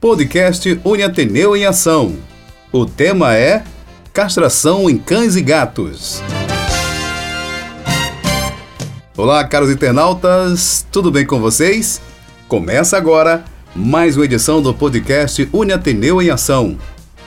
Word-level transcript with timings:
podcast 0.00 0.80
Uniateneu 0.84 1.56
em 1.56 1.64
Ação. 1.64 2.14
O 2.70 2.86
tema 2.86 3.34
é 3.34 3.64
Castração 4.12 4.88
em 4.88 4.96
Cães 4.96 5.34
e 5.34 5.42
Gatos. 5.42 6.22
Olá, 9.16 9.42
caros 9.42 9.70
internautas, 9.70 10.86
tudo 10.92 11.10
bem 11.10 11.26
com 11.26 11.40
vocês? 11.40 12.00
Começa 12.46 12.96
agora 12.96 13.44
mais 13.74 14.16
uma 14.16 14.24
edição 14.24 14.62
do 14.62 14.72
podcast 14.72 15.48
Uniateneu 15.52 16.22
em 16.22 16.30
Ação, 16.30 16.78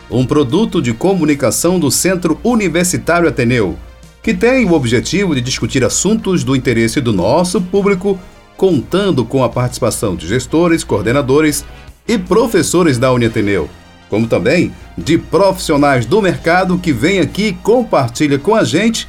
um 0.09 0.25
produto 0.25 0.81
de 0.81 0.93
comunicação 0.93 1.77
do 1.77 1.91
Centro 1.91 2.39
Universitário 2.41 3.27
Ateneu, 3.27 3.77
que 4.23 4.33
tem 4.33 4.65
o 4.65 4.71
objetivo 4.71 5.35
de 5.35 5.41
discutir 5.41 5.83
assuntos 5.83 6.41
do 6.45 6.55
interesse 6.55 7.01
do 7.01 7.11
nosso 7.11 7.59
público, 7.59 8.17
contando 8.55 9.25
com 9.25 9.43
a 9.43 9.49
participação 9.49 10.15
de 10.15 10.25
gestores, 10.25 10.85
coordenadores 10.85 11.65
e 12.11 12.17
professores 12.17 12.97
da 12.97 13.09
Uniateneu, 13.13 13.69
como 14.09 14.27
também 14.27 14.73
de 14.97 15.17
profissionais 15.17 16.05
do 16.05 16.21
mercado 16.21 16.77
que 16.77 16.91
vêm 16.91 17.21
aqui 17.21 17.43
e 17.47 17.53
compartilha 17.53 18.37
com 18.37 18.53
a 18.53 18.65
gente 18.65 19.07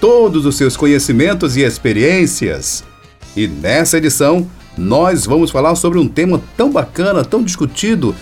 todos 0.00 0.46
os 0.46 0.56
seus 0.56 0.74
conhecimentos 0.74 1.58
e 1.58 1.60
experiências. 1.60 2.82
E 3.36 3.46
nessa 3.46 3.98
edição, 3.98 4.48
nós 4.78 5.26
vamos 5.26 5.50
falar 5.50 5.74
sobre 5.74 5.98
um 5.98 6.08
tema 6.08 6.40
tão 6.56 6.72
bacana, 6.72 7.22
tão 7.22 7.42
discutido, 7.42 8.16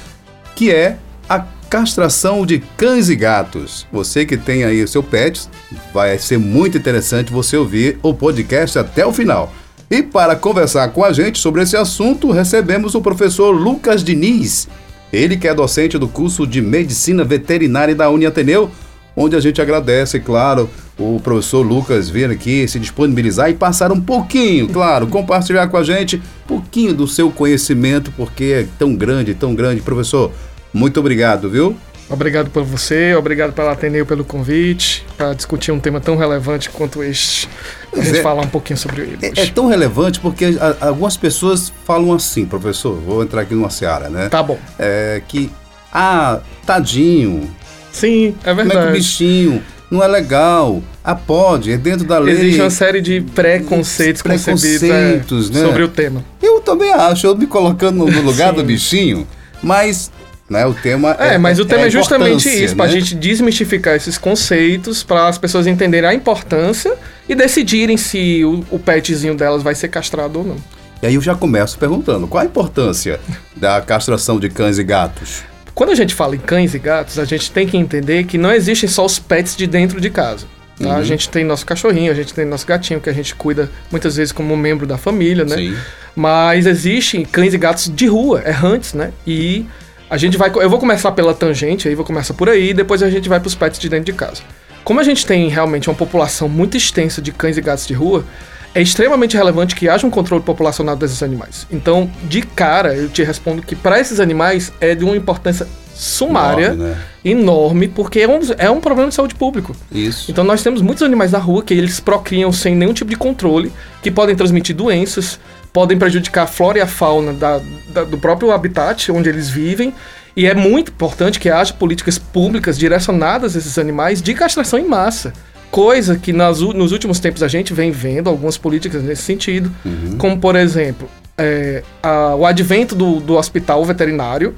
que 0.56 0.72
é 0.72 0.98
a 1.28 1.46
castração 1.70 2.44
de 2.44 2.58
cães 2.76 3.08
e 3.08 3.14
gatos. 3.14 3.86
Você 3.92 4.26
que 4.26 4.36
tem 4.36 4.64
aí 4.64 4.82
o 4.82 4.88
seu 4.88 5.04
pet, 5.04 5.48
vai 5.94 6.18
ser 6.18 6.36
muito 6.38 6.76
interessante 6.76 7.32
você 7.32 7.56
ouvir 7.56 8.00
o 8.02 8.12
podcast 8.12 8.76
até 8.76 9.06
o 9.06 9.12
final. 9.12 9.52
E 9.88 10.02
para 10.02 10.34
conversar 10.34 10.88
com 10.88 11.04
a 11.04 11.12
gente 11.12 11.38
sobre 11.38 11.62
esse 11.62 11.76
assunto, 11.76 12.32
recebemos 12.32 12.96
o 12.96 13.00
professor 13.00 13.52
Lucas 13.52 14.02
Diniz. 14.02 14.68
Ele 15.12 15.36
que 15.36 15.46
é 15.46 15.54
docente 15.54 15.96
do 15.96 16.08
curso 16.08 16.44
de 16.44 16.60
Medicina 16.60 17.22
Veterinária 17.22 17.94
da 17.94 18.10
Uniateneu, 18.10 18.68
onde 19.16 19.36
a 19.36 19.40
gente 19.40 19.62
agradece, 19.62 20.18
claro, 20.18 20.68
o 20.98 21.20
professor 21.22 21.62
Lucas 21.62 22.10
vir 22.10 22.28
aqui 22.28 22.66
se 22.66 22.80
disponibilizar 22.80 23.48
e 23.48 23.54
passar 23.54 23.92
um 23.92 24.00
pouquinho, 24.00 24.68
claro, 24.68 25.06
compartilhar 25.06 25.68
com 25.68 25.76
a 25.76 25.84
gente 25.84 26.16
um 26.16 26.48
pouquinho 26.48 26.92
do 26.92 27.06
seu 27.06 27.30
conhecimento, 27.30 28.12
porque 28.16 28.44
é 28.44 28.66
tão 28.76 28.92
grande, 28.94 29.34
tão 29.34 29.54
grande. 29.54 29.82
Professor, 29.82 30.32
muito 30.74 30.98
obrigado, 30.98 31.48
viu? 31.48 31.76
Obrigado 32.08 32.50
por 32.50 32.62
você, 32.62 33.14
obrigado 33.14 33.52
pela 33.52 33.72
Ateneu 33.72 34.06
pelo 34.06 34.24
convite, 34.24 35.04
para 35.16 35.34
discutir 35.34 35.72
um 35.72 35.80
tema 35.80 36.00
tão 36.00 36.16
relevante 36.16 36.70
quanto 36.70 37.02
este. 37.02 37.48
A 37.92 38.00
gente 38.00 38.18
é, 38.18 38.22
falar 38.22 38.42
um 38.42 38.48
pouquinho 38.48 38.76
sobre 38.76 39.02
ele. 39.02 39.18
É, 39.22 39.42
é, 39.42 39.46
tão 39.46 39.66
relevante 39.66 40.20
porque 40.20 40.56
a, 40.60 40.88
algumas 40.88 41.16
pessoas 41.16 41.72
falam 41.84 42.12
assim, 42.12 42.46
professor, 42.46 42.94
vou 43.00 43.22
entrar 43.22 43.42
aqui 43.42 43.54
numa 43.54 43.70
seara, 43.70 44.08
né? 44.08 44.28
Tá 44.28 44.42
bom. 44.42 44.58
É 44.78 45.20
que, 45.26 45.50
ah, 45.92 46.40
tadinho. 46.64 47.50
Sim, 47.90 48.36
é 48.44 48.54
verdade. 48.54 48.70
Como 48.70 48.80
é 48.80 48.82
que 48.84 48.90
o 48.90 48.92
bichinho 48.92 49.62
não 49.90 50.02
é 50.02 50.06
legal. 50.06 50.82
Ah, 51.02 51.14
pode, 51.14 51.72
é 51.72 51.76
dentro 51.76 52.06
da 52.06 52.18
lei. 52.18 52.34
Existe 52.34 52.60
uma 52.60 52.70
série 52.70 53.00
de 53.00 53.20
preconceitos, 53.20 54.22
preconceitos 54.22 55.50
é, 55.50 55.54
né? 55.54 55.64
sobre 55.64 55.82
o 55.82 55.88
tema. 55.88 56.24
Eu 56.42 56.60
também 56.60 56.92
acho, 56.92 57.26
eu 57.26 57.36
me 57.36 57.46
colocando 57.46 58.06
no 58.06 58.22
lugar 58.22 58.52
do 58.52 58.64
bichinho, 58.64 59.26
mas 59.62 60.10
né, 60.48 60.64
o 60.64 60.72
tema 60.74 61.16
é, 61.18 61.34
é 61.34 61.38
mas 61.38 61.58
o 61.58 61.64
tema 61.64 61.82
é, 61.82 61.86
é 61.86 61.90
justamente 61.90 62.48
isso, 62.48 62.74
né? 62.74 62.76
para 62.76 62.86
a 62.86 62.88
gente 62.88 63.14
desmistificar 63.14 63.96
esses 63.96 64.16
conceitos, 64.16 65.02
para 65.02 65.26
as 65.26 65.38
pessoas 65.38 65.66
entenderem 65.66 66.08
a 66.08 66.14
importância 66.14 66.94
e 67.28 67.34
decidirem 67.34 67.96
se 67.96 68.44
o, 68.44 68.64
o 68.70 68.78
petzinho 68.78 69.34
delas 69.34 69.62
vai 69.62 69.74
ser 69.74 69.88
castrado 69.88 70.38
ou 70.38 70.44
não. 70.44 70.56
E 71.02 71.06
aí 71.06 71.14
eu 71.14 71.20
já 71.20 71.34
começo 71.34 71.78
perguntando, 71.78 72.26
qual 72.26 72.42
a 72.42 72.46
importância 72.46 73.20
da 73.54 73.80
castração 73.80 74.38
de 74.38 74.48
cães 74.48 74.78
e 74.78 74.84
gatos? 74.84 75.42
Quando 75.74 75.90
a 75.90 75.94
gente 75.94 76.14
fala 76.14 76.34
em 76.34 76.38
cães 76.38 76.74
e 76.74 76.78
gatos, 76.78 77.18
a 77.18 77.24
gente 77.24 77.50
tem 77.50 77.66
que 77.66 77.76
entender 77.76 78.24
que 78.24 78.38
não 78.38 78.50
existem 78.50 78.88
só 78.88 79.04
os 79.04 79.18
pets 79.18 79.54
de 79.54 79.66
dentro 79.66 80.00
de 80.00 80.08
casa. 80.08 80.46
Tá? 80.78 80.88
Uhum. 80.88 80.96
A 80.96 81.02
gente 81.02 81.28
tem 81.28 81.44
nosso 81.44 81.66
cachorrinho, 81.66 82.10
a 82.10 82.14
gente 82.14 82.32
tem 82.32 82.44
nosso 82.44 82.66
gatinho, 82.66 83.00
que 83.00 83.10
a 83.10 83.12
gente 83.12 83.34
cuida 83.34 83.70
muitas 83.90 84.16
vezes 84.16 84.32
como 84.32 84.56
membro 84.56 84.86
da 84.86 84.96
família, 84.96 85.44
né? 85.44 85.56
Sim. 85.56 85.76
Mas 86.14 86.66
existem 86.66 87.24
cães 87.24 87.52
e 87.52 87.58
gatos 87.58 87.92
de 87.94 88.06
rua, 88.06 88.42
errantes, 88.46 88.94
né? 88.94 89.12
E 89.26 89.66
a 90.08 90.16
gente 90.16 90.36
vai. 90.36 90.50
Eu 90.54 90.70
vou 90.70 90.78
começar 90.78 91.12
pela 91.12 91.34
tangente, 91.34 91.88
aí 91.88 91.94
vou 91.94 92.04
começar 92.04 92.34
por 92.34 92.48
aí, 92.48 92.70
e 92.70 92.74
depois 92.74 93.02
a 93.02 93.10
gente 93.10 93.28
vai 93.28 93.40
para 93.40 93.48
os 93.48 93.54
pets 93.54 93.78
de 93.78 93.88
dentro 93.88 94.06
de 94.06 94.12
casa. 94.12 94.42
Como 94.84 95.00
a 95.00 95.02
gente 95.02 95.26
tem 95.26 95.48
realmente 95.48 95.88
uma 95.90 95.96
população 95.96 96.48
muito 96.48 96.76
extensa 96.76 97.20
de 97.20 97.32
cães 97.32 97.56
e 97.56 97.60
gatos 97.60 97.86
de 97.86 97.94
rua, 97.94 98.24
é 98.72 98.80
extremamente 98.80 99.36
relevante 99.36 99.74
que 99.74 99.88
haja 99.88 100.06
um 100.06 100.10
controle 100.10 100.42
populacional 100.44 100.94
desses 100.94 101.22
animais. 101.22 101.66
Então, 101.72 102.10
de 102.24 102.42
cara, 102.42 102.94
eu 102.94 103.08
te 103.08 103.22
respondo 103.22 103.62
que 103.62 103.74
para 103.74 103.98
esses 103.98 104.20
animais 104.20 104.72
é 104.80 104.94
de 104.94 105.02
uma 105.02 105.16
importância 105.16 105.66
sumária, 105.94 106.66
enorme, 106.66 106.84
né? 106.84 106.96
enorme 107.24 107.88
porque 107.88 108.20
é 108.20 108.28
um, 108.28 108.38
é 108.58 108.70
um 108.70 108.80
problema 108.80 109.08
de 109.08 109.14
saúde 109.14 109.34
público. 109.34 109.74
Isso. 109.90 110.30
Então, 110.30 110.44
nós 110.44 110.62
temos 110.62 110.82
muitos 110.82 111.02
animais 111.02 111.32
na 111.32 111.38
rua 111.38 111.62
que 111.62 111.72
eles 111.72 111.98
procriam 111.98 112.52
sem 112.52 112.76
nenhum 112.76 112.92
tipo 112.92 113.10
de 113.10 113.16
controle, 113.16 113.72
que 114.02 114.10
podem 114.10 114.36
transmitir 114.36 114.76
doenças, 114.76 115.40
podem 115.76 115.98
prejudicar 115.98 116.44
a 116.44 116.46
flora 116.46 116.78
e 116.78 116.80
a 116.80 116.86
fauna 116.86 117.34
da, 117.34 117.60
da, 117.90 118.02
do 118.02 118.16
próprio 118.16 118.50
habitat 118.50 119.12
onde 119.12 119.28
eles 119.28 119.50
vivem. 119.50 119.92
E 120.34 120.46
é 120.46 120.54
muito 120.54 120.90
importante 120.90 121.38
que 121.38 121.50
haja 121.50 121.74
políticas 121.74 122.16
públicas 122.16 122.78
direcionadas 122.78 123.54
a 123.54 123.58
esses 123.58 123.78
animais 123.78 124.22
de 124.22 124.32
castração 124.32 124.78
em 124.78 124.88
massa. 124.88 125.34
Coisa 125.70 126.16
que 126.16 126.32
nas, 126.32 126.60
nos 126.60 126.92
últimos 126.92 127.20
tempos 127.20 127.42
a 127.42 127.48
gente 127.48 127.74
vem 127.74 127.90
vendo 127.90 128.30
algumas 128.30 128.56
políticas 128.56 129.02
nesse 129.02 129.20
sentido, 129.20 129.70
uhum. 129.84 130.16
como 130.16 130.40
por 130.40 130.56
exemplo 130.56 131.10
é, 131.36 131.82
a, 132.02 132.34
o 132.34 132.46
advento 132.46 132.94
do, 132.94 133.20
do 133.20 133.34
hospital 133.34 133.84
veterinário 133.84 134.54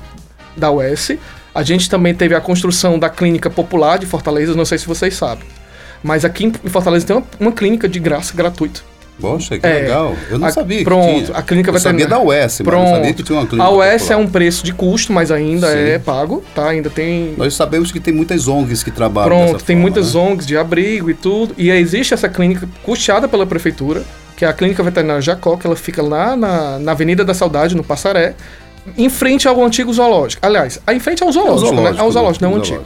da 0.57 0.71
UES. 0.71 1.19
A 1.53 1.65
gente 1.65 1.91
também 1.91 2.15
teve 2.15 2.37
a 2.37 2.41
construção 2.41 2.97
da 2.97 3.11
clínica 3.11 3.51
popular 3.51 3.99
de 3.99 4.07
Fortaleza, 4.07 4.55
não 4.55 4.65
sei 4.65 4.78
se 4.78 4.87
vocês 4.87 5.17
sabem. 5.17 5.49
Mas 6.01 6.25
aqui 6.25 6.45
em 6.45 6.69
Fortaleza 6.69 7.05
tem 7.05 7.17
uma, 7.17 7.27
uma 7.41 7.51
clínica 7.51 7.89
de 7.89 7.99
graça 7.99 8.33
gratuita. 8.37 8.83
Poxa, 9.21 9.59
que 9.59 9.67
é, 9.67 9.81
legal. 9.81 10.15
Eu 10.31 10.39
não 10.39 10.47
a, 10.47 10.51
sabia 10.51 10.84
Pronto, 10.84 11.25
tinha. 11.25 11.37
a 11.37 11.43
clínica 11.43 11.73
vai 11.73 11.81
sabia 11.81 12.06
da 12.06 12.21
UES, 12.21 12.62
pronto. 12.62 12.83
mas 12.83 12.91
não 12.91 12.97
sabia 12.97 13.15
que 13.15 13.23
tinha 13.23 13.39
uma 13.39 13.47
clínica 13.47 13.69
A 13.69 13.71
UES 13.73 14.03
popular. 14.03 14.12
é 14.12 14.17
um 14.17 14.29
preço 14.29 14.65
de 14.65 14.73
custo, 14.73 15.12
mas 15.12 15.31
ainda 15.31 15.69
Sim. 15.73 15.79
é 15.79 15.99
pago, 15.99 16.45
tá? 16.55 16.69
Ainda 16.69 16.89
tem... 16.89 17.34
Nós 17.37 17.55
sabemos 17.55 17.91
que 17.91 17.99
tem 17.99 18.15
muitas 18.15 18.47
ONGs 18.47 18.83
que 18.83 18.91
trabalham 18.91 19.28
Pronto, 19.28 19.65
tem 19.65 19.77
forma, 19.77 19.83
muitas 19.83 20.15
né? 20.15 20.21
ONGs 20.21 20.47
de 20.47 20.57
abrigo 20.57 21.11
e 21.11 21.15
tudo. 21.15 21.55
E 21.59 21.71
existe 21.71 22.15
essa 22.15 22.28
clínica 22.28 22.69
custeada 22.83 23.27
pela 23.27 23.45
prefeitura, 23.45 24.03
que 24.37 24.45
é 24.45 24.49
a 24.49 24.53
Clínica 24.53 24.83
Veterinária 24.84 25.21
Jacó, 25.21 25.57
que 25.57 25.67
ela 25.67 25.75
fica 25.75 26.01
lá 26.01 26.37
na, 26.37 26.78
na 26.78 26.93
Avenida 26.93 27.25
da 27.25 27.34
Saudade, 27.34 27.75
no 27.75 27.83
Passaré, 27.83 28.34
em 28.97 29.09
frente 29.09 29.49
ao 29.49 29.62
antigo 29.65 29.93
zoológico. 29.93 30.45
Aliás, 30.47 30.81
em 30.89 31.01
frente 31.01 31.23
ao 31.23 31.33
zoológico, 31.33 31.67
é 31.67 31.71
zoológico 31.71 31.97
né? 31.97 32.01
Ao 32.01 32.12
zoológico, 32.12 32.45
né? 32.45 32.51
não 32.51 32.57
é 32.57 32.61
antigo. 32.61 32.84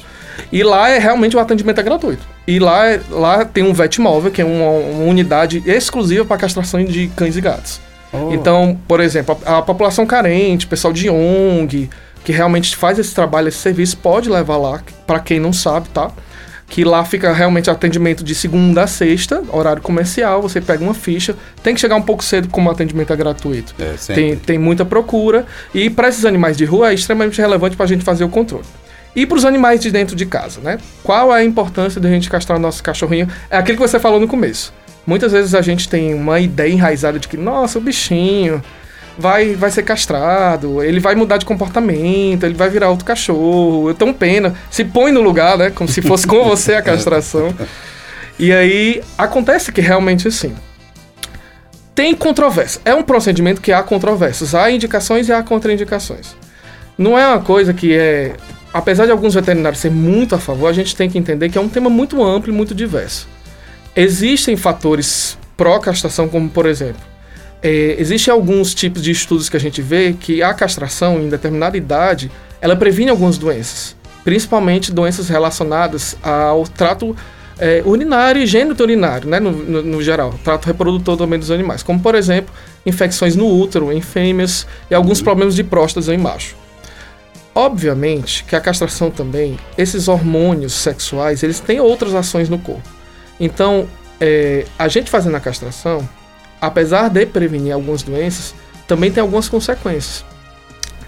E 0.51 0.63
lá 0.63 0.89
é 0.91 0.99
realmente 0.99 1.37
o 1.37 1.41
atendimento 1.41 1.81
é 1.81 1.83
gratuito. 1.83 2.27
E 2.47 2.59
lá, 2.59 2.83
lá 3.11 3.45
tem 3.45 3.65
um 3.65 3.73
vet 3.73 4.01
móvel, 4.01 4.31
que 4.31 4.43
é 4.43 4.45
uma, 4.45 4.71
uma 4.71 5.05
unidade 5.05 5.63
exclusiva 5.67 6.25
para 6.25 6.37
castração 6.37 6.85
de 6.85 7.09
cães 7.15 7.37
e 7.37 7.41
gatos. 7.41 7.81
Oh. 8.13 8.33
Então, 8.33 8.79
por 8.87 9.01
exemplo, 9.01 9.39
a, 9.45 9.59
a, 9.59 9.63
população 9.63 10.05
carente, 10.05 10.67
pessoal 10.67 10.93
de 10.93 11.09
ONG, 11.09 11.89
que 12.25 12.33
realmente 12.33 12.77
faz 12.77 12.99
esse 12.99 13.15
trabalho, 13.15 13.49
esse 13.49 13.59
serviço, 13.59 13.97
pode 13.97 14.29
levar 14.29 14.57
lá, 14.57 14.83
para 15.07 15.19
quem 15.19 15.41
não 15.41 15.53
sabe, 15.53 15.89
tá? 15.89 16.11
Que 16.69 16.85
lá 16.85 17.05
fica 17.05 17.33
realmente 17.33 17.71
atendimento 17.71 18.23
de 18.25 18.35
segunda 18.35 18.83
a 18.83 18.87
sexta, 18.87 19.43
horário 19.51 19.83
comercial, 19.83 20.41
você 20.41 20.61
pega 20.61 20.83
uma 20.83 20.95
ficha, 20.95 21.35
tem 21.63 21.75
que 21.75 21.81
chegar 21.81 21.97
um 21.97 22.03
pouco 22.03 22.23
cedo 22.25 22.49
como 22.49 22.69
o 22.69 22.73
atendimento 22.73 23.13
é 23.13 23.17
gratuito. 23.17 23.75
É, 23.79 23.95
tem, 24.15 24.37
tem 24.37 24.59
muita 24.59 24.85
procura, 24.85 25.47
e 25.75 25.91
para 25.91 26.09
esses 26.09 26.25
animais 26.25 26.57
de 26.57 26.65
rua 26.65 26.91
é 26.91 26.95
extremamente 26.95 27.41
relevante 27.41 27.77
para 27.77 27.85
a 27.85 27.89
gente 27.89 28.05
fazer 28.05 28.25
o 28.25 28.29
controle. 28.29 28.65
E 29.15 29.27
para 29.27 29.37
os 29.37 29.45
animais 29.45 29.81
de 29.81 29.91
dentro 29.91 30.17
de 30.17 30.25
casa, 30.25 30.61
né? 30.61 30.79
Qual 31.03 31.35
é 31.35 31.41
a 31.41 31.45
importância 31.45 32.01
de 32.01 32.07
a 32.07 32.11
gente 32.11 32.31
castrar 32.31 32.59
o 32.59 32.61
nosso 32.61 32.83
cachorrinho? 32.83 33.29
É 33.51 33.57
aquilo 33.57 33.77
que 33.77 33.87
você 33.87 33.99
falou 33.99 34.19
no 34.19 34.27
começo. 34.27 34.73
Muitas 35.07 35.33
vezes 35.33 35.55
a 35.55 35.61
gente 35.61 35.89
tem 35.89 36.15
uma 36.15 36.41
ideia 36.41 36.73
enraizada 36.73 37.19
de 37.19 37.29
que, 37.29 37.37
nossa, 37.37 37.79
o 37.79 37.83
bichinho 37.83 38.63
vai, 39.19 39.55
vai 39.55 39.71
ser 39.71 39.83
castrado, 39.83 40.83
ele 40.83 41.01
vai 41.01 41.15
mudar 41.15 41.37
de 41.37 41.45
comportamento, 41.45 42.45
ele 42.45 42.55
vai 42.55 42.71
virar 42.71 42.89
outro 42.89 43.05
cachorro. 43.05 43.91
Eu 43.91 43.95
tenho 43.95 44.15
pena. 44.15 44.55
Se 44.71 44.85
põe 44.85 45.13
no 45.13 45.21
lugar, 45.21 45.59
né? 45.59 45.71
Como 45.71 45.89
se 45.89 46.01
fosse 46.01 46.27
com 46.27 46.45
você 46.45 46.75
a 46.75 46.83
castração. 46.83 47.53
E 48.39 48.53
aí 48.53 49.03
acontece 49.19 49.71
que 49.71 49.81
realmente 49.81 50.27
assim. 50.27 50.55
Tem 51.95 52.15
controvérsia. 52.15 52.81
É 52.85 52.95
um 52.95 53.03
procedimento 53.03 53.61
que 53.61 53.73
há 53.73 53.83
controvérsias. 53.83 54.55
Há 54.55 54.71
indicações 54.71 55.29
e 55.29 55.33
há 55.33 55.43
contraindicações. 55.43 56.35
Não 56.97 57.19
é 57.19 57.27
uma 57.27 57.41
coisa 57.41 57.75
que 57.75 57.95
é 57.95 58.35
apesar 58.73 59.07
de 59.07 59.13
alguns 59.13 59.35
veterinários 59.35 59.81
serem 59.81 59.97
muito 59.97 60.35
a 60.35 60.39
favor, 60.39 60.69
a 60.69 60.73
gente 60.73 60.97
tem 60.97 61.11
que 61.11 61.19
entender 61.19 61.49
que 61.49 61.59
é 61.59 61.61
um 61.61 61.69
tema 61.69 61.91
muito 61.91 62.23
amplo 62.23 62.53
e 62.53 62.57
muito 62.57 62.75
diverso. 62.75 63.29
Existem 63.95 64.57
fatores 64.57 65.37
pró-castração, 65.57 66.29
como 66.29 66.49
por 66.49 66.67
exemplo, 66.67 67.03
é, 67.63 67.97
existem 67.99 68.33
alguns 68.33 68.75
tipos 68.75 69.03
de 69.03 69.11
estudos 69.11 69.49
que 69.49 69.57
a 69.57 69.61
gente 69.61 69.81
vê 69.81 70.15
que 70.19 70.43
a 70.43 70.53
castração 70.53 71.21
em 71.21 71.29
determinada 71.29 71.77
idade 71.77 72.31
ela 72.61 72.75
previne 72.75 73.11
algumas 73.11 73.39
doenças, 73.39 73.95
principalmente 74.25 74.91
doenças 74.91 75.29
relacionadas 75.29 76.17
ao 76.23 76.65
trato 76.65 77.15
é, 77.59 77.83
urinário 77.85 78.43
e 78.43 78.47
gênito 78.47 78.83
urinário, 78.83 79.29
né, 79.29 79.39
no, 79.39 79.53
no, 79.53 79.83
no, 79.83 80.03
geral, 80.03 80.35
trato 80.43 80.67
reprodutor 80.67 81.17
também 81.17 81.39
dos 81.39 81.51
animais, 81.51 81.83
como 81.83 82.01
por 82.01 82.15
exemplo 82.15 82.53
infecções 82.85 83.37
no 83.37 83.47
útero 83.47 83.93
em 83.93 84.01
fêmeas 84.01 84.67
e 84.91 84.95
alguns 84.95 85.23
problemas 85.23 85.55
de 85.55 85.63
próstata 85.63 86.13
em 86.13 86.19
macho. 86.19 86.57
Obviamente 87.55 88.45
que 88.45 88.57
a 88.57 88.61
castração 88.61 89.11
também, 89.11 89.59
esses 89.77 90.09
hormônios 90.09 90.73
sexuais, 90.73 91.43
eles 91.43 91.61
têm 91.61 91.81
outras 91.81 92.15
ações 92.15 92.49
no 92.49 92.59
corpo. 92.59 92.89
Então, 93.39 93.87
é, 94.21 94.65
a 94.79 94.89
gente 94.89 95.11
fazendo 95.11 95.37
a 95.37 95.41
castração, 95.41 96.09
apesar 96.61 97.09
de 97.11 97.27
prevenir 97.27 97.75
algumas 97.75 98.03
doenças, 98.03 98.55
também 98.87 99.11
tem 99.11 99.21
algumas 99.21 99.49
consequências. 99.49 100.25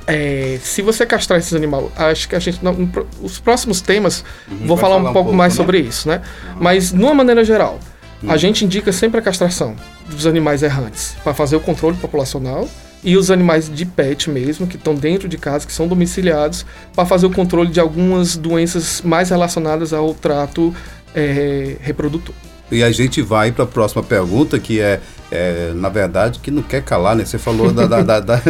É, 0.06 0.58
se 0.62 0.82
você 0.82 1.06
castrar 1.06 1.38
esses 1.38 1.55
animais, 1.55 1.87
acho 1.96 2.29
que 2.29 2.37
a 2.37 2.38
gente. 2.38 2.62
Não, 2.62 2.76
os 3.23 3.38
próximos 3.38 3.81
temas, 3.81 4.23
uhum, 4.46 4.67
vou 4.67 4.76
falar, 4.76 4.96
falar, 4.96 5.11
um, 5.11 5.12
pouco, 5.12 5.25
pouco 5.25 5.32
mais 5.32 5.55
né? 5.55 5.56
sobre 5.56 5.79
isso, 5.79 6.06
né? 6.08 6.20
Uhum. 6.49 6.56
Mas, 6.61 6.93
de 6.93 7.02
uma 7.02 7.14
maneira 7.14 7.43
geral, 7.43 7.79
uhum. 8.23 8.31
a 8.31 8.37
gente 8.37 8.67
indica 8.67 8.93
sempre 8.93 9.19
a 9.19 9.23
castração 9.23 9.75
dos 10.11 10.26
animais 10.26 10.62
errantes 10.62 11.17
para 11.25 11.32
fazer 11.32 11.56
o 11.56 11.61
controle 11.61 11.96
populacional 11.96 12.69
e 13.04 13.16
os 13.16 13.30
animais 13.30 13.70
de 13.72 13.84
pet 13.84 14.30
mesmo, 14.30 14.66
que 14.66 14.76
estão 14.76 14.94
dentro 14.94 15.28
de 15.28 15.36
casa, 15.36 15.66
que 15.66 15.72
são 15.72 15.86
domiciliados, 15.86 16.64
para 16.94 17.04
fazer 17.04 17.26
o 17.26 17.30
controle 17.30 17.70
de 17.70 17.78
algumas 17.78 18.36
doenças 18.36 19.02
mais 19.02 19.28
relacionadas 19.28 19.92
ao 19.92 20.14
trato 20.14 20.74
é, 21.14 21.76
reprodutor. 21.80 22.34
E 22.72 22.82
a 22.82 22.90
gente 22.90 23.20
vai 23.20 23.52
para 23.52 23.64
a 23.64 23.66
próxima 23.66 24.02
pergunta, 24.02 24.58
que 24.58 24.80
é, 24.80 25.00
é, 25.30 25.72
na 25.74 25.90
verdade, 25.90 26.38
que 26.40 26.50
não 26.50 26.62
quer 26.62 26.82
calar, 26.82 27.14
né? 27.14 27.24
Você 27.24 27.38
falou 27.38 27.70
da, 27.70 27.86
da, 27.86 28.02
da, 28.02 28.20
da 28.20 28.42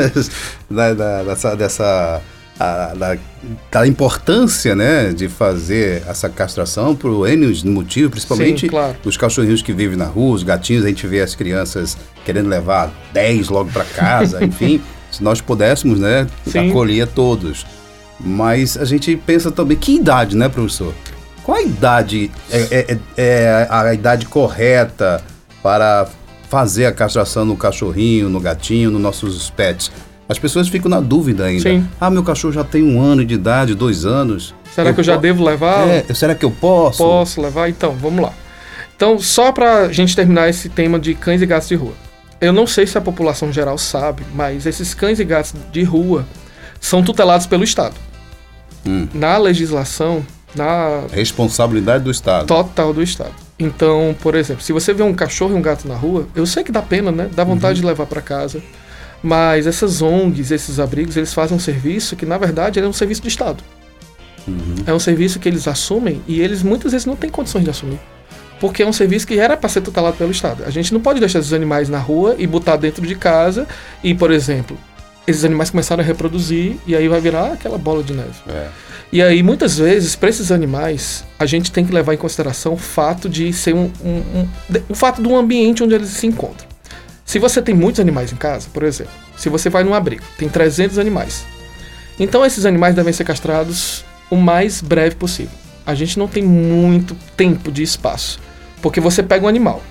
dessa, 1.24 1.56
dessa 1.56 2.22
a, 2.58 2.94
da, 2.94 3.16
da, 3.70 3.86
importância 3.86 4.74
né, 4.74 5.12
de 5.12 5.28
fazer 5.28 6.02
essa 6.06 6.28
castração 6.28 6.94
por 6.94 7.28
N 7.28 7.46
motivos, 7.64 8.10
principalmente 8.10 8.62
Sim, 8.62 8.68
claro. 8.68 8.96
os 9.04 9.16
cachorrinhos 9.16 9.62
que 9.62 9.72
vivem 9.72 9.96
na 9.96 10.06
rua, 10.06 10.34
os 10.34 10.42
gatinhos, 10.42 10.84
a 10.84 10.88
gente 10.88 11.06
vê 11.06 11.20
as 11.20 11.34
crianças 11.34 11.96
querendo 12.24 12.48
levar 12.48 12.92
10 13.12 13.48
logo 13.48 13.70
para 13.70 13.84
casa, 13.84 14.42
enfim, 14.44 14.80
se 15.10 15.22
nós 15.22 15.40
pudéssemos, 15.40 15.98
né, 15.98 16.26
Sim. 16.46 16.70
acolher 16.70 17.08
todos. 17.08 17.66
Mas 18.20 18.76
a 18.76 18.84
gente 18.84 19.16
pensa 19.16 19.50
também, 19.50 19.76
que 19.76 19.96
idade, 19.96 20.36
né, 20.36 20.48
professor? 20.48 20.94
Qual 21.42 21.58
a 21.58 21.62
idade 21.62 22.30
é, 22.50 22.58
é, 22.58 22.92
é, 22.92 22.98
é 23.16 23.66
a 23.68 23.92
idade 23.92 24.26
correta 24.26 25.22
para 25.62 26.08
fazer 26.48 26.86
a 26.86 26.92
castração 26.92 27.44
no 27.44 27.56
cachorrinho, 27.56 28.30
no 28.30 28.40
gatinho, 28.40 28.90
nos 28.90 29.02
nossos 29.02 29.50
pets? 29.50 29.90
As 30.28 30.38
pessoas 30.38 30.68
ficam 30.68 30.88
na 30.88 31.00
dúvida 31.00 31.44
ainda. 31.44 31.62
Sim. 31.62 31.86
Ah, 32.00 32.08
meu 32.08 32.22
cachorro 32.22 32.52
já 32.52 32.64
tem 32.64 32.82
um 32.82 33.00
ano 33.00 33.24
de 33.24 33.34
idade, 33.34 33.74
dois 33.74 34.06
anos. 34.06 34.54
Será 34.74 34.90
eu 34.90 34.94
que 34.94 35.00
eu 35.00 35.04
já 35.04 35.16
devo 35.16 35.44
levar? 35.44 35.86
É, 35.86 36.14
será 36.14 36.34
que 36.34 36.44
eu 36.44 36.50
posso? 36.50 36.98
Posso 36.98 37.40
levar? 37.40 37.68
Então, 37.68 37.92
vamos 37.92 38.22
lá. 38.22 38.32
Então, 38.96 39.18
só 39.18 39.52
para 39.52 39.80
a 39.80 39.92
gente 39.92 40.16
terminar 40.16 40.48
esse 40.48 40.68
tema 40.68 40.98
de 40.98 41.14
cães 41.14 41.42
e 41.42 41.46
gatos 41.46 41.68
de 41.68 41.74
rua. 41.74 41.92
Eu 42.40 42.52
não 42.52 42.66
sei 42.66 42.86
se 42.86 42.96
a 42.96 43.00
população 43.00 43.52
geral 43.52 43.76
sabe, 43.76 44.22
mas 44.34 44.66
esses 44.66 44.94
cães 44.94 45.20
e 45.20 45.24
gatos 45.24 45.54
de 45.72 45.82
rua 45.82 46.26
são 46.80 47.02
tutelados 47.02 47.46
pelo 47.46 47.64
Estado. 47.64 47.94
Hum. 48.86 49.08
Na 49.12 49.36
legislação, 49.36 50.24
na... 50.54 51.04
Responsabilidade 51.12 52.04
do 52.04 52.10
Estado. 52.10 52.46
Total 52.46 52.92
do 52.92 53.02
Estado. 53.02 53.32
Então, 53.58 54.14
por 54.20 54.34
exemplo, 54.34 54.62
se 54.62 54.72
você 54.72 54.92
vê 54.92 55.02
um 55.02 55.14
cachorro 55.14 55.52
e 55.52 55.54
um 55.54 55.62
gato 55.62 55.86
na 55.86 55.94
rua, 55.94 56.26
eu 56.34 56.44
sei 56.44 56.64
que 56.64 56.72
dá 56.72 56.82
pena, 56.82 57.12
né? 57.12 57.30
Dá 57.32 57.44
vontade 57.44 57.78
uhum. 57.78 57.82
de 57.82 57.86
levar 57.86 58.06
para 58.06 58.20
casa. 58.20 58.62
Mas 59.24 59.66
essas 59.66 60.02
ONGs, 60.02 60.50
esses 60.50 60.78
abrigos, 60.78 61.16
eles 61.16 61.32
fazem 61.32 61.56
um 61.56 61.60
serviço 61.60 62.14
que, 62.14 62.26
na 62.26 62.36
verdade, 62.36 62.78
é 62.78 62.86
um 62.86 62.92
serviço 62.92 63.22
do 63.22 63.28
Estado. 63.28 63.64
Uhum. 64.46 64.74
É 64.86 64.92
um 64.92 64.98
serviço 64.98 65.38
que 65.38 65.48
eles 65.48 65.66
assumem 65.66 66.20
e 66.28 66.42
eles 66.42 66.62
muitas 66.62 66.92
vezes 66.92 67.06
não 67.06 67.16
têm 67.16 67.30
condições 67.30 67.64
de 67.64 67.70
assumir. 67.70 67.98
Porque 68.60 68.82
é 68.82 68.86
um 68.86 68.92
serviço 68.92 69.26
que 69.26 69.38
era 69.38 69.56
para 69.56 69.70
ser 69.70 69.80
tutelado 69.80 70.18
pelo 70.18 70.30
Estado. 70.30 70.62
A 70.66 70.70
gente 70.70 70.92
não 70.92 71.00
pode 71.00 71.20
deixar 71.20 71.38
esses 71.38 71.54
animais 71.54 71.88
na 71.88 71.98
rua 71.98 72.36
e 72.38 72.46
botar 72.46 72.76
dentro 72.76 73.06
de 73.06 73.14
casa 73.14 73.66
e, 74.02 74.14
por 74.14 74.30
exemplo, 74.30 74.76
esses 75.26 75.42
animais 75.42 75.70
começaram 75.70 76.02
a 76.02 76.06
reproduzir 76.06 76.76
e 76.86 76.94
aí 76.94 77.08
vai 77.08 77.18
virar 77.18 77.54
aquela 77.54 77.78
bola 77.78 78.02
de 78.02 78.12
neve. 78.12 78.34
É. 78.46 78.68
E 79.10 79.22
aí, 79.22 79.42
muitas 79.42 79.78
vezes, 79.78 80.14
para 80.14 80.28
esses 80.28 80.52
animais, 80.52 81.24
a 81.38 81.46
gente 81.46 81.72
tem 81.72 81.82
que 81.82 81.94
levar 81.94 82.12
em 82.12 82.18
consideração 82.18 82.74
o 82.74 82.76
fato 82.76 83.26
de 83.26 83.54
ser 83.54 83.74
um, 83.74 83.90
um, 84.04 84.40
um, 84.40 84.48
o 84.86 84.94
fato 84.94 85.22
do 85.22 85.34
ambiente 85.34 85.82
onde 85.82 85.94
eles 85.94 86.10
se 86.10 86.26
encontram. 86.26 86.73
Se 87.24 87.38
você 87.38 87.62
tem 87.62 87.74
muitos 87.74 88.00
animais 88.00 88.32
em 88.32 88.36
casa, 88.36 88.68
por 88.72 88.82
exemplo, 88.82 89.12
se 89.36 89.48
você 89.48 89.70
vai 89.70 89.82
num 89.82 89.94
abrigo, 89.94 90.22
tem 90.38 90.48
300 90.48 90.98
animais. 90.98 91.44
Então 92.18 92.44
esses 92.44 92.64
animais 92.64 92.94
devem 92.94 93.12
ser 93.12 93.24
castrados 93.24 94.04
o 94.30 94.36
mais 94.36 94.80
breve 94.80 95.16
possível. 95.16 95.56
A 95.86 95.94
gente 95.94 96.18
não 96.18 96.28
tem 96.28 96.42
muito 96.42 97.16
tempo 97.36 97.72
de 97.72 97.82
espaço. 97.82 98.38
Porque 98.80 99.00
você 99.00 99.22
pega 99.22 99.46
um 99.46 99.48
animal, 99.48 99.82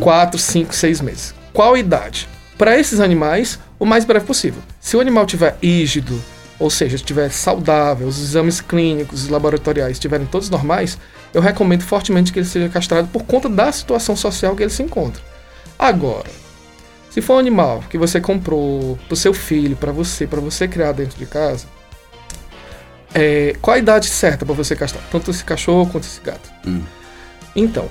4, 0.00 0.38
5, 0.38 0.74
6 0.74 1.00
meses. 1.02 1.34
Qual 1.52 1.76
idade? 1.76 2.26
Para 2.56 2.78
esses 2.78 3.00
animais, 3.00 3.58
o 3.78 3.84
mais 3.84 4.04
breve 4.04 4.24
possível. 4.24 4.62
Se 4.80 4.96
o 4.96 5.00
animal 5.00 5.26
tiver 5.26 5.56
rígido, 5.62 6.18
ou 6.58 6.70
seja, 6.70 6.96
estiver 6.96 7.30
saudável, 7.30 8.08
os 8.08 8.18
exames 8.18 8.60
clínicos 8.60 9.26
e 9.26 9.30
laboratoriais 9.30 9.92
estiverem 9.92 10.26
todos 10.26 10.50
normais, 10.50 10.98
eu 11.32 11.40
recomendo 11.40 11.82
fortemente 11.82 12.32
que 12.32 12.38
ele 12.38 12.46
seja 12.46 12.68
castrado 12.68 13.08
por 13.08 13.24
conta 13.24 13.48
da 13.48 13.70
situação 13.70 14.16
social 14.16 14.56
que 14.56 14.62
ele 14.62 14.70
se 14.70 14.82
encontra. 14.82 15.22
Agora, 15.78 16.30
se 17.10 17.22
for 17.22 17.34
um 17.34 17.38
animal 17.38 17.84
que 17.88 17.96
você 17.96 18.20
comprou 18.20 18.98
pro 19.06 19.16
seu 19.16 19.32
filho, 19.32 19.76
para 19.76 19.92
você, 19.92 20.26
para 20.26 20.40
você 20.40 20.66
criar 20.66 20.92
dentro 20.92 21.18
de 21.18 21.26
casa, 21.26 21.66
é, 23.14 23.56
qual 23.62 23.74
a 23.74 23.78
idade 23.78 24.06
certa 24.06 24.44
para 24.44 24.54
você 24.54 24.76
castrar? 24.76 25.04
Tanto 25.10 25.30
esse 25.30 25.44
cachorro 25.44 25.88
quanto 25.90 26.04
esse 26.04 26.20
gato. 26.20 26.50
Hum. 26.66 26.82
Então, 27.56 27.88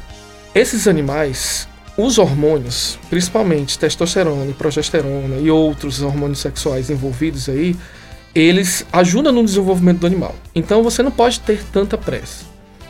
esses 0.54 0.88
animais, 0.88 1.68
os 1.98 2.18
hormônios, 2.18 3.00
principalmente 3.10 3.80
testosterona 3.80 4.54
progesterona 4.54 5.38
e 5.38 5.50
outros 5.50 6.02
hormônios 6.02 6.40
sexuais 6.40 6.90
envolvidos 6.90 7.50
aí, 7.50 7.76
eles 8.36 8.86
ajudam 8.94 9.34
no 9.34 9.44
desenvolvimento 9.44 10.00
do 10.00 10.08
animal. 10.08 10.36
Então 10.54 10.84
você 10.84 11.02
não 11.02 11.12
pode 11.12 11.40
ter 11.40 11.64
tanta 11.72 11.98
pressa. 11.98 12.46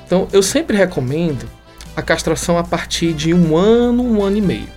Então 0.06 0.28
eu 0.34 0.44
sempre 0.44 0.76
recomendo 0.76 1.50
a 1.96 2.02
castração 2.02 2.58
a 2.58 2.64
partir 2.64 3.14
de 3.14 3.34
um 3.34 3.56
ano, 3.56 4.04
um 4.04 4.22
ano 4.22 4.38
e 4.38 4.42
meio. 4.42 4.77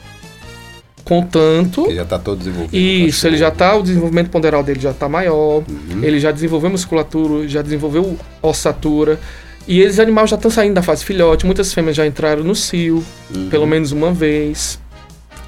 Contanto. 1.04 1.86
Ele 1.86 1.96
já 1.96 2.02
está 2.02 2.18
todo 2.18 2.38
desenvolvido. 2.38 2.76
Isso, 2.76 3.26
ele 3.26 3.36
já 3.36 3.48
está, 3.48 3.74
o 3.76 3.82
desenvolvimento 3.82 4.30
ponderal 4.30 4.62
dele 4.62 4.80
já 4.80 4.90
está 4.90 5.08
maior, 5.08 5.62
uhum. 5.68 6.02
ele 6.02 6.20
já 6.20 6.30
desenvolveu 6.30 6.70
musculatura, 6.70 7.48
já 7.48 7.62
desenvolveu 7.62 8.16
ossatura. 8.42 9.18
E 9.66 9.80
esses 9.80 9.98
animais 9.98 10.30
já 10.30 10.36
estão 10.36 10.50
saindo 10.50 10.74
da 10.74 10.82
fase 10.82 11.04
filhote, 11.04 11.46
muitas 11.46 11.72
fêmeas 11.72 11.96
já 11.96 12.06
entraram 12.06 12.42
no 12.42 12.54
cio, 12.54 13.04
uhum. 13.34 13.48
pelo 13.48 13.66
menos 13.66 13.92
uma 13.92 14.12
vez. 14.12 14.80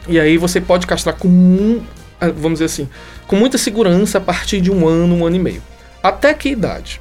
E 0.08 0.18
aí 0.18 0.36
você 0.36 0.60
pode 0.60 0.86
castrar 0.86 1.16
com, 1.16 1.80
ah, 2.20 2.28
vamos 2.28 2.58
dizer 2.58 2.66
assim, 2.66 2.88
com 3.26 3.36
muita 3.36 3.56
segurança 3.58 4.18
a 4.18 4.20
partir 4.20 4.60
de 4.60 4.70
um 4.70 4.86
ano, 4.86 5.14
um 5.14 5.26
ano 5.26 5.36
e 5.36 5.38
meio. 5.38 5.62
Até 6.02 6.34
que 6.34 6.48
idade? 6.48 7.00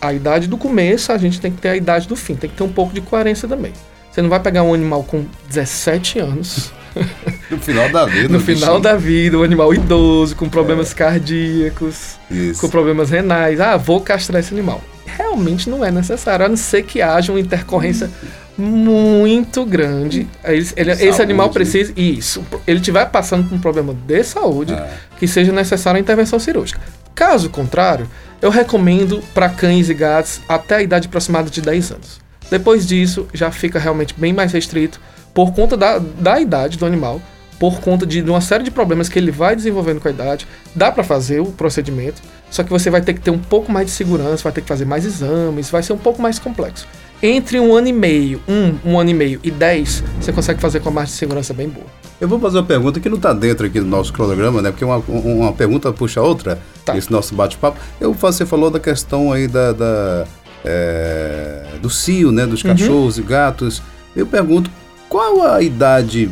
A 0.00 0.12
idade 0.12 0.48
do 0.48 0.58
começo, 0.58 1.12
a 1.12 1.18
gente 1.18 1.40
tem 1.40 1.52
que 1.52 1.60
ter 1.60 1.68
a 1.68 1.76
idade 1.76 2.08
do 2.08 2.16
fim, 2.16 2.34
tem 2.34 2.50
que 2.50 2.56
ter 2.56 2.64
um 2.64 2.72
pouco 2.72 2.92
de 2.92 3.00
coerência 3.00 3.48
também. 3.48 3.72
Você 4.10 4.20
não 4.20 4.28
vai 4.28 4.40
pegar 4.40 4.62
um 4.62 4.74
animal 4.74 5.04
com 5.04 5.24
17 5.48 6.18
anos 6.18 6.72
no 7.52 7.62
final 7.62 7.88
da 7.88 8.06
vida. 8.06 8.28
no 8.28 8.40
final 8.40 8.80
da 8.80 8.96
vida, 8.96 9.38
um 9.38 9.42
animal 9.42 9.72
idoso, 9.74 10.34
com 10.34 10.48
problemas 10.48 10.92
é. 10.92 10.94
cardíacos, 10.94 12.16
Isso. 12.30 12.60
com 12.60 12.68
problemas 12.68 13.10
renais. 13.10 13.60
Ah, 13.60 13.76
vou 13.76 14.00
castrar 14.00 14.40
esse 14.40 14.52
animal. 14.52 14.82
Realmente 15.06 15.68
não 15.68 15.84
é 15.84 15.90
necessário, 15.90 16.46
a 16.46 16.48
não 16.48 16.56
ser 16.56 16.84
que 16.84 17.02
haja 17.02 17.32
uma 17.32 17.40
intercorrência 17.40 18.10
muito 18.56 19.64
grande. 19.64 20.26
Ele, 20.44 20.68
ele, 20.76 20.90
esse 20.92 21.20
animal 21.20 21.50
precisa. 21.50 21.92
Isso. 21.96 22.44
Ele 22.66 22.78
estiver 22.78 23.06
passando 23.06 23.48
por 23.48 23.54
um 23.54 23.58
problema 23.58 23.94
de 23.94 24.24
saúde 24.24 24.74
é. 24.74 24.88
que 25.18 25.26
seja 25.26 25.52
necessária 25.52 25.98
a 25.98 26.00
intervenção 26.00 26.38
cirúrgica. 26.38 26.80
Caso 27.14 27.50
contrário, 27.50 28.08
eu 28.40 28.50
recomendo 28.50 29.22
para 29.34 29.48
cães 29.48 29.88
e 29.88 29.94
gatos 29.94 30.40
até 30.48 30.76
a 30.76 30.82
idade 30.82 31.08
aproximada 31.08 31.50
de 31.50 31.60
10 31.60 31.92
anos. 31.92 32.20
Depois 32.50 32.86
disso, 32.86 33.26
já 33.32 33.50
fica 33.50 33.78
realmente 33.78 34.14
bem 34.16 34.32
mais 34.32 34.52
restrito 34.52 35.00
por 35.32 35.52
conta 35.52 35.76
da, 35.76 35.98
da 35.98 36.40
idade 36.40 36.76
do 36.76 36.84
animal, 36.84 37.20
por 37.62 37.78
conta 37.80 38.04
de, 38.04 38.20
uma 38.22 38.40
série 38.40 38.64
de 38.64 38.72
problemas 38.72 39.08
que 39.08 39.16
ele 39.16 39.30
vai 39.30 39.54
desenvolvendo 39.54 40.00
com 40.00 40.08
a 40.08 40.10
idade. 40.10 40.48
Dá 40.74 40.90
para 40.90 41.04
fazer 41.04 41.38
o 41.38 41.46
procedimento, 41.46 42.20
só 42.50 42.64
que 42.64 42.70
você 42.70 42.90
vai 42.90 43.00
ter 43.00 43.14
que 43.14 43.20
ter 43.20 43.30
um 43.30 43.38
pouco 43.38 43.70
mais 43.70 43.86
de 43.86 43.92
segurança, 43.92 44.42
vai 44.42 44.52
ter 44.52 44.62
que 44.62 44.66
fazer 44.66 44.84
mais 44.84 45.04
exames, 45.04 45.70
vai 45.70 45.80
ser 45.80 45.92
um 45.92 45.98
pouco 45.98 46.20
mais 46.20 46.40
complexo. 46.40 46.88
Entre 47.22 47.60
um 47.60 47.72
ano 47.72 47.86
e 47.86 47.92
meio, 47.92 48.40
um, 48.48 48.90
um 48.90 48.98
ano 48.98 49.10
e 49.10 49.14
meio 49.14 49.38
e 49.44 49.50
dez, 49.52 50.02
você 50.20 50.32
consegue 50.32 50.60
fazer 50.60 50.80
com 50.80 50.88
a 50.88 50.92
margem 50.92 51.12
de 51.12 51.18
segurança 51.20 51.54
bem 51.54 51.68
boa. 51.68 51.86
Eu 52.20 52.26
vou 52.26 52.40
fazer 52.40 52.58
uma 52.58 52.64
pergunta 52.64 52.98
que 52.98 53.08
não 53.08 53.16
está 53.16 53.32
dentro 53.32 53.64
aqui 53.64 53.78
do 53.78 53.86
nosso 53.86 54.12
cronograma, 54.12 54.60
né? 54.60 54.72
Porque 54.72 54.84
uma, 54.84 54.96
uma 54.96 55.52
pergunta 55.52 55.92
puxa 55.92 56.18
a 56.18 56.24
outra, 56.24 56.58
tá. 56.84 56.98
esse 56.98 57.12
nosso 57.12 57.32
bate-papo. 57.32 57.78
Eu, 58.00 58.12
você 58.12 58.44
falou 58.44 58.72
da 58.72 58.80
questão 58.80 59.30
aí 59.30 59.46
da, 59.46 59.72
da 59.72 60.24
é, 60.64 61.62
do 61.80 61.88
cio, 61.88 62.32
né? 62.32 62.44
Dos 62.44 62.64
uhum. 62.64 62.70
cachorros 62.70 63.18
uhum. 63.18 63.22
e 63.22 63.26
gatos. 63.28 63.80
Eu 64.16 64.26
pergunto, 64.26 64.68
qual 65.08 65.46
a 65.46 65.62
idade 65.62 66.28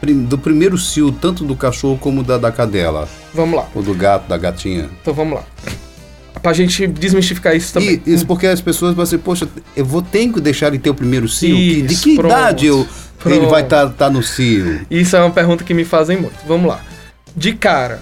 do 0.00 0.38
primeiro 0.38 0.78
cio, 0.78 1.10
tanto 1.12 1.44
do 1.44 1.56
cachorro 1.56 1.98
como 1.98 2.22
da, 2.22 2.38
da 2.38 2.52
cadela? 2.52 3.08
Vamos 3.34 3.56
lá. 3.56 3.68
Ou 3.74 3.82
do 3.82 3.94
gato, 3.94 4.28
da 4.28 4.36
gatinha? 4.36 4.88
Então 5.00 5.12
vamos 5.12 5.34
lá. 5.34 5.44
Pra 6.40 6.52
gente 6.52 6.86
desmistificar 6.86 7.56
isso 7.56 7.72
também. 7.72 8.00
E, 8.06 8.14
isso 8.14 8.24
porque 8.24 8.46
as 8.46 8.60
pessoas 8.60 8.94
vão 8.94 9.04
dizer, 9.04 9.18
poxa, 9.18 9.48
eu 9.76 9.84
vou 9.84 10.00
ter 10.00 10.28
que 10.32 10.40
deixar 10.40 10.68
ele 10.68 10.78
ter 10.78 10.90
o 10.90 10.94
primeiro 10.94 11.28
cio? 11.28 11.56
Isso, 11.56 11.86
de 11.86 11.96
que 11.96 12.14
pronto, 12.16 12.32
idade 12.32 12.66
eu, 12.66 12.86
ele 13.26 13.46
vai 13.46 13.62
estar 13.62 13.86
tá, 13.86 13.92
tá 13.92 14.10
no 14.10 14.22
cio? 14.22 14.86
Isso 14.90 15.16
é 15.16 15.20
uma 15.20 15.32
pergunta 15.32 15.64
que 15.64 15.74
me 15.74 15.84
fazem 15.84 16.16
muito. 16.16 16.36
Vamos 16.46 16.68
lá. 16.68 16.80
De 17.34 17.52
cara, 17.54 18.00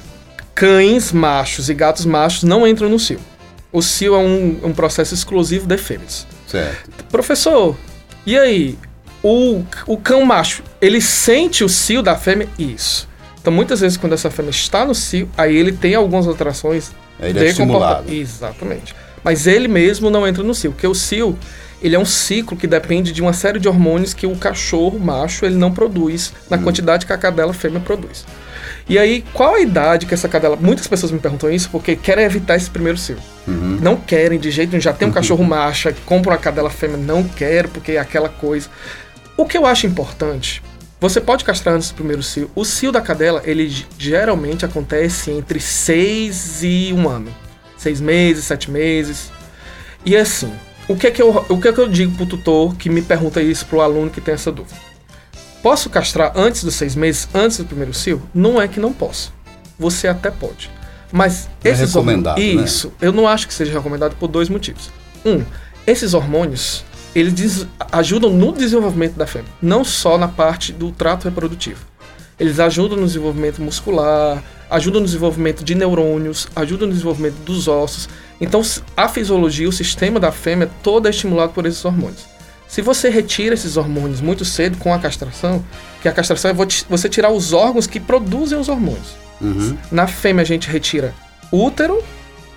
cães 0.54 1.12
machos 1.12 1.68
e 1.68 1.74
gatos 1.74 2.04
machos 2.04 2.42
não 2.42 2.66
entram 2.66 2.88
no 2.88 2.98
cio. 2.98 3.18
O 3.72 3.82
cio 3.82 4.14
é 4.14 4.18
um, 4.18 4.58
um 4.64 4.72
processo 4.72 5.14
exclusivo 5.14 5.66
de 5.66 5.76
fêmeas. 5.78 6.26
Certo. 6.46 7.04
Professor, 7.10 7.76
e 8.26 8.36
aí? 8.36 8.78
O, 9.28 9.64
o 9.88 9.97
cão 9.97 10.25
macho, 10.25 10.62
ele 10.80 11.00
sente 11.00 11.64
o 11.64 11.68
cio 11.68 12.00
da 12.00 12.14
fêmea? 12.14 12.49
Isso. 12.56 13.09
Então, 13.40 13.52
muitas 13.52 13.80
vezes, 13.80 13.99
quando 13.99 14.12
essa 14.12 14.30
fêmea 14.30 14.50
está 14.50 14.85
no 14.85 14.95
cio, 14.95 15.28
aí 15.37 15.56
ele 15.56 15.73
tem 15.73 15.97
algumas 15.97 16.28
alterações 16.28 16.92
Ele 17.18 17.40
é 17.40 17.49
estimulado. 17.49 18.09
Exatamente. 18.12 18.95
Mas 19.25 19.49
ele 19.49 19.66
mesmo 19.66 20.11
não 20.11 20.25
entra 20.28 20.45
no 20.45 20.54
cio, 20.54 20.71
porque 20.71 20.87
o 20.87 20.95
cio, 20.95 21.37
ele 21.83 21.97
é 21.97 21.99
um 21.99 22.04
ciclo 22.04 22.56
que 22.56 22.68
depende 22.68 23.11
de 23.11 23.21
uma 23.21 23.33
série 23.33 23.59
de 23.59 23.66
hormônios 23.66 24.14
que 24.14 24.28
o 24.28 24.37
cachorro 24.37 24.97
macho 24.97 25.45
ele 25.45 25.56
não 25.56 25.73
produz 25.73 26.33
na 26.49 26.56
quantidade 26.56 27.04
que 27.04 27.12
a 27.12 27.18
cadela 27.18 27.52
fêmea 27.52 27.80
produz. 27.80 28.25
E 28.88 28.97
aí, 28.97 29.25
qual 29.33 29.56
a 29.56 29.61
idade 29.61 30.06
que 30.06 30.14
essa 30.14 30.28
cadela... 30.28 30.54
Muitas 30.54 30.87
pessoas 30.87 31.11
me 31.11 31.18
perguntam 31.18 31.50
isso 31.50 31.68
porque 31.71 31.97
querem 31.97 32.25
evitar 32.25 32.54
esse 32.54 32.71
primeiro 32.71 32.97
cio. 32.97 33.16
Não 33.49 33.97
querem 33.97 34.38
de 34.38 34.52
jeito 34.52 34.71
nenhum. 34.71 34.80
Já 34.80 34.92
tem 34.92 35.09
um 35.09 35.12
cachorro 35.12 35.42
macho, 35.42 35.92
compra 36.04 36.30
uma 36.33 36.38
cadela 36.38 36.71
fêmea, 36.71 36.97
não 36.97 37.25
quero 37.25 37.68
porque 37.68 37.92
é 37.92 37.99
aquela 37.99 38.28
coisa. 38.28 38.68
O 39.37 39.45
que 39.45 39.57
eu 39.57 39.66
acho 39.66 39.87
importante, 39.87 40.62
você 41.00 41.21
pode 41.21 41.45
castrar 41.45 41.75
antes 41.75 41.90
do 41.90 41.95
primeiro 41.95 42.23
cio. 42.23 42.50
O 42.55 42.64
cio 42.64 42.90
da 42.90 43.00
cadela, 43.00 43.43
ele 43.45 43.85
geralmente 43.99 44.64
acontece 44.64 45.31
entre 45.31 45.61
6 45.61 46.62
e 46.62 46.93
um 46.93 47.09
ano. 47.09 47.33
Seis 47.76 48.00
meses, 48.00 48.45
sete 48.45 48.71
meses. 48.71 49.31
E 50.05 50.16
assim, 50.16 50.50
o 50.88 50.97
que 50.97 51.07
é 51.07 51.11
que 51.11 51.21
eu, 51.21 51.45
o 51.49 51.61
que 51.61 51.69
é 51.69 51.73
que 51.73 51.78
eu 51.78 51.88
digo 51.88 52.16
pro 52.16 52.25
tutor 52.26 52.75
que 52.76 52.88
me 52.88 53.02
pergunta 53.02 53.43
isso 53.43 53.66
pro 53.66 53.81
aluno 53.81 54.11
que 54.11 54.21
tem 54.21 54.35
essa 54.35 54.50
dúvida? 54.50 54.76
Posso 55.62 55.90
castrar 55.90 56.33
antes 56.35 56.64
dos 56.64 56.75
seis 56.75 56.95
meses, 56.95 57.28
antes 57.35 57.59
do 57.59 57.64
primeiro 57.64 57.93
cio? 57.93 58.23
Não 58.33 58.61
é 58.61 58.66
que 58.66 58.81
não 58.81 58.93
posso. 58.93 59.33
Você 59.78 60.09
até 60.09 60.31
pode. 60.31 60.71
Mas 61.12 61.49
é 61.62 61.71
esses 61.71 61.93
recomendado, 61.93 62.38
hormônios, 62.38 62.61
né? 62.61 62.64
Isso. 62.64 62.93
Eu 63.00 63.12
não 63.12 63.28
acho 63.28 63.47
que 63.47 63.55
seja 63.55 63.73
recomendado 63.73 64.16
por 64.16 64.28
dois 64.28 64.49
motivos. 64.49 64.90
Um, 65.25 65.45
esses 65.87 66.14
hormônios, 66.14 66.85
eles 67.18 67.66
ajudam 67.92 68.30
no 68.30 68.52
desenvolvimento 68.52 69.14
da 69.14 69.26
fêmea, 69.26 69.50
não 69.62 69.85
só 69.85 70.18
na 70.18 70.28
parte 70.28 70.73
do 70.73 70.90
trato 70.92 71.25
reprodutivo. 71.25 71.80
Eles 72.38 72.61
ajudam 72.61 72.99
no 72.99 73.06
desenvolvimento 73.06 73.62
muscular, 73.62 74.42
ajudam 74.70 75.00
no 75.00 75.06
desenvolvimento 75.06 75.64
de 75.64 75.75
neurônios, 75.75 76.46
ajudam 76.54 76.87
no 76.87 76.92
desenvolvimento 76.92 77.37
dos 77.37 77.66
ossos. 77.66 78.08
Então, 78.38 78.61
a 78.94 79.08
fisiologia, 79.08 79.66
o 79.66 79.73
sistema 79.73 80.20
da 80.20 80.30
fêmea, 80.30 80.70
todo 80.82 81.06
é 81.06 81.11
estimulado 81.11 81.52
por 81.54 81.64
esses 81.64 81.82
hormônios. 81.85 82.26
Se 82.68 82.82
você 82.82 83.08
retira 83.08 83.54
esses 83.54 83.78
hormônios 83.78 84.20
muito 84.20 84.44
cedo 84.44 84.76
com 84.76 84.92
a 84.92 84.99
castração, 84.99 85.64
que 86.02 86.08
a 86.08 86.12
castração 86.12 86.50
é 86.50 86.54
vo- 86.54 86.66
você 86.90 87.08
tirar 87.08 87.30
os 87.30 87.54
órgãos 87.54 87.87
que 87.87 87.99
produzem 87.99 88.58
os 88.58 88.68
hormônios. 88.68 89.16
Uhum. 89.40 89.76
Na 89.90 90.06
fêmea 90.06 90.42
a 90.42 90.46
gente 90.46 90.68
retira 90.68 91.14
útero 91.50 92.02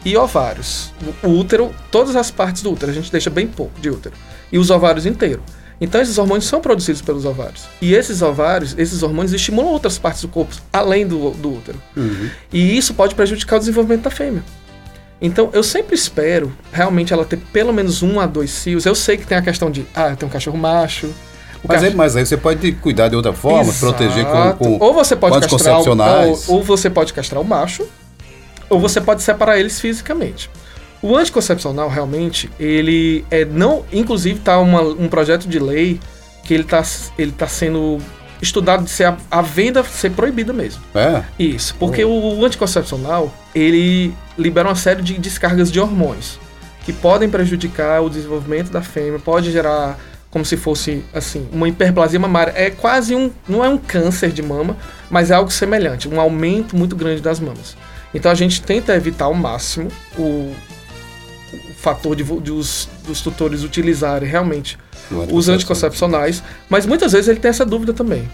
e 0.05 0.15
ovários. 0.17 0.91
O 1.23 1.29
útero, 1.29 1.73
todas 1.91 2.15
as 2.15 2.31
partes 2.31 2.61
do 2.61 2.71
útero, 2.71 2.91
a 2.91 2.95
gente 2.95 3.11
deixa 3.11 3.29
bem 3.29 3.47
pouco 3.47 3.79
de 3.79 3.89
útero. 3.89 4.15
E 4.51 4.57
os 4.57 4.69
ovários 4.69 5.05
inteiro. 5.05 5.41
Então 5.81 6.01
esses 6.01 6.17
hormônios 6.17 6.45
são 6.45 6.59
produzidos 6.59 7.01
pelos 7.01 7.23
ovários. 7.25 7.63
E 7.81 7.93
esses 7.93 8.21
ovários, 8.21 8.75
esses 8.77 9.01
hormônios 9.01 9.31
estimulam 9.33 9.71
outras 9.71 9.97
partes 9.97 10.21
do 10.21 10.27
corpo, 10.27 10.53
além 10.73 11.07
do, 11.07 11.31
do 11.31 11.53
útero. 11.53 11.81
Uhum. 11.95 12.29
E 12.51 12.77
isso 12.77 12.93
pode 12.93 13.15
prejudicar 13.15 13.55
o 13.55 13.59
desenvolvimento 13.59 14.03
da 14.03 14.09
fêmea. 14.11 14.43
Então 15.21 15.49
eu 15.53 15.63
sempre 15.63 15.95
espero 15.95 16.51
realmente 16.71 17.13
ela 17.13 17.25
ter 17.25 17.37
pelo 17.37 17.71
menos 17.73 18.01
um 18.03 18.19
a 18.19 18.25
dois 18.25 18.51
cios. 18.51 18.85
Eu 18.85 18.95
sei 18.95 19.17
que 19.17 19.25
tem 19.25 19.37
a 19.37 19.41
questão 19.41 19.71
de, 19.71 19.85
ah, 19.95 20.15
tem 20.15 20.27
um 20.27 20.31
cachorro 20.31 20.57
macho. 20.57 21.09
Mas, 21.63 21.77
aí, 21.77 21.83
cachorro- 21.83 21.97
mas 21.97 22.15
aí 22.15 22.25
você 22.25 22.37
pode 22.37 22.71
cuidar 22.73 23.09
de 23.09 23.15
outra 23.17 23.33
forma, 23.33 23.69
Exato. 23.69 23.79
proteger 23.79 24.25
com, 24.25 24.53
com 24.53 24.85
ou 24.85 24.93
você 24.93 25.15
pode 25.15 25.39
castrar 25.41 25.81
o, 25.81 26.29
ou, 26.29 26.39
ou 26.47 26.63
você 26.63 26.89
pode 26.89 27.13
castrar 27.13 27.41
o 27.41 27.45
macho 27.45 27.85
ou 28.69 28.79
você 28.79 29.01
pode 29.01 29.21
separar 29.23 29.59
eles 29.59 29.79
fisicamente. 29.79 30.49
O 31.01 31.15
anticoncepcional 31.15 31.87
realmente 31.89 32.49
ele 32.59 33.23
é 33.31 33.45
não, 33.45 33.85
inclusive 33.91 34.39
tá 34.39 34.59
uma- 34.59 34.81
um 34.81 35.07
projeto 35.07 35.47
de 35.47 35.57
lei 35.59 35.99
que 36.43 36.53
ele 36.53 36.63
tá 36.63 36.83
ele 37.17 37.31
tá 37.31 37.47
sendo 37.47 37.99
estudado 38.41 38.83
de 38.83 38.89
ser 38.89 39.05
a, 39.05 39.17
a 39.29 39.41
venda 39.41 39.83
ser 39.83 40.11
proibida 40.11 40.51
mesmo. 40.53 40.81
É. 40.95 41.23
Isso, 41.37 41.75
porque 41.79 42.03
o 42.05 42.43
anticoncepcional, 42.45 43.33
ele 43.53 44.13
libera 44.37 44.67
uma 44.69 44.75
série 44.75 45.01
de 45.01 45.17
descargas 45.17 45.71
de 45.71 45.79
hormônios 45.79 46.39
que 46.85 46.93
podem 46.93 47.29
prejudicar 47.29 48.01
o 48.01 48.09
desenvolvimento 48.09 48.71
da 48.71 48.81
fêmea, 48.81 49.19
pode 49.19 49.51
gerar 49.51 49.97
como 50.31 50.45
se 50.45 50.55
fosse 50.57 51.03
assim, 51.13 51.47
uma 51.51 51.67
hiperplasia 51.67 52.19
mamária. 52.19 52.53
É 52.55 52.69
quase 52.69 53.15
um, 53.15 53.31
não 53.47 53.63
é 53.63 53.69
um 53.69 53.77
câncer 53.77 54.31
de 54.31 54.41
mama, 54.41 54.77
mas 55.09 55.31
é 55.31 55.33
algo 55.35 55.51
semelhante, 55.51 56.07
um 56.07 56.19
aumento 56.19 56.75
muito 56.77 56.95
grande 56.95 57.21
das 57.21 57.39
mamas. 57.39 57.75
Então 58.13 58.31
a 58.31 58.35
gente 58.35 58.61
tenta 58.61 58.95
evitar 58.95 59.25
ao 59.25 59.33
máximo 59.33 59.89
o, 60.17 60.21
o 61.53 61.73
fator 61.77 62.15
de, 62.15 62.23
de 62.23 62.51
os, 62.51 62.89
dos 63.05 63.21
tutores 63.21 63.63
utilizarem 63.63 64.27
realmente 64.27 64.77
os 65.31 65.49
anticoncepcionais, 65.49 66.43
mas 66.69 66.85
muitas 66.85 67.11
vezes 67.11 67.27
ele 67.27 67.39
tem 67.39 67.49
essa 67.49 67.65
dúvida 67.65 67.93
também. 67.93 68.29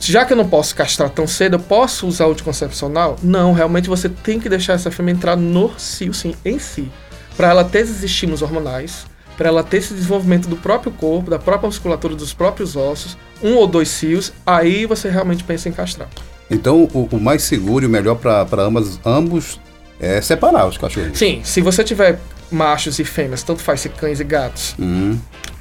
Já 0.00 0.24
que 0.24 0.32
eu 0.32 0.36
não 0.36 0.48
posso 0.48 0.74
castrar 0.74 1.10
tão 1.10 1.26
cedo, 1.26 1.56
eu 1.56 1.60
posso 1.60 2.06
usar 2.06 2.26
o 2.26 2.30
anticoncepcional? 2.30 3.18
Não, 3.22 3.52
realmente 3.52 3.88
você 3.88 4.08
tem 4.08 4.38
que 4.38 4.48
deixar 4.48 4.74
essa 4.74 4.90
fêmea 4.90 5.12
entrar 5.12 5.36
no 5.36 5.72
cio, 5.78 6.14
sim, 6.14 6.34
em 6.44 6.58
si. 6.58 6.90
Para 7.36 7.48
ela 7.48 7.64
ter 7.64 7.80
esses 7.80 8.02
estímulos 8.02 8.42
hormonais, 8.42 9.06
para 9.36 9.48
ela 9.48 9.62
ter 9.62 9.78
esse 9.78 9.94
desenvolvimento 9.94 10.48
do 10.48 10.56
próprio 10.56 10.92
corpo, 10.92 11.30
da 11.30 11.38
própria 11.38 11.66
musculatura, 11.66 12.14
dos 12.14 12.32
próprios 12.32 12.76
ossos, 12.76 13.16
um 13.42 13.54
ou 13.54 13.66
dois 13.66 13.88
cios, 13.88 14.32
aí 14.46 14.86
você 14.86 15.08
realmente 15.08 15.44
pensa 15.44 15.68
em 15.68 15.72
castrar. 15.72 16.08
Então, 16.50 16.88
o, 16.94 17.08
o 17.12 17.20
mais 17.20 17.42
seguro 17.42 17.84
e 17.84 17.86
o 17.86 17.90
melhor 17.90 18.14
para 18.16 18.46
ambos, 18.62 18.98
ambos 19.04 19.60
é 20.00 20.20
separar 20.20 20.66
os 20.66 20.78
cachorros. 20.78 21.18
Sim, 21.18 21.40
se 21.44 21.60
você 21.60 21.82
tiver 21.84 22.18
machos 22.50 22.98
e 22.98 23.04
fêmeas, 23.04 23.42
tanto 23.42 23.60
faz 23.62 23.80
se 23.80 23.88
cães 23.90 24.20
e 24.20 24.24
gatos, 24.24 24.74
Uhum. 24.78 25.18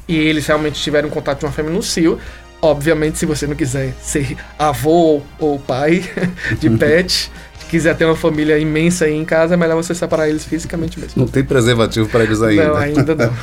e 0.08 0.16
eles 0.16 0.46
realmente 0.48 0.82
tiverem 0.82 1.10
um 1.10 1.14
contato 1.14 1.40
de 1.40 1.46
uma 1.46 1.52
fêmea 1.52 1.72
no 1.72 1.84
cio, 1.84 2.18
obviamente, 2.62 3.18
se 3.18 3.26
você 3.26 3.46
não 3.46 3.56
quiser 3.56 3.94
ser 4.02 4.38
avô 4.58 5.22
ou 5.40 5.60
pai 5.60 6.04
de 6.60 6.70
pet, 6.78 7.30
quiser 7.70 7.98
ter 7.98 8.06
uma 8.06 8.16
família 8.16 8.58
imensa 8.58 9.04
aí 9.06 9.14
em 9.14 9.26
casa, 9.26 9.56
é 9.56 9.58
melhor 9.58 9.76
você 9.76 9.94
separar 9.94 10.30
eles 10.30 10.46
fisicamente 10.46 10.98
mesmo. 10.98 11.14
Não 11.22 11.28
tem 11.28 11.44
preservativo 11.44 12.08
para 12.08 12.24
eles 12.24 12.42
ainda. 12.42 12.68
Não, 12.70 12.78
ainda 12.78 13.14
não. 13.14 13.34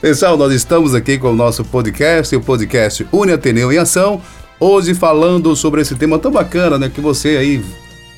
Pessoal, 0.00 0.38
nós 0.38 0.52
estamos 0.54 0.94
aqui 0.94 1.18
com 1.18 1.28
o 1.32 1.36
nosso 1.36 1.62
podcast, 1.62 2.34
o 2.34 2.40
podcast 2.40 3.06
Une 3.12 3.32
Ateneu 3.32 3.70
em 3.70 3.76
Ação, 3.76 4.22
hoje 4.58 4.94
falando 4.94 5.54
sobre 5.54 5.80
esse 5.80 5.94
tema 5.94 6.18
tão 6.18 6.30
bacana, 6.30 6.78
né, 6.78 6.90
que 6.92 7.00
você 7.00 7.36
aí 7.36 7.64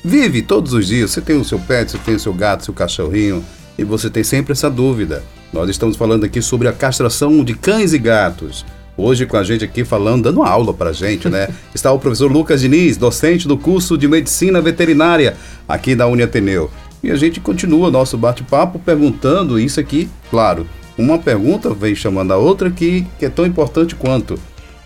vive 0.03 0.41
todos 0.41 0.73
os 0.73 0.87
dias. 0.87 1.11
Você 1.11 1.21
tem 1.21 1.37
o 1.37 1.45
seu 1.45 1.59
pet, 1.59 1.91
você 1.91 1.97
tem 1.97 2.15
o 2.15 2.19
seu 2.19 2.33
gato, 2.33 2.65
seu 2.65 2.73
cachorrinho, 2.73 3.43
e 3.77 3.83
você 3.83 4.09
tem 4.09 4.23
sempre 4.23 4.53
essa 4.53 4.69
dúvida. 4.69 5.23
Nós 5.51 5.69
estamos 5.69 5.97
falando 5.97 6.23
aqui 6.23 6.41
sobre 6.41 6.67
a 6.67 6.73
castração 6.73 7.43
de 7.43 7.53
cães 7.53 7.93
e 7.93 7.97
gatos. 7.97 8.65
Hoje 8.95 9.25
com 9.25 9.37
a 9.37 9.43
gente 9.43 9.63
aqui 9.63 9.85
falando, 9.85 10.23
dando 10.23 10.43
aula 10.43 10.73
pra 10.73 10.91
gente, 10.91 11.29
né? 11.29 11.47
Está 11.73 11.91
o 11.91 11.99
professor 11.99 12.29
Lucas 12.29 12.61
Diniz, 12.61 12.97
docente 12.97 13.47
do 13.47 13.57
curso 13.57 13.97
de 13.97 14.07
Medicina 14.07 14.61
Veterinária 14.61 15.37
aqui 15.67 15.95
da 15.95 16.05
Uni 16.05 16.21
Ateneu. 16.21 16.69
E 17.01 17.09
a 17.09 17.15
gente 17.15 17.39
continua 17.39 17.89
nosso 17.89 18.17
bate-papo 18.17 18.77
perguntando 18.77 19.57
isso 19.57 19.79
aqui, 19.79 20.09
claro. 20.29 20.67
Uma 20.97 21.17
pergunta 21.17 21.73
vem 21.73 21.95
chamando 21.95 22.33
a 22.33 22.37
outra 22.37 22.69
que, 22.69 23.07
que 23.17 23.25
é 23.25 23.29
tão 23.29 23.45
importante 23.45 23.95
quanto. 23.95 24.37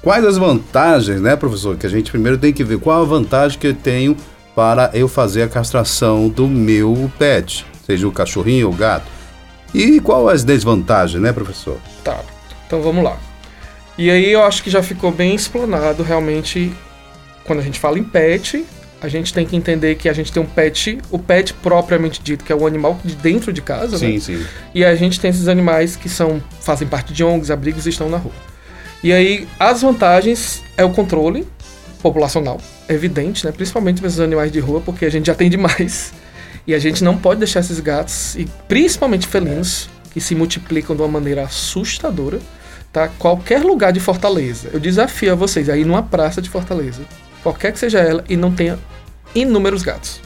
Quais 0.03 0.25
as 0.25 0.37
vantagens, 0.37 1.21
né, 1.21 1.33
professor? 1.37 1.77
Que 1.77 1.87
a 1.87 1.89
gente 1.89 2.11
primeiro 2.11 2.37
tem 2.37 2.51
que 2.51 2.61
ver 2.61 2.77
qual 2.77 3.01
a 3.01 3.05
vantagem 3.05 3.57
que 3.57 3.67
eu 3.67 3.73
tenho 3.73 4.17
para 4.53 4.91
eu 4.93 5.07
fazer 5.07 5.43
a 5.43 5.47
castração 5.47 6.27
do 6.27 6.45
meu 6.45 7.09
pet, 7.17 7.65
seja 7.85 8.05
o 8.05 8.11
cachorrinho 8.11 8.67
ou 8.67 8.73
o 8.73 8.75
gato. 8.75 9.05
E 9.73 10.01
qual 10.01 10.27
as 10.27 10.43
desvantagens, 10.43 11.23
né, 11.23 11.31
professor? 11.31 11.77
Tá, 12.03 12.19
então 12.67 12.81
vamos 12.81 13.01
lá. 13.01 13.17
E 13.97 14.11
aí 14.11 14.29
eu 14.29 14.43
acho 14.43 14.61
que 14.61 14.69
já 14.69 14.83
ficou 14.83 15.09
bem 15.09 15.33
explanado 15.33 16.03
realmente 16.03 16.73
quando 17.45 17.59
a 17.59 17.63
gente 17.63 17.79
fala 17.79 17.97
em 17.97 18.03
pet, 18.03 18.65
a 19.01 19.07
gente 19.07 19.33
tem 19.33 19.45
que 19.45 19.55
entender 19.55 19.95
que 19.95 20.09
a 20.09 20.13
gente 20.13 20.33
tem 20.33 20.43
um 20.43 20.45
pet, 20.45 20.97
o 21.11 21.17
pet 21.17 21.53
propriamente 21.53 22.21
dito, 22.21 22.43
que 22.43 22.51
é 22.51 22.55
o 22.55 22.67
animal 22.67 22.99
de 23.05 23.15
dentro 23.15 23.53
de 23.53 23.61
casa, 23.61 23.97
né? 23.97 24.19
sim. 24.19 24.45
E 24.75 24.83
a 24.83 24.93
gente 24.95 25.17
tem 25.17 25.29
esses 25.29 25.47
animais 25.47 25.95
que 25.95 26.09
são 26.09 26.43
fazem 26.59 26.87
parte 26.89 27.13
de 27.13 27.23
ONGs, 27.23 27.49
abrigos 27.49 27.85
e 27.85 27.89
estão 27.89 28.09
na 28.09 28.17
rua. 28.17 28.52
E 29.03 29.11
aí 29.11 29.47
as 29.59 29.81
vantagens 29.81 30.63
é 30.77 30.83
o 30.85 30.91
controle 30.91 31.45
populacional, 32.01 32.59
é 32.87 32.93
evidente, 32.93 33.45
né? 33.45 33.51
Principalmente 33.51 33.99
para 33.99 34.07
esses 34.07 34.19
animais 34.19 34.51
de 34.51 34.59
rua, 34.59 34.81
porque 34.81 35.05
a 35.05 35.09
gente 35.09 35.27
já 35.27 35.35
tem 35.35 35.49
demais. 35.49 36.13
E 36.65 36.73
a 36.73 36.79
gente 36.79 37.03
não 37.03 37.17
pode 37.17 37.39
deixar 37.39 37.59
esses 37.59 37.81
gatos, 37.81 38.35
e 38.35 38.47
principalmente 38.67 39.27
felinos, 39.27 39.89
que 40.13 40.21
se 40.21 40.33
multiplicam 40.33 40.95
de 40.95 41.01
uma 41.01 41.09
maneira 41.09 41.43
assustadora, 41.43 42.39
tá? 42.91 43.09
Qualquer 43.09 43.61
lugar 43.61 43.91
de 43.91 43.99
Fortaleza. 43.99 44.69
Eu 44.71 44.79
desafio 44.79 45.33
a 45.33 45.35
vocês 45.35 45.67
aí 45.67 45.83
numa 45.83 46.03
praça 46.03 46.41
de 46.41 46.49
Fortaleza, 46.49 47.01
qualquer 47.41 47.73
que 47.73 47.79
seja 47.79 47.99
ela, 47.99 48.23
e 48.29 48.37
não 48.37 48.53
tenha 48.53 48.79
inúmeros 49.35 49.83
gatos. 49.83 50.21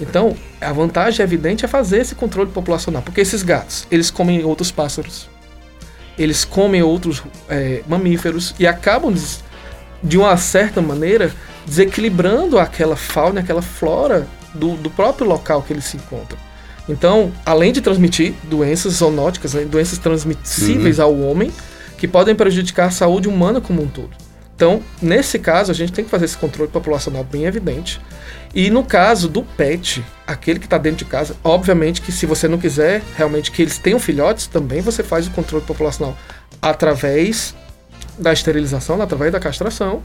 Então, 0.00 0.34
a 0.60 0.72
vantagem 0.72 1.22
evidente 1.22 1.64
é 1.64 1.68
fazer 1.68 2.00
esse 2.00 2.14
controle 2.14 2.50
populacional, 2.50 3.02
porque 3.02 3.20
esses 3.20 3.42
gatos, 3.42 3.86
eles 3.90 4.10
comem 4.10 4.42
outros 4.44 4.70
pássaros, 4.70 5.28
eles 6.18 6.44
comem 6.44 6.82
outros 6.82 7.22
é, 7.48 7.82
mamíferos 7.88 8.54
e 8.58 8.66
acabam, 8.66 9.14
de, 10.02 10.18
uma 10.18 10.36
certa 10.36 10.80
maneira, 10.80 11.32
desequilibrando 11.66 12.58
aquela 12.58 12.96
fauna, 12.96 13.40
aquela 13.40 13.62
flora 13.62 14.26
do, 14.54 14.76
do 14.76 14.90
próprio 14.90 15.26
local 15.26 15.62
que 15.62 15.72
ele 15.72 15.80
se 15.80 15.96
encontra. 15.96 16.36
Então, 16.88 17.32
além 17.46 17.72
de 17.72 17.80
transmitir 17.80 18.34
doenças 18.44 18.94
zoonóticas, 18.94 19.54
né, 19.54 19.64
doenças 19.64 19.98
transmissíveis 19.98 20.98
uhum. 20.98 21.04
ao 21.04 21.18
homem, 21.20 21.52
que 21.96 22.08
podem 22.08 22.34
prejudicar 22.34 22.88
a 22.88 22.90
saúde 22.90 23.28
humana 23.28 23.60
como 23.60 23.82
um 23.82 23.86
todo. 23.86 24.10
Então, 24.54 24.82
nesse 25.00 25.38
caso, 25.38 25.70
a 25.70 25.74
gente 25.74 25.92
tem 25.92 26.04
que 26.04 26.10
fazer 26.10 26.26
esse 26.26 26.36
controle 26.36 26.70
populacional 26.70 27.24
bem 27.24 27.44
evidente. 27.44 28.00
E 28.54 28.70
no 28.70 28.84
caso 28.84 29.28
do 29.28 29.42
pet, 29.42 30.04
aquele 30.26 30.58
que 30.58 30.66
está 30.66 30.76
dentro 30.78 30.98
de 30.98 31.04
casa, 31.06 31.34
obviamente 31.42 32.02
que 32.02 32.12
se 32.12 32.26
você 32.26 32.46
não 32.46 32.58
quiser 32.58 33.02
realmente 33.16 33.50
que 33.50 33.62
eles 33.62 33.78
tenham 33.78 33.98
filhotes, 33.98 34.46
também 34.46 34.80
você 34.80 35.02
faz 35.02 35.26
o 35.26 35.30
controle 35.30 35.64
populacional 35.64 36.16
através 36.60 37.54
da 38.18 38.32
esterilização, 38.32 39.00
através 39.00 39.32
da 39.32 39.40
castração, 39.40 40.02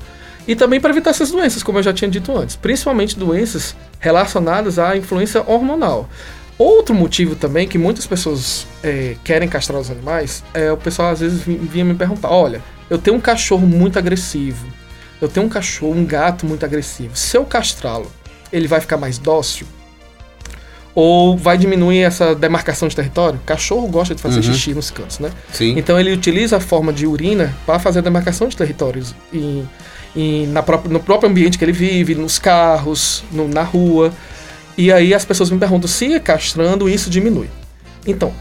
e 0.48 0.56
também 0.56 0.80
para 0.80 0.92
evitar 0.92 1.10
essas 1.10 1.30
doenças, 1.30 1.62
como 1.62 1.77
eu 1.77 1.84
já 1.84 1.94
tinha 1.94 2.10
dito 2.10 2.36
antes, 2.36 2.56
principalmente 2.56 3.20
doenças 3.20 3.75
relacionadas 4.00 4.80
à 4.80 4.96
influência 4.96 5.44
hormonal. 5.46 6.10
Outro 6.58 6.96
motivo 6.96 7.36
também 7.36 7.68
que 7.68 7.77
muitas 7.77 8.08
pessoas 8.08 8.66
é, 8.82 9.16
querem 9.24 9.48
castrar 9.48 9.80
os 9.80 9.92
animais 9.92 10.44
é 10.54 10.72
o 10.72 10.77
pessoal 10.77 11.10
às 11.10 11.20
vezes 11.20 11.42
vinha 11.42 11.86
me 11.86 11.94
perguntar: 11.94 12.30
olha, 12.30 12.63
eu 12.89 12.98
tenho 12.98 13.17
um 13.17 13.22
cachorro 13.22 13.67
muito 13.67 14.00
agressivo, 14.00 14.65
eu 15.22 15.27
tenho 15.27 15.46
um 15.46 15.50
cachorro, 15.50 15.94
um 15.94 16.06
gato 16.06 16.46
muito 16.46 16.65
agressivo. 16.65 17.15
Se 17.15 17.38
eu 17.38 17.46
castrá-lo, 17.46 18.12
ele 18.51 18.67
vai 18.67 18.79
ficar 18.79 18.98
mais 18.98 19.17
dócil? 19.17 19.67
Ou 20.94 21.38
vai 21.38 21.58
diminuir 21.58 22.01
essa 22.01 22.34
demarcação 22.34 22.88
de 22.88 22.96
território? 22.96 23.39
Cachorro 23.46 23.88
gosta 23.88 24.15
de 24.15 24.22
fazer 24.22 24.38
uhum. 24.38 24.53
xixi 24.53 24.74
nos 24.74 24.89
cantos, 24.89 25.20
né? 25.20 25.29
Sim. 25.53 25.77
Então 25.77 26.00
ele 26.00 26.12
utiliza 26.12 26.58
a 26.58 26.60
forma 26.60 26.91
de 26.91 27.06
urina 27.06 27.56
para 27.67 27.77
fazer 27.77 28.00
a 28.00 28.01
demarcação 28.01 28.48
de 28.48 28.58
territórios 28.58 29.13
e, 29.32 29.63
e 30.15 30.48
na 30.48 30.63
própria, 30.63 30.91
no 30.91 31.00
próprio 31.00 31.29
ambiente 31.29 31.58
que 31.58 31.63
ele 31.65 31.72
vive, 31.72 32.15
nos 32.15 32.39
carros, 32.39 33.24
no, 33.32 33.48
na 33.48 33.62
rua. 33.62 34.12
E 34.75 34.91
aí 34.91 35.13
as 35.13 35.24
pessoas 35.24 35.51
me 35.51 35.60
perguntam 35.60 35.88
se 35.88 36.20
castrando 36.20 36.89
isso 36.89 37.12
diminui. 37.12 37.50
Então, 38.06 38.34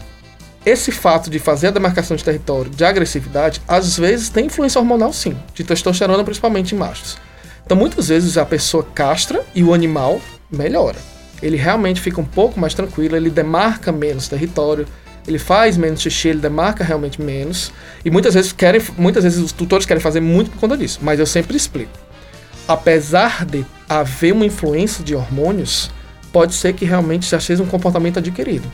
esse 0.67 0.91
fato 0.91 1.29
de 1.29 1.39
fazer 1.39 1.67
a 1.67 1.71
demarcação 1.71 2.17
de 2.17 2.23
território 2.25 2.69
de 2.69 2.83
agressividade, 2.83 3.61
às 3.65 3.97
vezes 3.97 4.27
tem 4.27 4.47
influência 4.47 4.79
hormonal 4.79 5.13
sim, 5.13 5.37
de 5.53 5.63
testosterona 5.63 6.25
principalmente 6.25 6.75
em 6.75 6.77
machos. 6.77 7.17
Então 7.65 7.77
muitas 7.77 8.09
vezes 8.09 8.37
a 8.37 8.45
pessoa 8.45 8.83
castra 8.83 9.45
e 9.55 9.63
o 9.63 9.73
animal 9.73 10.19
melhora. 10.51 10.97
Ele 11.41 11.55
realmente 11.55 12.01
fica 12.01 12.19
um 12.19 12.25
pouco 12.25 12.59
mais 12.59 12.73
tranquilo, 12.73 13.15
ele 13.15 13.29
demarca 13.29 13.93
menos 13.93 14.27
território, 14.27 14.85
ele 15.25 15.39
faz 15.39 15.77
menos 15.77 16.01
xixi, 16.01 16.27
ele 16.29 16.39
demarca 16.39 16.83
realmente 16.83 17.21
menos. 17.21 17.71
E 18.03 18.09
muitas 18.09 18.33
vezes 18.33 18.51
querem, 18.51 18.81
muitas 18.97 19.23
vezes 19.23 19.39
os 19.39 19.53
tutores 19.53 19.85
querem 19.85 20.03
fazer 20.03 20.19
muito 20.19 20.51
por 20.51 20.59
conta 20.59 20.75
disso, 20.75 20.99
mas 21.01 21.17
eu 21.17 21.25
sempre 21.25 21.55
explico. 21.55 21.97
Apesar 22.67 23.45
de 23.45 23.65
haver 23.87 24.33
uma 24.33 24.45
influência 24.45 25.01
de 25.01 25.15
hormônios, 25.15 25.89
pode 26.33 26.53
ser 26.53 26.73
que 26.73 26.83
realmente 26.83 27.29
já 27.29 27.39
seja 27.39 27.63
um 27.63 27.67
comportamento 27.67 28.19
adquirido. 28.19 28.69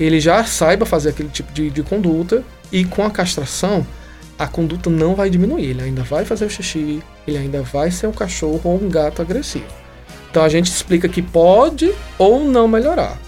Ele 0.00 0.18
já 0.18 0.42
saiba 0.44 0.86
fazer 0.86 1.10
aquele 1.10 1.28
tipo 1.28 1.52
de, 1.52 1.70
de 1.70 1.82
conduta 1.82 2.42
e 2.72 2.84
com 2.84 3.04
a 3.04 3.10
castração 3.10 3.86
a 4.38 4.48
conduta 4.48 4.88
não 4.88 5.14
vai 5.14 5.28
diminuir. 5.28 5.66
Ele 5.66 5.82
ainda 5.82 6.02
vai 6.02 6.24
fazer 6.24 6.46
o 6.46 6.50
xixi, 6.50 7.02
ele 7.26 7.36
ainda 7.36 7.60
vai 7.60 7.90
ser 7.90 8.06
um 8.06 8.12
cachorro 8.12 8.62
ou 8.64 8.82
um 8.82 8.88
gato 8.88 9.20
agressivo. 9.20 9.66
Então 10.30 10.42
a 10.42 10.48
gente 10.48 10.68
explica 10.72 11.06
que 11.08 11.20
pode 11.20 11.92
ou 12.16 12.40
não 12.40 12.66
melhorar. 12.66 13.18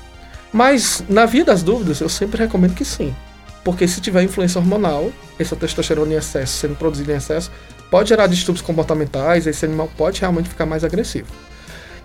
Mas 0.51 1.05
na 1.09 1.27
via 1.27 1.45
das 1.45 1.63
dúvidas, 1.63 2.01
eu 2.01 2.09
sempre 2.09 2.39
recomendo 2.39 2.75
que 2.75 2.85
sim. 2.85 3.15
Porque 3.63 3.87
se 3.87 4.01
tiver 4.01 4.23
influência 4.23 4.59
hormonal, 4.59 5.13
essa 5.39 5.55
testosterona 5.55 6.15
em 6.15 6.17
excesso 6.17 6.55
sendo 6.55 6.77
produzida 6.77 7.13
em 7.13 7.17
excesso, 7.17 7.51
pode 7.91 8.09
gerar 8.09 8.27
distúrbios 8.27 8.65
comportamentais, 8.65 9.47
esse 9.47 9.65
animal 9.67 9.91
pode 9.97 10.21
realmente 10.21 10.49
ficar 10.49 10.65
mais 10.65 10.83
agressivo. 10.83 11.29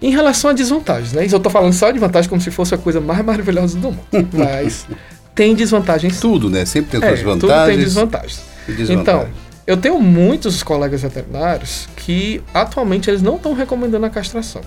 Em 0.01 0.11
relação 0.11 0.51
a 0.51 0.53
desvantagens, 0.53 1.13
né? 1.13 1.25
Isso 1.25 1.35
eu 1.35 1.39
tô 1.39 1.49
falando 1.49 1.73
só 1.73 1.89
de 1.89 1.97
vantagem 1.97 2.29
como 2.29 2.41
se 2.41 2.51
fosse 2.51 2.75
a 2.75 2.77
coisa 2.77 3.01
mais 3.01 3.23
maravilhosa 3.25 3.77
do 3.77 3.91
mundo. 3.91 4.29
Mas 4.33 4.87
tem 5.33 5.55
desvantagens. 5.55 6.19
Tudo, 6.19 6.49
né? 6.49 6.65
Sempre 6.65 6.91
tem 6.91 6.99
suas 6.99 7.19
é, 7.19 7.23
vantagens. 7.23 7.39
Tudo 7.39 7.65
tem 7.65 7.77
desvantagens. 7.77 8.41
Então, 8.89 9.27
eu 9.65 9.75
tenho 9.75 9.99
muitos 9.99 10.61
colegas 10.61 11.01
veterinários 11.01 11.87
que 11.95 12.41
atualmente 12.53 13.09
eles 13.09 13.21
não 13.21 13.35
estão 13.35 13.53
recomendando 13.53 14.05
a 14.05 14.09
castração. 14.09 14.61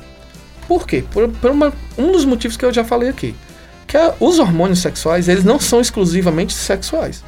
Por 0.67 0.87
quê? 0.87 1.05
Por, 1.11 1.29
por 1.29 1.51
uma, 1.51 1.73
um 1.97 2.13
dos 2.13 2.25
motivos 2.25 2.57
que 2.57 2.65
eu 2.65 2.73
já 2.73 2.85
falei 2.85 3.09
aqui. 3.09 3.35
Que 3.87 3.97
a, 3.97 4.15
os 4.21 4.39
hormônios 4.39 4.81
sexuais, 4.81 5.29
eles 5.29 5.43
não 5.43 5.59
são 5.59 5.81
exclusivamente 5.81 6.53
sexuais. 6.53 7.25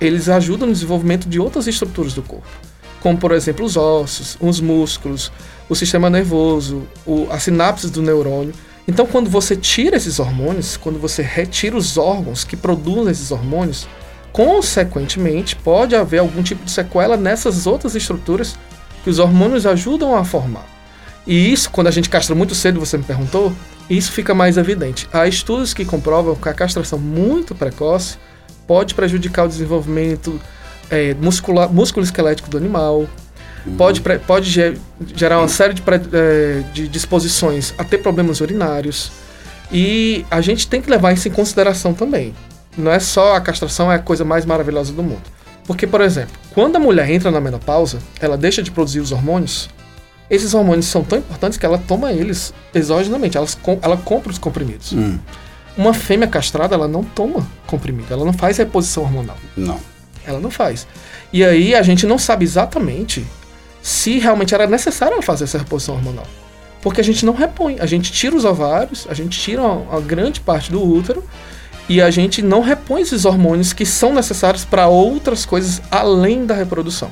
Eles 0.00 0.28
ajudam 0.28 0.66
no 0.68 0.72
desenvolvimento 0.72 1.28
de 1.28 1.38
outras 1.38 1.66
estruturas 1.66 2.14
do 2.14 2.22
corpo. 2.22 2.48
Como, 3.00 3.18
por 3.18 3.32
exemplo, 3.32 3.64
os 3.64 3.76
ossos, 3.76 4.36
os 4.40 4.60
músculos, 4.60 5.32
o 5.68 5.74
sistema 5.74 6.10
nervoso, 6.10 6.86
o, 7.06 7.26
as 7.30 7.42
sinapses 7.42 7.90
do 7.90 8.02
neurônio. 8.02 8.52
Então, 8.86 9.06
quando 9.06 9.30
você 9.30 9.56
tira 9.56 9.96
esses 9.96 10.18
hormônios, 10.18 10.76
quando 10.76 10.98
você 10.98 11.22
retira 11.22 11.76
os 11.76 11.96
órgãos 11.96 12.44
que 12.44 12.56
produzem 12.56 13.12
esses 13.12 13.30
hormônios, 13.30 13.86
consequentemente 14.32 15.56
pode 15.56 15.94
haver 15.94 16.18
algum 16.18 16.42
tipo 16.42 16.64
de 16.64 16.70
sequela 16.70 17.16
nessas 17.16 17.66
outras 17.66 17.94
estruturas 17.94 18.56
que 19.02 19.10
os 19.10 19.18
hormônios 19.18 19.66
ajudam 19.66 20.14
a 20.14 20.24
formar. 20.24 20.66
E 21.26 21.52
isso, 21.52 21.70
quando 21.70 21.86
a 21.86 21.90
gente 21.90 22.08
castra 22.08 22.34
muito 22.34 22.54
cedo, 22.54 22.80
você 22.80 22.98
me 22.98 23.04
perguntou, 23.04 23.52
isso 23.88 24.12
fica 24.12 24.34
mais 24.34 24.56
evidente. 24.56 25.08
Há 25.12 25.26
estudos 25.26 25.74
que 25.74 25.84
comprovam 25.84 26.34
que 26.34 26.48
a 26.48 26.54
castração 26.54 26.98
muito 26.98 27.54
precoce 27.54 28.18
pode 28.66 28.94
prejudicar 28.94 29.44
o 29.44 29.48
desenvolvimento 29.48 30.40
é, 30.90 31.14
muscular, 31.14 31.72
músculo 31.72 32.04
esquelético 32.04 32.50
do 32.50 32.56
animal, 32.56 33.06
Uhum. 33.66 33.76
Pode, 33.76 34.00
pode 34.00 34.50
gerar 35.14 35.38
uma 35.38 35.48
série 35.48 35.74
de, 35.74 35.82
é, 36.12 36.62
de 36.72 36.88
disposições 36.88 37.74
a 37.76 37.84
ter 37.84 37.98
problemas 37.98 38.40
urinários. 38.40 39.12
E 39.72 40.24
a 40.30 40.40
gente 40.40 40.66
tem 40.66 40.80
que 40.80 40.90
levar 40.90 41.12
isso 41.12 41.28
em 41.28 41.30
consideração 41.30 41.94
também. 41.94 42.34
Não 42.76 42.90
é 42.90 42.98
só 42.98 43.34
a 43.34 43.40
castração 43.40 43.90
é 43.90 43.96
a 43.96 43.98
coisa 43.98 44.24
mais 44.24 44.44
maravilhosa 44.44 44.92
do 44.92 45.02
mundo. 45.02 45.22
Porque, 45.66 45.86
por 45.86 46.00
exemplo, 46.00 46.34
quando 46.52 46.76
a 46.76 46.78
mulher 46.78 47.08
entra 47.10 47.30
na 47.30 47.40
menopausa, 47.40 47.98
ela 48.20 48.36
deixa 48.36 48.62
de 48.62 48.70
produzir 48.70 49.00
os 49.00 49.12
hormônios. 49.12 49.68
Esses 50.28 50.54
hormônios 50.54 50.86
são 50.86 51.04
tão 51.04 51.18
importantes 51.18 51.58
que 51.58 51.66
ela 51.66 51.78
toma 51.78 52.12
eles 52.12 52.54
exogenamente, 52.74 53.36
ela, 53.36 53.46
ela 53.82 53.96
compra 53.96 54.30
os 54.30 54.38
comprimidos. 54.38 54.92
Hum. 54.92 55.18
Uma 55.76 55.92
fêmea 55.94 56.26
castrada, 56.26 56.74
ela 56.74 56.88
não 56.88 57.04
toma 57.04 57.46
comprimido, 57.66 58.12
ela 58.12 58.24
não 58.24 58.32
faz 58.32 58.58
reposição 58.58 59.02
hormonal. 59.04 59.36
Não. 59.56 59.80
Ela 60.26 60.40
não 60.40 60.50
faz. 60.50 60.86
E 61.32 61.44
aí 61.44 61.74
a 61.74 61.82
gente 61.82 62.06
não 62.06 62.18
sabe 62.18 62.44
exatamente 62.44 63.26
se 63.82 64.18
realmente 64.18 64.54
era 64.54 64.66
necessário 64.66 65.20
fazer 65.22 65.44
essa 65.44 65.58
reposição 65.58 65.94
hormonal. 65.94 66.26
Porque 66.82 67.00
a 67.00 67.04
gente 67.04 67.24
não 67.24 67.34
repõe. 67.34 67.76
A 67.80 67.86
gente 67.86 68.12
tira 68.12 68.34
os 68.34 68.44
ovários, 68.44 69.06
a 69.08 69.14
gente 69.14 69.38
tira 69.38 69.62
a 69.62 70.00
grande 70.00 70.40
parte 70.40 70.70
do 70.70 70.82
útero 70.82 71.24
e 71.88 72.00
a 72.00 72.10
gente 72.10 72.40
não 72.40 72.60
repõe 72.60 73.02
esses 73.02 73.24
hormônios 73.24 73.72
que 73.72 73.84
são 73.84 74.14
necessários 74.14 74.64
para 74.64 74.86
outras 74.86 75.44
coisas 75.44 75.82
além 75.90 76.46
da 76.46 76.54
reprodução. 76.54 77.10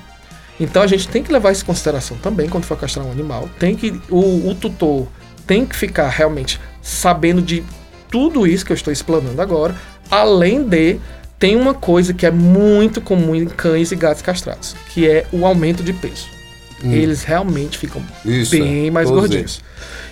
Então 0.61 0.83
a 0.83 0.87
gente 0.87 1.09
tem 1.09 1.23
que 1.23 1.33
levar 1.33 1.53
isso 1.53 1.63
em 1.63 1.67
consideração 1.67 2.17
também 2.19 2.49
quando 2.49 2.65
for 2.65 2.79
castrar 2.79 3.07
um 3.07 3.11
animal. 3.11 3.49
Tem 3.59 3.77
que 3.77 4.01
o, 4.11 4.49
o 4.49 4.55
tutor 4.55 5.07
tem 5.47 5.65
que 5.65 5.77
ficar 5.77 6.09
realmente 6.09 6.61
sabendo 6.83 7.41
de 7.41 7.65
tudo 8.11 8.47
isso 8.47 8.65
que 8.65 8.73
eu 8.73 8.77
estou 8.77 8.93
explanando 8.93 9.41
agora, 9.41 9.75
além 10.11 10.63
de 10.63 10.99
tem 11.39 11.57
uma 11.57 11.75
coisa 11.75 12.13
que 12.13 12.27
é 12.27 12.31
muito 12.31 13.01
comum 13.01 13.35
em 13.35 13.47
cães 13.47 13.93
e 13.93 13.97
gatos 13.97 14.23
castrados, 14.23 14.75
que 14.89 15.09
é 15.09 15.27
o 15.33 15.47
aumento 15.47 15.83
de 15.83 15.93
peso 15.93 16.39
hum. 16.83 16.93
eles 16.93 17.23
realmente 17.23 17.79
ficam 17.79 18.03
isso, 18.25 18.53
bem 18.53 18.91
mais 18.91 19.11
gordinhos. 19.11 19.63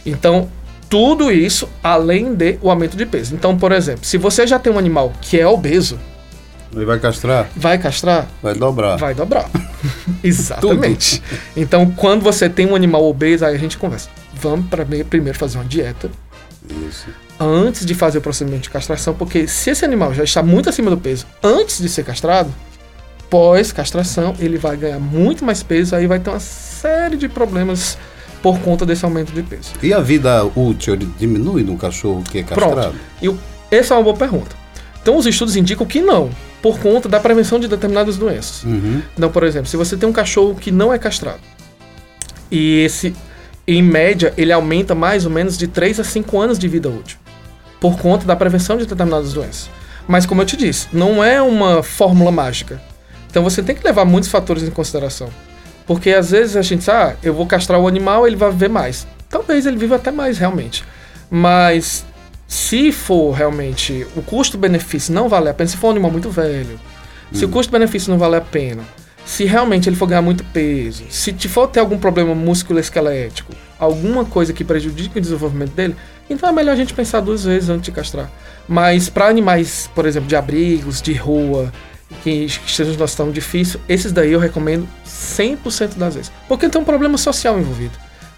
Então, 0.04 0.48
tudo 0.88 1.32
isso 1.32 1.68
além 1.82 2.34
de 2.34 2.58
o 2.62 2.70
aumento 2.70 2.96
de 2.96 3.06
peso. 3.06 3.34
Então, 3.34 3.56
por 3.56 3.72
exemplo, 3.72 4.04
se 4.04 4.16
você 4.18 4.46
já 4.46 4.58
tem 4.58 4.72
um 4.72 4.78
animal 4.78 5.12
que 5.20 5.38
é 5.38 5.46
obeso, 5.46 5.98
ele 6.74 6.84
vai 6.84 6.98
castrar? 6.98 7.48
Vai 7.56 7.78
castrar? 7.78 8.26
Vai 8.42 8.54
dobrar. 8.54 8.96
Vai 8.96 9.14
dobrar. 9.14 9.48
Exatamente. 10.22 11.22
então, 11.56 11.90
quando 11.92 12.22
você 12.22 12.48
tem 12.50 12.66
um 12.66 12.74
animal 12.74 13.04
obeso, 13.04 13.44
aí 13.44 13.54
a 13.54 13.58
gente 13.58 13.78
conversa. 13.78 14.10
Vamos 14.34 14.66
para 14.68 14.84
primeiro 14.84 15.38
fazer 15.38 15.58
uma 15.58 15.64
dieta. 15.64 16.10
Isso. 16.88 17.06
Antes 17.38 17.84
de 17.84 17.94
fazer 17.94 18.18
o 18.18 18.20
procedimento 18.22 18.62
de 18.62 18.70
castração, 18.70 19.14
porque 19.14 19.46
se 19.46 19.70
esse 19.70 19.84
animal 19.84 20.14
já 20.14 20.24
está 20.24 20.42
muito 20.42 20.68
acima 20.68 20.90
do 20.90 20.96
peso 20.96 21.26
antes 21.42 21.80
de 21.80 21.88
ser 21.88 22.04
castrado, 22.04 22.52
pós-castração, 23.28 24.34
ele 24.38 24.56
vai 24.56 24.76
ganhar 24.76 24.98
muito 24.98 25.44
mais 25.44 25.62
peso, 25.62 25.94
aí 25.94 26.06
vai 26.06 26.18
ter 26.18 26.30
uma 26.30 26.40
série 26.40 27.16
de 27.16 27.28
problemas 27.28 27.98
por 28.42 28.58
conta 28.60 28.86
desse 28.86 29.04
aumento 29.04 29.32
de 29.32 29.42
peso. 29.42 29.72
E 29.82 29.92
a 29.92 30.00
vida 30.00 30.44
útil 30.54 30.96
diminui 30.96 31.62
no 31.62 31.76
cachorro 31.76 32.22
que 32.22 32.38
é 32.38 32.42
castrado? 32.42 32.94
Pronto. 33.20 33.40
E 33.70 33.74
essa 33.74 33.94
é 33.94 33.96
uma 33.96 34.04
boa 34.04 34.16
pergunta. 34.16 34.54
Então, 35.02 35.16
os 35.16 35.26
estudos 35.26 35.56
indicam 35.56 35.86
que 35.86 36.00
não, 36.00 36.30
por 36.62 36.78
conta 36.78 37.08
da 37.08 37.20
prevenção 37.20 37.60
de 37.60 37.68
determinadas 37.68 38.16
doenças. 38.16 38.64
Uhum. 38.64 39.00
Então, 39.16 39.30
por 39.30 39.44
exemplo, 39.44 39.68
se 39.68 39.76
você 39.76 39.96
tem 39.96 40.08
um 40.08 40.12
cachorro 40.12 40.54
que 40.54 40.72
não 40.72 40.92
é 40.92 40.98
castrado, 40.98 41.40
e 42.50 42.80
esse, 42.80 43.14
em 43.66 43.82
média, 43.82 44.32
ele 44.36 44.52
aumenta 44.52 44.94
mais 44.94 45.24
ou 45.24 45.30
menos 45.30 45.56
de 45.56 45.66
3 45.66 46.00
a 46.00 46.04
5 46.04 46.40
anos 46.40 46.58
de 46.58 46.66
vida 46.68 46.88
útil, 46.88 47.18
por 47.80 47.98
conta 47.98 48.26
da 48.26 48.36
prevenção 48.36 48.76
de 48.76 48.86
determinadas 48.86 49.32
doenças. 49.32 49.70
Mas, 50.08 50.24
como 50.24 50.42
eu 50.42 50.46
te 50.46 50.56
disse, 50.56 50.88
não 50.92 51.22
é 51.22 51.42
uma 51.42 51.82
fórmula 51.82 52.30
mágica. 52.30 52.80
Então 53.28 53.42
você 53.42 53.62
tem 53.62 53.74
que 53.74 53.84
levar 53.84 54.04
muitos 54.04 54.30
fatores 54.30 54.62
em 54.62 54.70
consideração. 54.70 55.28
Porque 55.86 56.10
às 56.10 56.30
vezes 56.30 56.56
a 56.56 56.62
gente 56.62 56.80
diz, 56.80 56.88
ah, 56.88 57.16
eu 57.22 57.34
vou 57.34 57.46
castrar 57.46 57.78
o 57.78 57.86
animal, 57.86 58.26
ele 58.26 58.36
vai 58.36 58.50
viver 58.50 58.68
mais. 58.68 59.06
Talvez 59.28 59.66
ele 59.66 59.76
viva 59.76 59.96
até 59.96 60.10
mais, 60.10 60.38
realmente. 60.38 60.84
Mas 61.30 62.04
se 62.46 62.92
for 62.92 63.32
realmente 63.32 64.06
o 64.16 64.22
custo-benefício 64.22 65.12
não 65.12 65.28
vale 65.28 65.48
a 65.48 65.54
pena, 65.54 65.68
se 65.68 65.76
for 65.76 65.88
um 65.88 65.90
animal 65.90 66.10
muito 66.10 66.30
velho, 66.30 66.78
se 67.32 67.44
o 67.44 67.48
custo-benefício 67.48 68.10
não 68.10 68.18
vale 68.18 68.36
a 68.36 68.40
pena, 68.40 68.82
se 69.24 69.44
realmente 69.44 69.88
ele 69.88 69.96
for 69.96 70.06
ganhar 70.06 70.22
muito 70.22 70.44
peso, 70.44 71.04
se 71.10 71.32
te 71.32 71.48
for 71.48 71.66
ter 71.66 71.80
algum 71.80 71.98
problema 71.98 72.34
musculoesquelético, 72.34 73.52
alguma 73.78 74.24
coisa 74.24 74.52
que 74.52 74.64
prejudique 74.64 75.18
o 75.18 75.20
desenvolvimento 75.20 75.72
dele, 75.72 75.96
então 76.28 76.48
é 76.48 76.52
melhor 76.52 76.72
a 76.72 76.76
gente 76.76 76.92
pensar 76.92 77.20
duas 77.20 77.44
vezes 77.44 77.68
antes 77.68 77.84
de 77.84 77.92
castrar. 77.92 78.30
Mas 78.68 79.08
para 79.08 79.26
animais, 79.26 79.88
por 79.94 80.06
exemplo, 80.06 80.28
de 80.28 80.36
abrigos, 80.36 81.00
de 81.00 81.12
rua, 81.14 81.72
que 82.22 82.44
estejam 82.44 82.88
em 82.88 82.92
situação 82.92 83.30
difícil, 83.30 83.80
esses 83.88 84.12
daí 84.12 84.32
eu 84.32 84.40
recomendo 84.40 84.88
100% 85.06 85.96
das 85.96 86.14
vezes. 86.14 86.32
Porque 86.48 86.68
tem 86.68 86.80
um 86.80 86.84
problema 86.84 87.16
social 87.18 87.58
envolvido. 87.58 87.92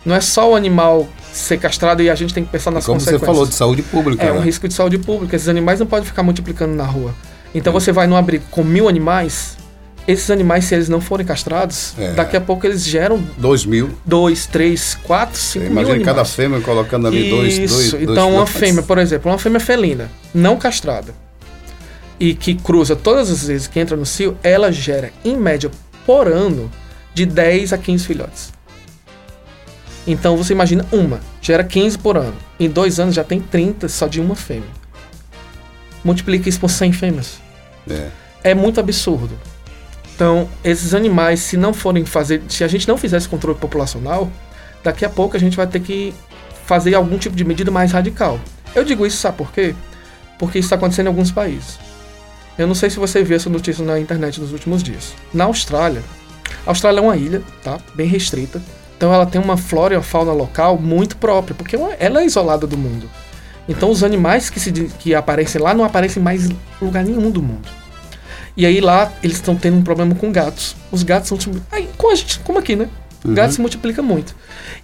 Não 0.04 0.14
é 0.14 0.20
só 0.20 0.52
o 0.52 0.54
animal 0.54 1.08
ser 1.32 1.58
castrado 1.58 2.02
e 2.02 2.08
a 2.08 2.14
gente 2.14 2.32
tem 2.32 2.44
que 2.44 2.50
pensar 2.50 2.70
nas 2.70 2.86
Como 2.86 3.00
você 3.00 3.12
consequências. 3.12 3.26
falou, 3.26 3.46
de 3.46 3.54
saúde 3.54 3.82
pública. 3.82 4.24
É 4.24 4.32
um 4.32 4.38
né? 4.38 4.44
risco 4.44 4.66
de 4.68 4.74
saúde 4.74 4.98
pública. 4.98 5.36
Esses 5.36 5.48
animais 5.48 5.80
não 5.80 5.86
podem 5.86 6.04
ficar 6.04 6.22
multiplicando 6.22 6.74
na 6.74 6.84
rua. 6.84 7.14
Então 7.54 7.72
você 7.72 7.92
vai 7.92 8.06
num 8.06 8.16
abrigo 8.16 8.44
com 8.50 8.62
mil 8.62 8.88
animais, 8.88 9.56
esses 10.08 10.30
animais, 10.30 10.64
se 10.64 10.74
eles 10.74 10.88
não 10.88 11.00
forem 11.00 11.24
castrados, 11.26 11.92
É. 11.98 12.12
daqui 12.14 12.36
a 12.36 12.40
pouco 12.40 12.66
eles 12.66 12.82
geram 12.84 13.22
Dois 13.36 13.64
mil. 13.66 13.90
dois, 14.04 14.46
três, 14.46 14.94
quatro, 14.96 15.38
Você 15.38 15.60
cinco 15.60 15.70
mil 15.72 15.82
imagina 15.82 16.04
cada 16.04 16.24
fêmea 16.24 16.60
colocando 16.62 17.06
ali 17.06 17.28
dois, 17.30 17.58
Isso. 17.58 17.74
dois, 17.74 17.90
dois 17.92 18.02
então, 18.04 18.30
uma 18.32 18.46
filhotes. 18.46 18.54
fêmea, 18.68 18.82
por 18.82 18.98
exemplo, 18.98 19.30
uma 19.30 19.38
fêmea 19.38 19.60
felina, 19.60 20.10
não 20.34 20.56
castrada, 20.56 21.14
e 22.18 22.34
que 22.34 22.54
cruza 22.54 22.96
todas 22.96 23.30
as 23.30 23.46
vezes 23.46 23.66
que 23.68 23.78
entra 23.78 23.96
no 23.96 24.06
cio, 24.06 24.36
ela 24.42 24.72
gera, 24.72 25.12
em 25.24 25.36
média, 25.36 25.70
por 26.06 26.26
ano, 26.26 26.70
de 27.14 27.26
10 27.26 27.72
a 27.74 27.78
15 27.78 28.04
filhotes. 28.06 28.52
Então, 30.06 30.36
você 30.38 30.54
imagina 30.54 30.86
uma, 30.90 31.20
gera 31.42 31.62
15 31.62 31.98
por 31.98 32.16
ano. 32.16 32.34
Em 32.58 32.68
dois 32.68 32.98
anos 32.98 33.14
já 33.14 33.22
tem 33.22 33.40
30 33.40 33.88
só 33.88 34.06
de 34.06 34.20
uma 34.22 34.34
fêmea. 34.34 34.70
Multiplica 36.02 36.48
isso 36.48 36.58
por 36.60 36.70
100 36.70 36.92
fêmeas 36.92 37.38
É. 37.88 38.08
é 38.42 38.54
muito 38.54 38.80
absurdo. 38.80 39.32
Então, 40.18 40.48
esses 40.64 40.94
animais, 40.94 41.38
se 41.38 41.56
não 41.56 41.72
forem 41.72 42.04
fazer, 42.04 42.42
se 42.48 42.64
a 42.64 42.66
gente 42.66 42.88
não 42.88 42.98
fizer 42.98 43.18
esse 43.18 43.28
controle 43.28 43.56
populacional, 43.56 44.28
daqui 44.82 45.04
a 45.04 45.08
pouco 45.08 45.36
a 45.36 45.38
gente 45.38 45.56
vai 45.56 45.64
ter 45.64 45.78
que 45.78 46.12
fazer 46.66 46.96
algum 46.96 47.16
tipo 47.16 47.36
de 47.36 47.44
medida 47.44 47.70
mais 47.70 47.92
radical. 47.92 48.40
Eu 48.74 48.82
digo 48.82 49.06
isso, 49.06 49.16
sabe 49.18 49.36
por 49.36 49.52
quê? 49.52 49.76
Porque 50.36 50.58
isso 50.58 50.66
está 50.66 50.74
acontecendo 50.74 51.06
em 51.06 51.10
alguns 51.10 51.30
países. 51.30 51.78
Eu 52.58 52.66
não 52.66 52.74
sei 52.74 52.90
se 52.90 52.98
você 52.98 53.22
viu 53.22 53.36
essa 53.36 53.48
notícia 53.48 53.84
na 53.84 54.00
internet 54.00 54.40
nos 54.40 54.50
últimos 54.50 54.82
dias. 54.82 55.14
Na 55.32 55.44
Austrália, 55.44 56.02
a 56.66 56.70
Austrália 56.72 56.98
é 56.98 57.02
uma 57.02 57.16
ilha, 57.16 57.40
tá? 57.62 57.78
Bem 57.94 58.08
restrita. 58.08 58.60
Então 58.96 59.14
ela 59.14 59.24
tem 59.24 59.40
uma 59.40 59.56
flora 59.56 59.94
e 59.94 59.96
uma 59.96 60.02
fauna 60.02 60.32
local 60.32 60.76
muito 60.78 61.16
própria, 61.16 61.54
porque 61.54 61.76
ela- 61.76 61.94
ela 62.00 62.22
é 62.22 62.26
isolada 62.26 62.66
do 62.66 62.76
mundo. 62.76 63.08
Então 63.68 63.88
os 63.88 64.02
animais 64.02 64.50
que, 64.50 64.58
se, 64.58 64.72
que 64.72 65.14
aparecem 65.14 65.60
lá 65.62 65.72
não 65.74 65.84
aparecem 65.84 66.20
mais 66.20 66.50
em 66.50 66.56
lugar 66.82 67.04
nenhum 67.04 67.30
do 67.30 67.40
mundo. 67.40 67.68
E 68.58 68.66
aí 68.66 68.80
lá 68.80 69.12
eles 69.22 69.36
estão 69.36 69.54
tendo 69.54 69.76
um 69.76 69.82
problema 69.82 70.16
com 70.16 70.32
gatos. 70.32 70.74
Os 70.90 71.04
gatos 71.04 71.28
são 71.28 71.38
tipo, 71.38 71.56
aí, 71.70 71.88
com 71.96 72.10
a 72.10 72.14
gente, 72.16 72.40
como 72.40 72.58
aqui, 72.58 72.74
né? 72.74 72.88
O 73.24 73.32
gato 73.32 73.54
se 73.54 73.60
multiplica 73.60 74.02
muito. 74.02 74.34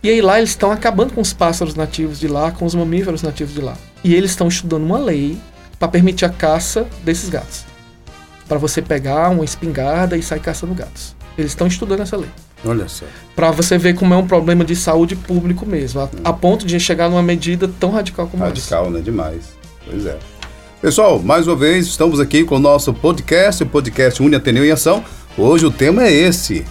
E 0.01 0.09
aí 0.09 0.21
lá 0.21 0.39
eles 0.39 0.51
estão 0.51 0.71
acabando 0.71 1.13
com 1.13 1.21
os 1.21 1.33
pássaros 1.33 1.75
nativos 1.75 2.21
de 2.21 2.29
lá, 2.29 2.53
com 2.53 2.65
os 2.65 2.75
mamíferos 2.75 3.21
nativos 3.21 3.53
de 3.53 3.61
lá. 3.61 3.77
E 4.05 4.15
eles 4.15 4.31
estão 4.31 4.47
estudando 4.47 4.85
uma 4.85 4.99
lei 4.99 5.37
para 5.77 5.89
permitir 5.89 6.25
a 6.25 6.29
caça 6.29 6.87
desses 7.03 7.29
gatos. 7.29 7.65
Para 8.47 8.59
você 8.59 8.81
pegar 8.81 9.31
uma 9.31 9.45
espingarda 9.45 10.17
e 10.17 10.23
sair 10.23 10.41
caçando 10.41 10.73
gatos. 10.73 11.17
Eles 11.37 11.51
estão 11.51 11.67
estudando 11.67 12.03
essa 12.03 12.17
lei. 12.17 12.31
Olha 12.65 12.87
só. 12.89 13.07
Para 13.35 13.51
você 13.51 13.77
ver 13.77 13.97
como 13.97 14.15
é 14.15 14.17
um 14.17 14.27
problema 14.27 14.65
de 14.65 14.77
saúde 14.77 15.17
público 15.17 15.67
mesmo, 15.67 16.01
a, 16.01 16.09
a 16.23 16.33
ponto 16.33 16.65
de 16.65 16.79
chegar 16.79 17.11
numa 17.11 17.25
medida 17.25 17.69
tão 17.81 17.91
radical 17.91 18.29
como 18.29 18.45
essa. 18.45 18.55
Radical, 18.55 18.91
né? 18.93 19.01
Demais. 19.01 19.43
Pois 19.85 20.07
é. 20.07 20.17
Pessoal, 20.85 21.19
mais 21.19 21.47
uma 21.47 21.57
vez, 21.57 21.87
estamos 21.87 22.21
aqui 22.21 22.45
com 22.45 22.57
o 22.57 22.59
nosso 22.59 22.93
podcast, 22.93 23.63
o 23.63 23.67
podcast 23.67 24.23
Uni 24.23 24.35
Ateneu 24.37 24.67
em 24.67 24.71
Ação. 24.71 25.03
Hoje 25.35 25.65
o 25.65 25.71
tema 25.71 26.05
é 26.05 26.13
esse: 26.13 26.63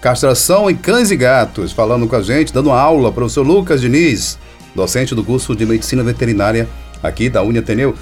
castração 0.00 0.70
em 0.70 0.74
cães 0.74 1.10
e 1.10 1.16
gatos. 1.16 1.70
Falando 1.70 2.08
com 2.08 2.16
a 2.16 2.22
gente, 2.22 2.50
dando 2.50 2.70
aula, 2.70 3.12
professor 3.12 3.46
Lucas 3.46 3.82
Diniz, 3.82 4.38
docente 4.74 5.14
do 5.14 5.22
curso 5.22 5.54
de 5.54 5.66
Medicina 5.66 6.02
Veterinária 6.02 6.66
aqui 7.02 7.28
da 7.28 7.42
Uni 7.42 7.58
Ateneu. 7.58 7.94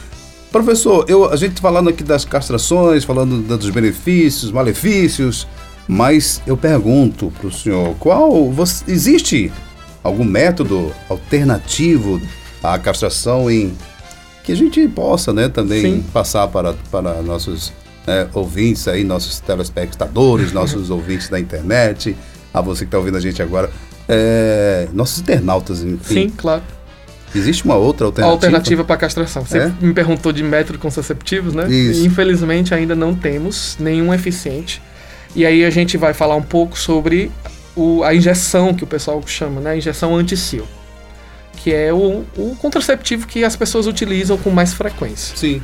Professor, 0.52 1.04
eu, 1.08 1.28
a 1.28 1.34
gente 1.34 1.60
falando 1.60 1.90
aqui 1.90 2.04
das 2.04 2.24
castrações, 2.24 3.02
falando 3.02 3.42
dos 3.42 3.70
benefícios, 3.70 4.52
malefícios, 4.52 5.48
mas 5.88 6.40
eu 6.46 6.56
pergunto 6.56 7.32
para 7.40 7.48
o 7.48 7.52
senhor, 7.52 7.96
qual 7.98 8.52
você- 8.52 8.84
existe 8.86 9.50
algum 10.04 10.22
método 10.22 10.92
alternativo 11.08 12.22
à 12.62 12.78
castração 12.78 13.50
em 13.50 13.76
que 14.46 14.52
a 14.52 14.56
gente 14.56 14.86
possa, 14.88 15.32
né, 15.32 15.48
também 15.48 15.82
Sim. 15.82 16.04
passar 16.12 16.46
para, 16.48 16.72
para 16.90 17.20
nossos 17.22 17.72
né, 18.06 18.28
ouvintes 18.32 18.86
aí, 18.88 19.02
nossos 19.04 19.40
telespectadores, 19.40 20.52
nossos 20.54 20.88
ouvintes 20.88 21.28
da 21.28 21.38
internet, 21.38 22.16
a 22.54 22.60
você 22.60 22.84
que 22.84 22.88
está 22.88 22.96
ouvindo 22.98 23.16
a 23.16 23.20
gente 23.20 23.42
agora, 23.42 23.68
é, 24.08 24.86
nossos 24.92 25.18
internautas, 25.18 25.82
enfim. 25.82 26.14
Sim, 26.14 26.28
claro. 26.30 26.62
Existe 27.34 27.64
uma 27.64 27.74
outra 27.74 28.06
alternativa? 28.06 28.32
alternativa 28.46 28.84
para 28.84 28.96
castração. 28.96 29.44
Você 29.44 29.58
É? 29.58 29.72
me 29.80 29.92
perguntou 29.92 30.32
de 30.32 30.42
método 30.42 30.78
contraceptivos, 30.78 31.52
né? 31.52 31.68
Isso. 31.68 32.06
Infelizmente 32.06 32.72
ainda 32.72 32.94
não 32.94 33.14
temos 33.14 33.76
nenhum 33.80 34.14
eficiente. 34.14 34.80
E 35.34 35.44
aí 35.44 35.64
a 35.64 35.68
gente 35.70 35.98
vai 35.98 36.14
falar 36.14 36.36
um 36.36 36.42
pouco 36.42 36.78
sobre 36.78 37.30
o- 37.74 38.02
a 38.04 38.14
injeção 38.14 38.72
que 38.72 38.84
o 38.84 38.86
pessoal 38.86 39.20
chama, 39.26 39.60
né? 39.60 39.70
A 39.72 39.76
injeção 39.76 40.16
anti-cio. 40.16 40.64
Que 41.66 41.74
é 41.74 41.92
o, 41.92 42.24
o 42.36 42.54
contraceptivo 42.60 43.26
que 43.26 43.42
as 43.42 43.56
pessoas 43.56 43.88
utilizam 43.88 44.38
com 44.38 44.50
mais 44.50 44.72
frequência. 44.72 45.36
Sim. 45.36 45.60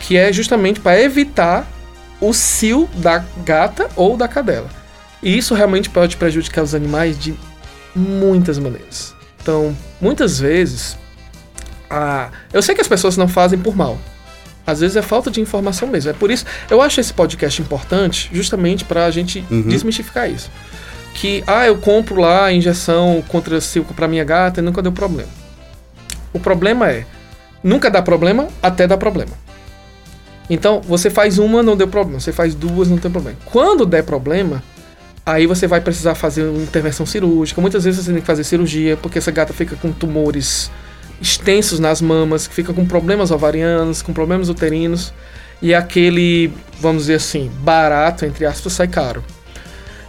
Que 0.00 0.16
é 0.16 0.32
justamente 0.32 0.80
para 0.80 1.00
evitar 1.00 1.64
o 2.20 2.32
cio 2.32 2.90
da 2.96 3.24
gata 3.44 3.88
ou 3.94 4.16
da 4.16 4.26
cadela. 4.26 4.68
E 5.22 5.38
isso 5.38 5.54
realmente 5.54 5.88
pode 5.90 6.16
prejudicar 6.16 6.64
os 6.64 6.74
animais 6.74 7.16
de 7.16 7.36
muitas 7.94 8.58
maneiras. 8.58 9.14
Então, 9.40 9.76
muitas 10.00 10.40
vezes, 10.40 10.98
a... 11.88 12.30
eu 12.52 12.60
sei 12.60 12.74
que 12.74 12.80
as 12.80 12.88
pessoas 12.88 13.16
não 13.16 13.28
fazem 13.28 13.60
por 13.60 13.76
mal. 13.76 13.96
Às 14.66 14.80
vezes 14.80 14.96
é 14.96 15.02
falta 15.02 15.30
de 15.30 15.40
informação 15.40 15.86
mesmo. 15.86 16.10
É 16.10 16.14
por 16.14 16.32
isso, 16.32 16.44
eu 16.68 16.82
acho 16.82 17.00
esse 17.00 17.14
podcast 17.14 17.62
importante, 17.62 18.28
justamente 18.32 18.84
para 18.84 19.04
a 19.04 19.10
gente 19.12 19.44
Uhum. 19.48 19.62
desmistificar 19.68 20.28
isso. 20.28 20.50
Que, 21.14 21.42
ah, 21.46 21.66
eu 21.66 21.78
compro 21.78 22.20
lá 22.20 22.46
a 22.46 22.52
injeção 22.52 23.22
contra 23.28 23.60
silco 23.60 23.92
para 23.92 24.06
minha 24.06 24.24
gata 24.24 24.60
e 24.60 24.62
nunca 24.62 24.80
deu 24.80 24.92
problema. 24.92 25.30
O 26.32 26.38
problema 26.38 26.90
é, 26.90 27.04
nunca 27.62 27.90
dá 27.90 28.00
problema 28.00 28.48
até 28.62 28.86
dar 28.86 28.96
problema. 28.96 29.32
Então, 30.50 30.80
você 30.80 31.10
faz 31.10 31.38
uma, 31.38 31.62
não 31.62 31.76
deu 31.76 31.88
problema. 31.88 32.20
Você 32.20 32.32
faz 32.32 32.54
duas, 32.54 32.88
não 32.88 32.98
tem 32.98 33.10
problema. 33.10 33.38
Quando 33.44 33.84
der 33.84 34.02
problema, 34.02 34.62
aí 35.24 35.46
você 35.46 35.66
vai 35.66 35.80
precisar 35.80 36.14
fazer 36.14 36.44
uma 36.44 36.62
intervenção 36.62 37.04
cirúrgica. 37.04 37.60
Muitas 37.60 37.84
vezes 37.84 38.04
você 38.04 38.12
tem 38.12 38.20
que 38.20 38.26
fazer 38.26 38.44
cirurgia, 38.44 38.96
porque 38.96 39.18
essa 39.18 39.30
gata 39.30 39.52
fica 39.52 39.76
com 39.76 39.92
tumores 39.92 40.70
extensos 41.20 41.78
nas 41.78 42.00
mamas, 42.00 42.46
fica 42.46 42.72
com 42.72 42.86
problemas 42.86 43.30
ovarianos, 43.30 44.00
com 44.00 44.12
problemas 44.12 44.48
uterinos. 44.48 45.12
E 45.60 45.74
aquele, 45.74 46.52
vamos 46.80 47.02
dizer 47.02 47.16
assim, 47.16 47.50
barato, 47.60 48.24
entre 48.24 48.46
aspas, 48.46 48.72
sai 48.72 48.88
caro. 48.88 49.22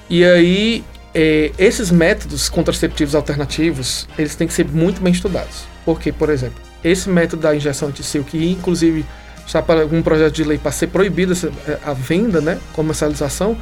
E 0.10 0.26
aí, 0.26 0.84
eh, 1.14 1.52
esses 1.58 1.92
métodos 1.92 2.50
contraceptivos 2.50 3.14
alternativos, 3.14 4.08
eles 4.18 4.36
têm 4.36 4.48
que 4.48 4.54
ser 4.54 4.66
muito 4.66 5.02
bem 5.02 5.14
estudados. 5.14 5.66
Porque, 5.86 6.12
por 6.12 6.30
exemplo, 6.30 6.60
esse 6.84 7.10
método 7.10 7.44
da 7.44 7.56
injeção 7.56 7.90
anti-sil, 7.90 8.24
que 8.24 8.52
inclusive 8.52 9.06
está 9.46 9.62
para 9.62 9.82
algum 9.82 10.02
projeto 10.02 10.34
de 10.34 10.44
lei 10.44 10.58
para 10.58 10.72
ser 10.72 10.88
proibida 10.88 11.34
eh, 11.68 11.78
a 11.86 11.94
venda, 11.94 12.40
né, 12.42 12.58
comercialização 12.74 13.58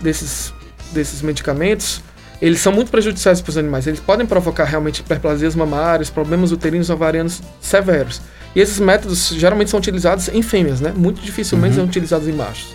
desses, 0.00 0.52
desses 0.92 1.22
medicamentos, 1.22 2.02
eles 2.40 2.60
são 2.60 2.72
muito 2.72 2.90
prejudiciais 2.90 3.40
para 3.40 3.50
os 3.50 3.56
animais. 3.56 3.86
Eles 3.86 4.00
podem 4.00 4.26
provocar 4.26 4.64
realmente 4.64 4.98
hiperplasias 4.98 5.54
mamárias, 5.54 6.10
problemas 6.10 6.50
uterinos 6.50 6.90
ovarianos 6.90 7.40
severos. 7.60 8.20
E 8.54 8.60
esses 8.60 8.80
métodos 8.80 9.28
geralmente 9.28 9.70
são 9.70 9.78
utilizados 9.78 10.28
em 10.28 10.42
fêmeas, 10.42 10.80
né? 10.80 10.92
Muito 10.94 11.22
dificilmente 11.22 11.76
são 11.76 11.84
utilizados 11.84 12.26
em 12.26 12.32
machos. 12.32 12.74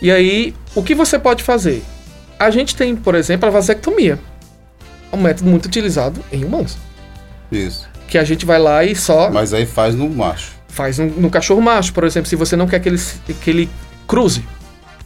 E 0.00 0.10
aí, 0.10 0.54
o 0.74 0.82
que 0.82 0.94
você 0.94 1.18
pode 1.18 1.42
fazer? 1.42 1.82
A 2.44 2.50
gente 2.50 2.74
tem, 2.76 2.94
por 2.96 3.14
exemplo, 3.14 3.48
a 3.48 3.50
vasectomia. 3.52 4.18
É 5.12 5.16
um 5.16 5.20
método 5.20 5.48
muito 5.50 5.66
utilizado 5.66 6.20
em 6.32 6.44
humanos. 6.44 6.76
Isso. 7.50 7.86
Que 8.08 8.18
a 8.18 8.24
gente 8.24 8.44
vai 8.44 8.58
lá 8.58 8.84
e 8.84 8.94
só 8.96 9.30
Mas 9.30 9.52
aí 9.54 9.64
faz 9.66 9.94
no 9.94 10.08
macho. 10.08 10.52
faz 10.68 10.98
no, 10.98 11.06
no 11.06 11.30
cachorro 11.30 11.60
macho, 11.60 11.92
por 11.92 12.04
exemplo, 12.04 12.28
se 12.28 12.36
você 12.36 12.56
não 12.56 12.66
quer 12.66 12.80
que 12.80 12.88
ele, 12.88 13.00
que 13.42 13.50
ele 13.50 13.70
cruze 14.08 14.44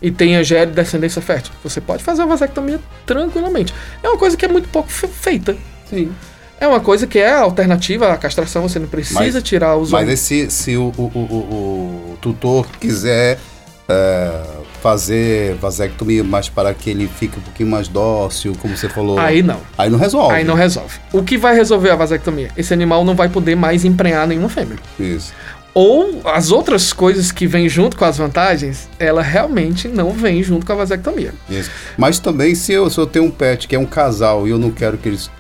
e 0.01 0.11
tenha 0.11 0.43
gere 0.45 0.71
descendência 0.71 1.21
fértil, 1.23 1.53
você 1.63 1.81
pode 1.81 2.03
fazer 2.05 2.23
a 2.23 2.27
vasectomia 2.27 2.79
tranquilamente. 3.05 3.75
É 4.03 4.09
uma 4.09 4.19
coisa 4.19 4.37
que 4.37 4.45
é 4.45 4.49
muito 4.49 4.69
pouco 4.69 4.89
fe- 4.91 5.09
feita. 5.09 5.57
Sim. 5.91 6.13
É 6.61 6.67
uma 6.67 6.81
coisa 6.81 7.07
que 7.07 7.19
é 7.19 7.35
alternativa 7.35 8.13
à 8.13 8.17
castração, 8.17 8.63
você 8.63 8.79
não 8.79 8.87
precisa 8.89 9.21
Mas- 9.21 9.43
tirar 9.43 9.77
os 9.77 9.91
Mas 9.91 10.09
aí 10.09 10.17
se, 10.17 10.51
se 10.51 10.77
o, 10.77 10.93
o, 10.97 11.03
o- 11.03 12.13
o- 12.13 12.19
tutor 12.21 12.67
quiser 12.81 13.39
é, 13.89 14.31
fazer 14.83 15.55
vasectomia, 15.57 16.23
mas 16.23 16.49
para 16.49 16.73
que 16.75 16.91
ele 16.91 17.09
fique 17.09 17.39
um 17.39 17.43
pouquinho 17.43 17.69
mais 17.69 17.89
dócil, 17.89 18.55
como 18.61 18.77
você 18.77 18.89
falou. 18.89 19.19
Aí 19.19 19.43
não. 19.43 19.61
Aí 19.77 19.91
não 19.91 19.99
resolve. 19.99 20.35
Aí 20.35 20.45
não 20.45 20.55
resolve. 20.55 20.99
O 21.13 21.23
que 21.23 21.37
vai 21.37 21.55
resolver 21.55 21.91
a 21.91 21.97
vasectomia? 21.97 22.51
Esse 22.57 22.73
animal 22.73 23.05
não 23.05 23.15
vai 23.15 23.29
poder 23.29 23.55
mais 23.55 23.85
emprenhar 23.85 24.27
nenhuma 24.27 24.49
fêmea. 24.49 24.77
Isso. 24.99 25.33
Ou 25.75 26.23
as 26.25 26.51
outras 26.51 26.91
coisas 26.91 27.31
que 27.31 27.47
vêm 27.47 27.69
junto 27.69 27.99
com 27.99 28.05
as 28.07 28.17
vantagens, 28.17 28.89
ela 28.99 29.21
realmente 29.21 29.89
não 29.89 30.11
vem 30.11 30.43
junto 30.43 30.65
com 30.65 30.73
a 30.73 30.77
vasectomia. 30.77 31.35
Isso. 31.51 31.71
Mas 31.99 32.19
também, 32.19 32.55
se 32.55 32.73
eu, 32.73 32.89
se 32.89 32.99
eu 32.99 33.07
tenho 33.07 33.27
um 33.27 33.31
pet 33.31 33.69
que 33.69 33.77
é 33.77 33.79
um 33.79 33.85
casal 33.85 34.47
e 34.47 34.51
eu 34.51 34.59
não 34.59 34.71
quero 34.71 34.97
que 34.97 35.07
eles 35.07 35.31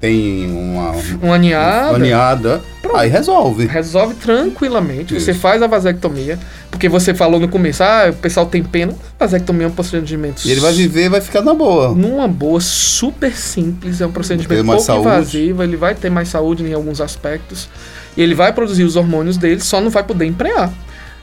tenham 0.00 0.56
uma, 0.58 0.92
Uma 1.22 1.38
ninhada. 1.38 1.88
uma 1.90 1.98
ninhada, 1.98 2.62
aí 2.94 3.08
resolve. 3.08 3.66
Resolve 3.66 4.14
tranquilamente. 4.14 5.12
Você 5.14 5.32
Isso. 5.32 5.40
faz 5.40 5.60
a 5.62 5.66
vasectomia, 5.66 6.38
porque 6.70 6.88
você 6.88 7.12
falou 7.12 7.38
no 7.40 7.48
começo, 7.48 7.82
ah, 7.82 8.06
o 8.10 8.14
pessoal 8.14 8.46
tem 8.46 8.62
pena. 8.62 8.94
Vasectomia 9.18 9.64
é 9.66 9.68
um 9.68 9.72
procedimento 9.72 10.46
E 10.46 10.50
ele 10.50 10.60
vai 10.60 10.72
viver 10.72 11.04
e 11.06 11.08
vai 11.08 11.20
ficar 11.20 11.42
na 11.42 11.52
boa. 11.54 11.94
numa 11.94 12.28
boa, 12.28 12.60
super 12.60 13.32
simples, 13.36 14.00
é 14.00 14.06
um 14.06 14.12
procedimento 14.12 14.64
pouco 14.64 14.80
saúde. 14.80 15.06
invasivo, 15.08 15.62
ele 15.62 15.76
vai 15.76 15.94
ter 15.94 16.10
mais 16.10 16.28
saúde 16.28 16.64
em 16.64 16.72
alguns 16.72 17.00
aspectos, 17.00 17.68
e 18.16 18.22
ele 18.22 18.34
vai 18.34 18.52
produzir 18.52 18.84
os 18.84 18.96
hormônios 18.96 19.36
dele, 19.36 19.60
só 19.60 19.80
não 19.80 19.90
vai 19.90 20.02
poder 20.02 20.24
emprenhar. 20.26 20.72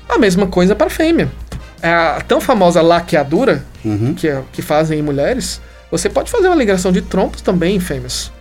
A 0.08 0.18
mesma 0.20 0.46
coisa 0.48 0.76
para 0.76 0.90
fêmea. 0.90 1.30
É 1.82 1.90
A 1.90 2.22
tão 2.28 2.40
famosa 2.42 2.82
laqueadura, 2.82 3.64
Uhum. 3.84 4.14
que, 4.14 4.28
é- 4.28 4.42
que 4.52 4.62
fazem 4.62 5.00
em 5.00 5.02
mulheres, 5.02 5.62
você 5.92 6.10
pode 6.10 6.30
fazer 6.32 6.48
uma 6.48 6.56
ligação 6.56 6.92
de 6.92 7.02
trompos 7.02 7.42
também 7.42 7.76
em 7.76 7.80
fêmeas. 7.80 8.32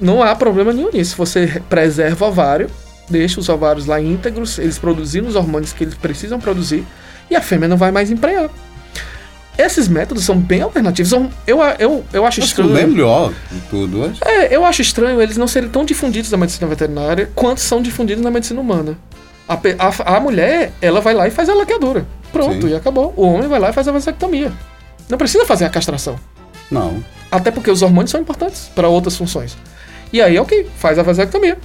Não 0.00 0.22
há 0.22 0.34
problema 0.34 0.72
nenhum 0.72 0.90
nisso. 0.92 1.16
Você 1.16 1.62
preserva 1.68 2.24
o 2.24 2.28
ovário, 2.28 2.68
deixa 3.08 3.38
os 3.40 3.48
ovários 3.48 3.86
lá 3.86 4.00
íntegros, 4.00 4.58
eles 4.58 4.78
produzindo 4.78 5.28
os 5.28 5.36
hormônios 5.36 5.72
que 5.72 5.84
eles 5.84 5.94
precisam 5.94 6.40
produzir, 6.40 6.84
e 7.30 7.36
a 7.36 7.40
fêmea 7.40 7.68
não 7.68 7.76
vai 7.76 7.90
mais 7.90 8.10
emprenhar. 8.10 8.50
Esses 9.56 9.86
métodos 9.86 10.24
são 10.24 10.36
bem 10.36 10.62
alternativos. 10.62 11.08
São- 11.10 11.30
Eu, 11.46 11.60
eu, 11.78 12.04
eu 12.12 12.26
acho 12.26 12.40
o 12.40 12.44
estranho. 12.44 12.72
melhor 12.72 13.32
de 13.52 13.60
tudo. 13.70 14.04
acho. 14.04 14.18
É, 14.28 14.54
eu 14.54 14.64
acho 14.64 14.82
estranho 14.82 15.22
eles 15.22 15.36
não 15.36 15.46
serem 15.46 15.68
tão 15.68 15.84
difundidos 15.84 16.28
na 16.32 16.36
medicina 16.36 16.66
veterinária 16.66 17.30
quanto 17.36 17.60
são 17.60 17.80
difundidos 17.80 18.22
na 18.24 18.32
medicina 18.32 18.60
humana. 18.60 18.98
A, 19.48 19.54
a- 19.54 20.16
a 20.16 20.20
mulher, 20.20 20.72
ela 20.82 21.00
vai 21.00 21.14
lá 21.14 21.28
e 21.28 21.30
faz 21.30 21.48
a 21.48 21.54
laqueadura. 21.54 22.04
Pronto, 22.32 22.66
Sim. 22.66 22.72
e 22.72 22.74
acabou. 22.74 23.14
O 23.16 23.22
homem 23.28 23.46
vai 23.46 23.60
lá 23.60 23.70
e 23.70 23.72
faz 23.72 23.86
a 23.86 23.92
vasectomia. 23.92 24.50
Não 25.08 25.16
precisa 25.16 25.44
fazer 25.46 25.66
a 25.66 25.70
castração. 25.70 26.16
Não. 26.68 27.04
Até 27.30 27.52
porque 27.52 27.70
os 27.70 27.80
hormônios 27.82 28.10
são 28.10 28.20
importantes 28.20 28.68
para 28.74 28.88
outras 28.88 29.16
funções. 29.16 29.56
E 30.14 30.22
aí, 30.22 30.38
ok, 30.38 30.64
faz 30.78 30.96
a 30.96 31.02
vasectomia. 31.02 31.58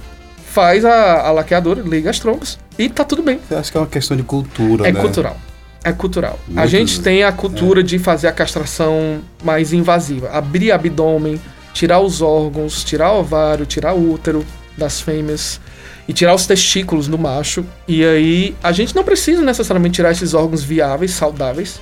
Faz 0.44 0.84
a, 0.84 1.28
a 1.28 1.30
laqueadura, 1.30 1.80
liga 1.82 2.10
as 2.10 2.18
trompas 2.18 2.58
e 2.76 2.88
tá 2.88 3.04
tudo 3.04 3.22
bem. 3.22 3.38
Eu 3.48 3.58
acho 3.58 3.70
que 3.70 3.78
é 3.78 3.80
uma 3.80 3.86
questão 3.86 4.16
de 4.16 4.24
cultura, 4.24 4.88
É 4.88 4.90
né? 4.90 5.00
cultural. 5.00 5.36
É 5.84 5.92
cultural. 5.92 6.36
a 6.48 6.50
Muito- 6.52 6.68
gente 6.68 7.00
tem 7.00 7.22
a 7.22 7.30
cultura 7.30 7.80
de 7.84 7.96
fazer 8.00 8.26
a 8.26 8.32
castração 8.32 9.20
mais 9.44 9.72
invasiva. 9.72 10.28
Abrir 10.30 10.72
abdômen, 10.72 11.40
tirar 11.72 12.00
os 12.00 12.20
órgãos, 12.20 12.82
tirar 12.82 13.12
o 13.12 13.20
ovário, 13.20 13.64
tirar 13.64 13.94
o 13.94 14.12
útero 14.12 14.44
das 14.76 15.00
fêmeas 15.00 15.60
e 16.08 16.12
tirar 16.12 16.34
os 16.34 16.44
testículos 16.44 17.06
do 17.06 17.16
macho. 17.16 17.64
E 17.86 18.04
aí 18.04 18.56
a 18.60 18.72
gente 18.72 18.96
não 18.96 19.04
precisa 19.04 19.42
necessariamente 19.42 19.94
tirar 19.94 20.10
esses 20.10 20.34
órgãos 20.34 20.64
viáveis, 20.64 21.12
saudáveis. 21.12 21.80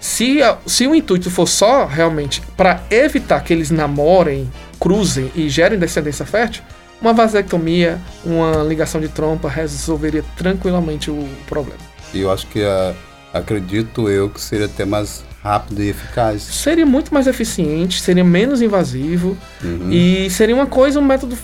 Se, 0.00 0.42
a- 0.42 0.56
se 0.66 0.86
o 0.86 0.94
intuito 0.94 1.30
for 1.30 1.46
só 1.46 1.84
realmente 1.84 2.40
para 2.56 2.82
evitar 2.90 3.40
que 3.44 3.52
eles 3.52 3.70
namorem, 3.70 4.50
cruzem 4.80 5.30
e 5.36 5.48
gerem 5.48 5.78
descendência 5.78 6.24
fértil, 6.24 6.62
uma 7.02 7.12
vasectomia, 7.12 7.98
uma 8.24 8.62
ligação 8.62 9.00
de 9.00 9.08
trompa 9.08 9.48
resolveria 9.48 10.24
tranquilamente 10.36 11.10
o 11.10 11.28
problema. 11.46 11.78
E 12.14 12.20
eu 12.20 12.30
acho 12.32 12.46
que 12.46 12.62
a- 12.64 12.94
acredito 13.32 14.08
eu 14.08 14.28
que 14.30 14.40
seria 14.40 14.66
até 14.66 14.84
mais 14.84 15.22
rápido 15.42 15.82
e 15.82 15.88
eficaz. 15.90 16.42
seria 16.42 16.84
muito 16.84 17.12
mais 17.14 17.26
eficiente, 17.26 18.00
seria 18.00 18.24
menos 18.24 18.60
invasivo 18.60 19.36
Uhum. 19.62 19.90
e 19.90 20.28
seria 20.30 20.54
uma 20.54 20.66
coisa, 20.66 20.98
um 20.98 21.04
método 21.04 21.36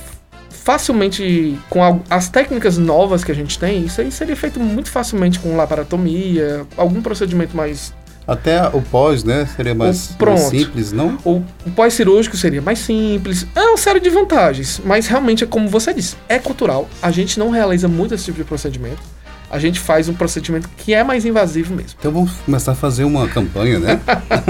facilmente 0.50 1.58
com 1.70 2.02
as 2.10 2.28
técnicas 2.28 2.76
novas 2.76 3.22
que 3.22 3.30
a 3.30 3.34
gente 3.34 3.58
tem, 3.58 3.84
isso 3.84 4.00
aí 4.00 4.10
seria 4.10 4.34
feito 4.36 4.58
muito 4.58 4.90
facilmente 4.90 5.38
com 5.38 5.56
laparotomia, 5.56 6.66
algum 6.76 7.00
procedimento 7.00 7.56
mais 7.56 7.94
Até 8.26 8.60
o 8.72 8.82
pós, 8.82 9.22
né? 9.22 9.46
Seria 9.54 9.74
mais, 9.74 10.10
O- 10.20 10.24
mais 10.24 10.40
simples, 10.40 10.90
não? 10.92 11.16
ou 11.24 11.44
o 11.64 11.70
pós-cirúrgico 11.70 12.36
seria 12.36 12.60
mais 12.60 12.80
simples. 12.80 13.46
É 13.54 13.60
uma 13.60 13.76
série 13.76 14.00
de 14.00 14.10
vantagens, 14.10 14.80
mas 14.84 15.06
realmente 15.06 15.44
é 15.44 15.46
como 15.46 15.68
você 15.68 15.94
disse, 15.94 16.16
é 16.28 16.38
cultural. 16.38 16.88
A 17.00 17.10
gente 17.12 17.38
não 17.38 17.50
realiza 17.50 17.86
muito 17.86 18.14
esse 18.14 18.24
tipo 18.24 18.38
de 18.38 18.44
procedimento. 18.44 19.00
A 19.48 19.60
gente 19.60 19.78
faz 19.78 20.08
um 20.08 20.12
procedimento 20.14 20.68
que 20.76 20.92
é 20.92 21.04
mais 21.04 21.24
invasivo 21.24 21.72
mesmo. 21.72 21.92
Então 22.00 22.10
vamos 22.10 22.32
começar 22.44 22.72
a 22.72 22.74
fazer 22.74 23.04
uma 23.04 23.28
campanha, 23.28 23.78
né? 23.78 24.00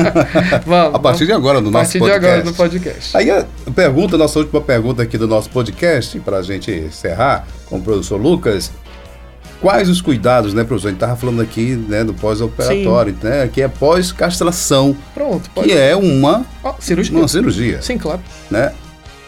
Vamos, 0.65 0.95
A 0.95 0.99
partir 0.99 1.27
de 1.27 1.33
agora, 1.33 1.61
no 1.61 1.69
a 1.69 1.71
nosso 1.71 1.85
partir 1.85 1.99
de 1.99 1.99
podcast. 2.01 2.27
agora 2.27 2.45
no 2.45 2.55
podcast. 2.55 3.17
Aí 3.17 3.31
a 3.31 3.45
pergunta, 3.75 4.17
nossa 4.17 4.39
última 4.39 4.61
pergunta 4.63 5.03
aqui 5.03 5.19
do 5.19 5.29
nosso 5.29 5.51
podcast, 5.51 6.19
para 6.21 6.39
a 6.39 6.43
gente 6.43 6.71
encerrar 6.71 7.47
com 7.67 7.77
o 7.77 7.83
professor 7.83 8.19
Lucas. 8.19 8.73
Quais 9.67 9.89
os 9.89 10.01
cuidados, 10.01 10.55
né, 10.55 10.63
professor? 10.63 10.87
A 10.87 10.91
gente 10.93 10.99
estava 10.99 11.17
falando 11.17 11.43
aqui 11.43 11.75
né, 11.75 12.05
do 12.05 12.15
pós-operatório, 12.15 13.17
né? 13.21 13.51
Que 13.53 13.63
é 13.63 13.67
pós-castração, 13.67 14.97
Pronto, 15.13 15.51
pode. 15.51 15.67
que 15.67 15.75
é 15.75 15.97
uma, 15.97 16.47
Ó, 16.63 16.75
cirurgia. 16.79 17.19
uma 17.19 17.27
cirurgia, 17.27 17.83
Sim, 17.83 17.99
claro. 17.99 18.21
né? 18.49 18.73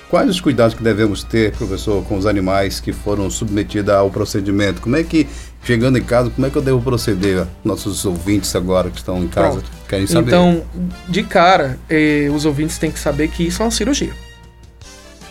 Quais 0.08 0.30
os 0.30 0.40
cuidados 0.40 0.76
que 0.76 0.82
devemos 0.84 1.24
ter, 1.24 1.50
professor, 1.56 2.04
com 2.04 2.16
os 2.16 2.24
animais 2.24 2.78
que 2.78 2.92
foram 2.92 3.28
submetidos 3.28 3.92
ao 3.92 4.10
procedimento? 4.10 4.80
Como 4.80 4.94
é 4.94 5.02
que, 5.02 5.26
chegando 5.64 5.98
em 5.98 6.04
casa, 6.04 6.30
como 6.30 6.46
é 6.46 6.50
que 6.50 6.56
eu 6.56 6.62
devo 6.62 6.80
proceder? 6.80 7.44
Nossos 7.64 8.04
ouvintes 8.04 8.54
agora 8.54 8.90
que 8.90 8.98
estão 8.98 9.18
em 9.20 9.26
casa 9.26 9.54
Pronto. 9.54 9.70
querem 9.88 10.06
saber. 10.06 10.28
Então, 10.28 10.62
de 11.08 11.24
cara, 11.24 11.80
eh, 11.90 12.30
os 12.32 12.44
ouvintes 12.44 12.78
têm 12.78 12.92
que 12.92 13.00
saber 13.00 13.26
que 13.26 13.42
isso 13.42 13.60
é 13.60 13.64
uma 13.64 13.72
cirurgia. 13.72 14.12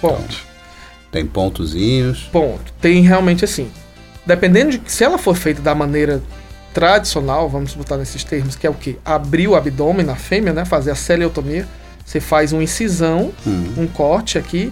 Ponto. 0.01 0.35
Tem 1.13 1.25
pontozinhos. 1.25 2.23
Ponto. 2.29 2.73
Tem 2.81 3.01
realmente 3.03 3.45
assim. 3.45 3.71
Dependendo 4.27 4.77
de 4.77 4.91
se 4.91 5.03
ela 5.03 5.17
for 5.17 5.35
feita 5.35 5.61
da 5.61 5.73
maneira 5.73 6.21
tradicional, 6.73 7.49
vamos 7.49 7.73
botar 7.73 7.97
nesses 7.97 8.23
termos, 8.23 8.55
que 8.55 8.67
é 8.67 8.69
o 8.69 8.73
quê? 8.73 8.97
Abrir 9.03 9.47
o 9.47 9.55
abdômen 9.55 10.05
na 10.05 10.15
fêmea, 10.15 10.53
né? 10.53 10.65
Fazer 10.65 10.91
a 10.91 10.95
celiotomia. 10.95 11.67
Você 12.05 12.19
faz 12.19 12.53
uma 12.53 12.61
incisão, 12.61 13.31
Hum. 13.45 13.73
um 13.77 13.87
corte 13.87 14.37
aqui 14.37 14.71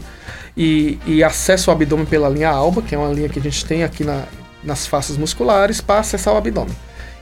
e, 0.56 1.00
e 1.06 1.24
acessa 1.24 1.72
o 1.72 1.74
abdômen 1.74 2.06
pela 2.06 2.30
linha 2.30 2.50
alba, 2.50 2.82
que 2.82 2.94
é 2.94 2.98
uma 2.98 3.12
linha 3.12 3.28
que 3.30 3.40
a 3.40 3.42
gente 3.42 3.66
tem 3.66 3.84
aqui 3.84 4.04
na- 4.04 4.24
nas 4.64 4.86
faces 4.88 5.18
musculares, 5.18 5.82
para 5.82 6.00
acessar 6.00 6.34
o 6.34 6.38
abdômen. 6.38 6.76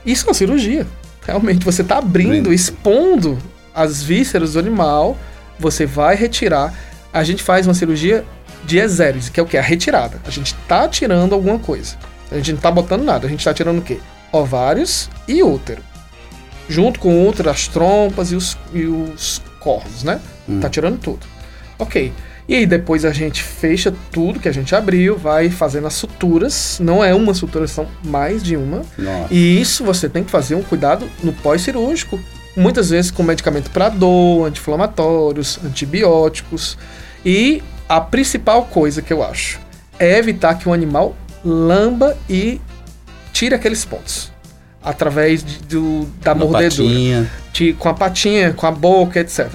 Isso 0.04 0.24
é 0.24 0.28
uma 0.28 0.34
cirurgia. 0.34 0.86
Realmente, 1.26 1.64
você 1.64 1.82
está 1.82 1.98
abrindo, 1.98 2.28
Abrindo. 2.30 2.52
expondo 2.52 3.38
as 3.74 4.02
vísceras 4.02 4.52
do 4.52 4.58
animal, 4.58 5.16
você 5.58 5.86
vai 5.86 6.14
retirar. 6.16 6.74
A 7.12 7.24
gente 7.24 7.42
faz 7.42 7.66
uma 7.66 7.74
cirurgia 7.74 8.24
de 8.64 8.78
exérese, 8.78 9.30
que 9.30 9.40
é 9.40 9.42
o 9.42 9.46
que? 9.46 9.56
A 9.56 9.62
retirada. 9.62 10.20
A 10.26 10.30
gente 10.30 10.48
está 10.54 10.86
tirando 10.88 11.32
alguma 11.34 11.58
coisa. 11.58 11.96
A 12.34 12.38
gente 12.38 12.50
não 12.50 12.56
está 12.56 12.70
botando 12.70 13.04
nada, 13.04 13.28
a 13.28 13.30
gente 13.30 13.38
está 13.38 13.54
tirando 13.54 13.78
o 13.78 13.82
quê? 13.82 14.00
Ovários 14.32 15.08
e 15.28 15.40
útero. 15.40 15.80
Junto 16.68 16.98
com 16.98 17.14
o 17.14 17.28
útero, 17.28 17.48
as 17.48 17.68
trompas 17.68 18.32
e 18.32 18.34
os, 18.34 18.58
e 18.72 18.82
os 18.86 19.40
cornos, 19.60 20.02
né? 20.02 20.20
Tá 20.60 20.68
tirando 20.68 20.98
tudo. 20.98 21.20
Ok. 21.78 22.12
E 22.48 22.54
aí 22.56 22.66
depois 22.66 23.04
a 23.04 23.12
gente 23.12 23.40
fecha 23.40 23.94
tudo 24.10 24.40
que 24.40 24.48
a 24.48 24.52
gente 24.52 24.74
abriu, 24.74 25.16
vai 25.16 25.48
fazendo 25.48 25.86
as 25.86 25.94
suturas. 25.94 26.78
Não 26.80 27.04
é 27.04 27.14
uma 27.14 27.32
sutura, 27.34 27.68
são 27.68 27.86
mais 28.02 28.42
de 28.42 28.56
uma. 28.56 28.82
Nossa. 28.98 29.32
E 29.32 29.60
isso 29.60 29.84
você 29.84 30.08
tem 30.08 30.24
que 30.24 30.30
fazer 30.30 30.56
um 30.56 30.62
cuidado 30.62 31.08
no 31.22 31.32
pós-cirúrgico. 31.32 32.18
Muitas 32.56 32.90
vezes 32.90 33.12
com 33.12 33.22
medicamento 33.22 33.70
para 33.70 33.88
dor, 33.88 34.48
anti-inflamatórios, 34.48 35.60
antibióticos. 35.64 36.76
E 37.24 37.62
a 37.88 38.00
principal 38.00 38.64
coisa 38.64 39.00
que 39.00 39.12
eu 39.12 39.22
acho 39.22 39.60
é 39.98 40.18
evitar 40.18 40.56
que 40.56 40.68
o 40.68 40.72
animal 40.72 41.16
lamba 41.44 42.16
e 42.28 42.60
tire 43.32 43.54
aqueles 43.54 43.84
pontos. 43.84 44.32
Através 44.82 45.42
de- 45.42 45.58
do, 45.60 46.06
da 46.22 46.34
Na 46.34 46.44
mordedura 46.44 46.88
patinha. 46.88 47.30
de- 47.52 47.72
com 47.74 47.88
a 47.88 47.94
patinha, 47.94 48.52
com 48.52 48.66
a 48.66 48.70
boca, 48.70 49.18
etc. 49.20 49.48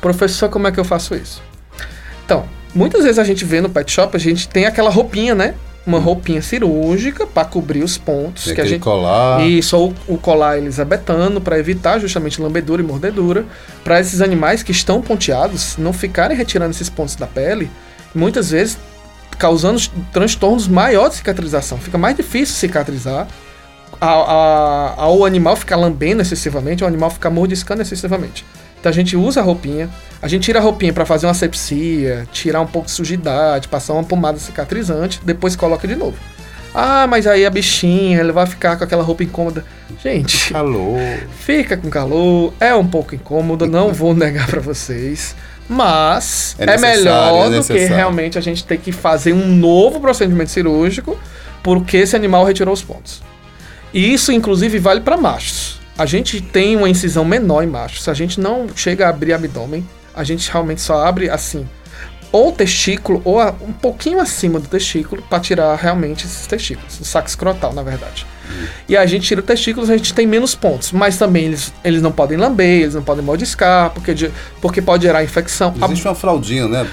Professor, 0.00 0.48
como 0.48 0.66
é 0.66 0.72
que 0.72 0.78
eu 0.80 0.84
faço 0.84 1.14
isso? 1.14 1.42
Então, 2.24 2.44
muitas 2.74 3.02
vezes 3.04 3.18
a 3.18 3.24
gente 3.24 3.44
vê 3.44 3.60
no 3.60 3.68
pet 3.68 3.90
shop, 3.90 4.16
a 4.16 4.20
gente 4.20 4.48
tem 4.48 4.64
aquela 4.66 4.90
roupinha, 4.90 5.34
né? 5.34 5.54
Uma 5.86 5.98
roupinha 5.98 6.42
cirúrgica 6.42 7.26
para 7.26 7.46
cobrir 7.46 7.82
os 7.82 7.96
pontos 7.96 8.44
Tem 8.44 8.54
que 8.54 8.60
a 8.60 8.64
gente 8.66 8.82
colar. 8.82 9.40
isso, 9.46 9.76
ou 9.76 9.94
o 10.06 10.18
colar 10.18 10.58
elisabetano, 10.58 11.40
para 11.40 11.58
evitar 11.58 11.98
justamente 11.98 12.40
lambedura 12.40 12.82
e 12.82 12.84
mordedura, 12.84 13.44
para 13.82 13.98
esses 13.98 14.20
animais 14.20 14.62
que 14.62 14.70
estão 14.72 15.00
ponteados 15.00 15.76
não 15.78 15.92
ficarem 15.92 16.36
retirando 16.36 16.70
esses 16.72 16.90
pontos 16.90 17.16
da 17.16 17.26
pele, 17.26 17.70
muitas 18.14 18.50
vezes 18.50 18.76
causando 19.38 19.80
transtornos 20.12 20.66
maiores 20.66 21.12
de 21.12 21.16
cicatrização. 21.18 21.78
Fica 21.78 21.96
mais 21.96 22.16
difícil 22.16 22.54
cicatrizar, 22.56 23.28
ao 24.00 25.24
animal 25.24 25.56
ficar 25.56 25.76
lambendo 25.76 26.22
excessivamente, 26.22 26.82
ao 26.82 26.88
animal 26.88 27.10
ficar 27.10 27.30
mordiscando 27.30 27.82
excessivamente. 27.82 28.44
Então 28.78 28.90
a 28.90 28.94
gente 28.94 29.16
usa 29.16 29.40
a 29.40 29.42
roupinha, 29.42 29.88
a 30.22 30.28
gente 30.28 30.44
tira 30.44 30.60
a 30.60 30.62
roupinha 30.62 30.92
para 30.92 31.04
fazer 31.04 31.26
uma 31.26 31.32
asepsia, 31.32 32.28
tirar 32.30 32.60
um 32.60 32.66
pouco 32.66 32.86
de 32.86 32.92
sujidade, 32.92 33.66
passar 33.66 33.94
uma 33.94 34.04
pomada 34.04 34.38
cicatrizante, 34.38 35.20
depois 35.24 35.56
coloca 35.56 35.88
de 35.88 35.96
novo. 35.96 36.16
Ah, 36.74 37.06
mas 37.08 37.26
aí 37.26 37.44
a 37.44 37.50
bichinha, 37.50 38.20
ele 38.20 38.30
vai 38.30 38.46
ficar 38.46 38.76
com 38.76 38.84
aquela 38.84 39.02
roupa 39.02 39.24
incômoda. 39.24 39.64
Gente, 40.00 40.52
Calor. 40.52 41.00
fica 41.40 41.76
com 41.76 41.88
calor, 41.90 42.52
é 42.60 42.72
um 42.74 42.86
pouco 42.86 43.14
incômodo, 43.16 43.66
não 43.66 43.92
vou 43.92 44.14
negar 44.14 44.46
pra 44.46 44.60
vocês. 44.60 45.34
Mas 45.68 46.56
É 46.58 46.62
é, 46.62 46.66
necessário, 46.66 47.04
melhor 47.04 47.52
é 47.52 47.58
do 47.58 47.64
que 47.64 47.84
realmente 47.86 48.38
a 48.38 48.40
gente 48.40 48.64
ter 48.64 48.78
que 48.78 48.90
fazer 48.90 49.32
um 49.32 49.46
novo 49.46 50.00
procedimento 50.00 50.50
cirúrgico 50.50 51.18
porque 51.62 51.98
esse 51.98 52.16
animal 52.16 52.44
retirou 52.44 52.72
os 52.72 52.82
pontos. 52.82 53.22
E 53.92 54.12
isso, 54.12 54.32
inclusive, 54.32 54.78
vale 54.78 55.00
para 55.00 55.16
machos. 55.16 55.78
A 55.96 56.06
gente 56.06 56.40
tem 56.40 56.76
uma 56.76 56.88
incisão 56.88 57.24
menor 57.24 57.62
em 57.62 57.66
machos. 57.66 58.04
Se 58.04 58.10
a 58.10 58.14
gente 58.14 58.40
não 58.40 58.66
chega 58.74 59.06
a 59.06 59.10
abrir 59.10 59.32
abdômen, 59.32 59.86
a 60.14 60.24
gente 60.24 60.50
realmente 60.50 60.80
só 60.80 61.04
abre 61.04 61.28
assim, 61.28 61.68
ou 62.32 62.48
o 62.48 62.52
testículo, 62.52 63.20
ou 63.24 63.40
a- 63.40 63.54
um 63.60 63.72
pouquinho 63.72 64.20
acima 64.20 64.58
do 64.60 64.68
testículo, 64.68 65.22
para 65.22 65.40
tirar 65.40 65.74
realmente 65.76 66.26
esses 66.26 66.46
testículos. 66.46 67.00
O 67.00 67.04
saco 67.04 67.28
escrotal, 67.28 67.72
na 67.72 67.82
verdade. 67.82 68.26
E 68.88 68.96
a 68.96 69.04
gente 69.06 69.26
tira 69.26 69.42
testículos, 69.42 69.90
a 69.90 69.96
gente 69.96 70.14
tem 70.14 70.26
menos 70.26 70.54
pontos. 70.54 70.90
Mas 70.92 71.18
também 71.18 71.44
eles, 71.46 71.72
eles 71.84 72.00
não 72.02 72.10
podem 72.10 72.36
lamber, 72.38 72.82
eles 72.82 72.94
não 72.94 73.02
podem 73.02 73.24
mordiscar, 73.24 73.90
porque, 73.90 74.14
de- 74.14 74.30
porque 74.60 74.80
pode 74.80 75.02
gerar 75.04 75.22
infecção. 75.22 75.74
A- 75.80 75.84
Existe 75.86 76.06
uma 76.08 76.14
fraldinha, 76.14 76.66
né? 76.66 76.86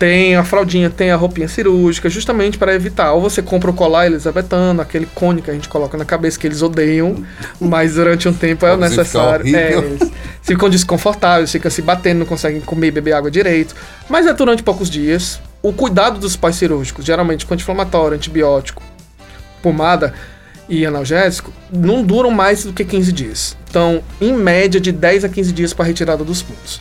Tem 0.00 0.34
a 0.34 0.42
fraldinha, 0.42 0.88
tem 0.88 1.10
a 1.10 1.16
roupinha 1.16 1.46
cirúrgica, 1.46 2.08
justamente 2.08 2.56
para 2.56 2.74
evitar. 2.74 3.12
Ou 3.12 3.20
você 3.20 3.42
compra 3.42 3.70
o 3.70 3.74
colar 3.74 4.06
elisabetano, 4.06 4.80
aquele 4.80 5.04
cone 5.04 5.42
que 5.42 5.50
a 5.50 5.52
gente 5.52 5.68
coloca 5.68 5.98
na 5.98 6.06
cabeça 6.06 6.38
que 6.38 6.46
eles 6.46 6.62
odeiam, 6.62 7.22
mas 7.60 7.96
durante 7.96 8.26
um 8.26 8.32
tempo 8.32 8.64
é 8.64 8.74
necessário. 8.78 9.54
É, 9.54 9.74
eles 9.74 10.10
ficam 10.40 10.70
desconfortáveis, 10.70 11.52
ficam 11.52 11.70
se 11.70 11.82
batendo, 11.82 12.20
não 12.20 12.24
conseguem 12.24 12.62
comer 12.62 12.86
e 12.86 12.90
beber 12.92 13.12
água 13.12 13.30
direito. 13.30 13.74
Mas 14.08 14.26
é 14.26 14.32
durante 14.32 14.62
poucos 14.62 14.88
dias. 14.88 15.38
O 15.62 15.70
cuidado 15.70 16.18
dos 16.18 16.34
pais 16.34 16.56
cirúrgicos, 16.56 17.04
geralmente 17.04 17.44
com 17.44 17.52
anti-inflamatório, 17.52 18.16
antibiótico, 18.16 18.82
pomada 19.62 20.14
e 20.66 20.86
analgésico, 20.86 21.52
não 21.70 22.02
duram 22.02 22.30
mais 22.30 22.64
do 22.64 22.72
que 22.72 22.86
15 22.86 23.12
dias. 23.12 23.54
Então, 23.68 24.02
em 24.18 24.32
média, 24.32 24.80
de 24.80 24.92
10 24.92 25.26
a 25.26 25.28
15 25.28 25.52
dias 25.52 25.74
para 25.74 25.84
retirada 25.84 26.24
dos 26.24 26.40
pontos. 26.40 26.80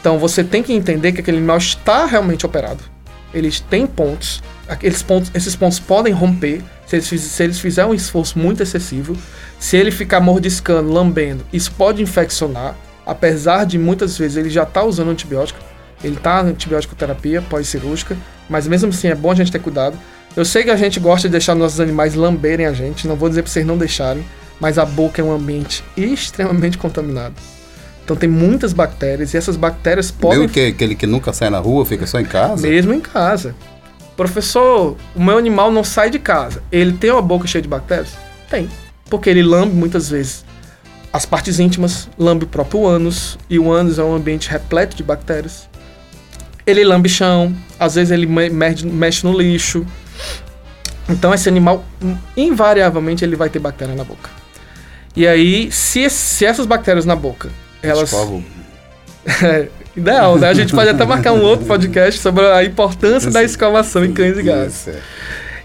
Então, 0.00 0.18
você 0.18 0.42
tem 0.42 0.62
que 0.62 0.72
entender 0.72 1.12
que 1.12 1.20
aquele 1.20 1.36
animal 1.36 1.58
está 1.58 2.06
realmente 2.06 2.46
operado. 2.46 2.82
Eles 3.32 3.60
têm 3.60 3.86
pontos. 3.86 4.42
Aqueles 4.68 5.02
pontos 5.02 5.30
esses 5.34 5.54
pontos 5.54 5.78
podem 5.78 6.12
romper 6.12 6.62
se 6.86 6.96
eles, 6.96 7.06
se 7.06 7.42
eles 7.44 7.60
fizerem 7.60 7.90
um 7.90 7.94
esforço 7.94 8.38
muito 8.38 8.62
excessivo. 8.62 9.16
Se 9.58 9.76
ele 9.76 9.90
ficar 9.90 10.20
mordiscando, 10.20 10.90
lambendo, 10.90 11.44
isso 11.52 11.70
pode 11.72 12.02
infeccionar. 12.02 12.74
Apesar 13.06 13.64
de 13.64 13.78
muitas 13.78 14.16
vezes 14.16 14.36
ele 14.36 14.50
já 14.50 14.64
está 14.64 14.82
usando 14.82 15.10
antibiótico. 15.10 15.60
Ele 16.02 16.16
está 16.16 16.42
na 16.42 16.50
antibiótico 16.50 16.94
terapia 16.94 17.42
pós-cirúrgica. 17.42 18.16
Mas 18.48 18.66
mesmo 18.66 18.88
assim 18.88 19.08
é 19.08 19.14
bom 19.14 19.30
a 19.30 19.34
gente 19.34 19.52
ter 19.52 19.60
cuidado. 19.60 19.98
Eu 20.34 20.44
sei 20.44 20.64
que 20.64 20.70
a 20.70 20.76
gente 20.76 20.98
gosta 20.98 21.28
de 21.28 21.32
deixar 21.32 21.54
nossos 21.54 21.78
animais 21.78 22.14
lamberem 22.14 22.66
a 22.66 22.72
gente. 22.72 23.06
Não 23.06 23.16
vou 23.16 23.28
dizer 23.28 23.42
para 23.42 23.52
vocês 23.52 23.66
não 23.66 23.76
deixarem. 23.76 24.24
Mas 24.58 24.78
a 24.78 24.84
boca 24.84 25.20
é 25.20 25.24
um 25.24 25.32
ambiente 25.32 25.84
extremamente 25.96 26.78
contaminado. 26.78 27.34
Então 28.10 28.18
tem 28.18 28.28
muitas 28.28 28.72
bactérias 28.72 29.34
e 29.34 29.36
essas 29.36 29.54
bactérias 29.54 30.10
podem 30.10 30.40
Mesmo 30.40 30.52
que 30.52 30.66
aquele 30.66 30.96
que 30.96 31.06
nunca 31.06 31.32
sai 31.32 31.48
na 31.48 31.60
rua, 31.60 31.86
fica 31.86 32.08
só 32.08 32.18
em 32.18 32.24
casa. 32.24 32.66
mesmo 32.66 32.92
em 32.92 32.98
casa. 32.98 33.54
Professor, 34.16 34.96
o 35.14 35.22
meu 35.22 35.38
animal 35.38 35.70
não 35.70 35.84
sai 35.84 36.10
de 36.10 36.18
casa. 36.18 36.60
Ele 36.72 36.92
tem 36.94 37.12
uma 37.12 37.22
boca 37.22 37.46
cheia 37.46 37.62
de 37.62 37.68
bactérias? 37.68 38.10
Tem. 38.50 38.68
Porque 39.08 39.30
ele 39.30 39.44
lambe 39.44 39.76
muitas 39.76 40.10
vezes 40.10 40.44
as 41.12 41.24
partes 41.24 41.60
íntimas, 41.60 42.08
lambe 42.18 42.46
o 42.46 42.48
próprio 42.48 42.84
ânus, 42.84 43.38
e 43.48 43.60
o 43.60 43.70
ânus 43.70 43.96
é 43.96 44.02
um 44.02 44.12
ambiente 44.12 44.50
repleto 44.50 44.96
de 44.96 45.04
bactérias. 45.04 45.68
Ele 46.66 46.82
lambe 46.82 47.08
chão, 47.08 47.54
às 47.78 47.94
vezes 47.94 48.10
ele 48.10 48.26
mexe 48.26 49.24
no 49.24 49.40
lixo. 49.40 49.86
Então 51.08 51.32
esse 51.32 51.48
animal, 51.48 51.84
hum, 52.02 52.16
invariavelmente, 52.36 53.24
ele 53.24 53.36
vai 53.36 53.48
ter 53.48 53.60
bactéria 53.60 53.94
na 53.94 54.02
boca. 54.02 54.30
E 55.14 55.28
aí, 55.28 55.70
se, 55.70 56.10
se 56.10 56.44
essas 56.44 56.66
bactérias 56.66 57.06
na 57.06 57.14
boca, 57.14 57.50
elas... 57.82 58.12
É, 59.42 59.68
ideal, 59.96 60.36
né? 60.40 60.48
A 60.48 60.54
gente 60.54 60.72
pode 60.72 60.88
até 60.88 61.04
marcar 61.04 61.32
um 61.32 61.42
outro 61.42 61.66
podcast 61.66 62.20
sobre 62.20 62.46
a 62.46 62.64
importância 62.64 63.30
da 63.30 63.42
escovação 63.42 64.04
em 64.04 64.12
cães 64.12 64.38
e 64.38 64.42
gatos. 64.42 64.74
Isso, 64.74 64.90
é. 64.90 65.00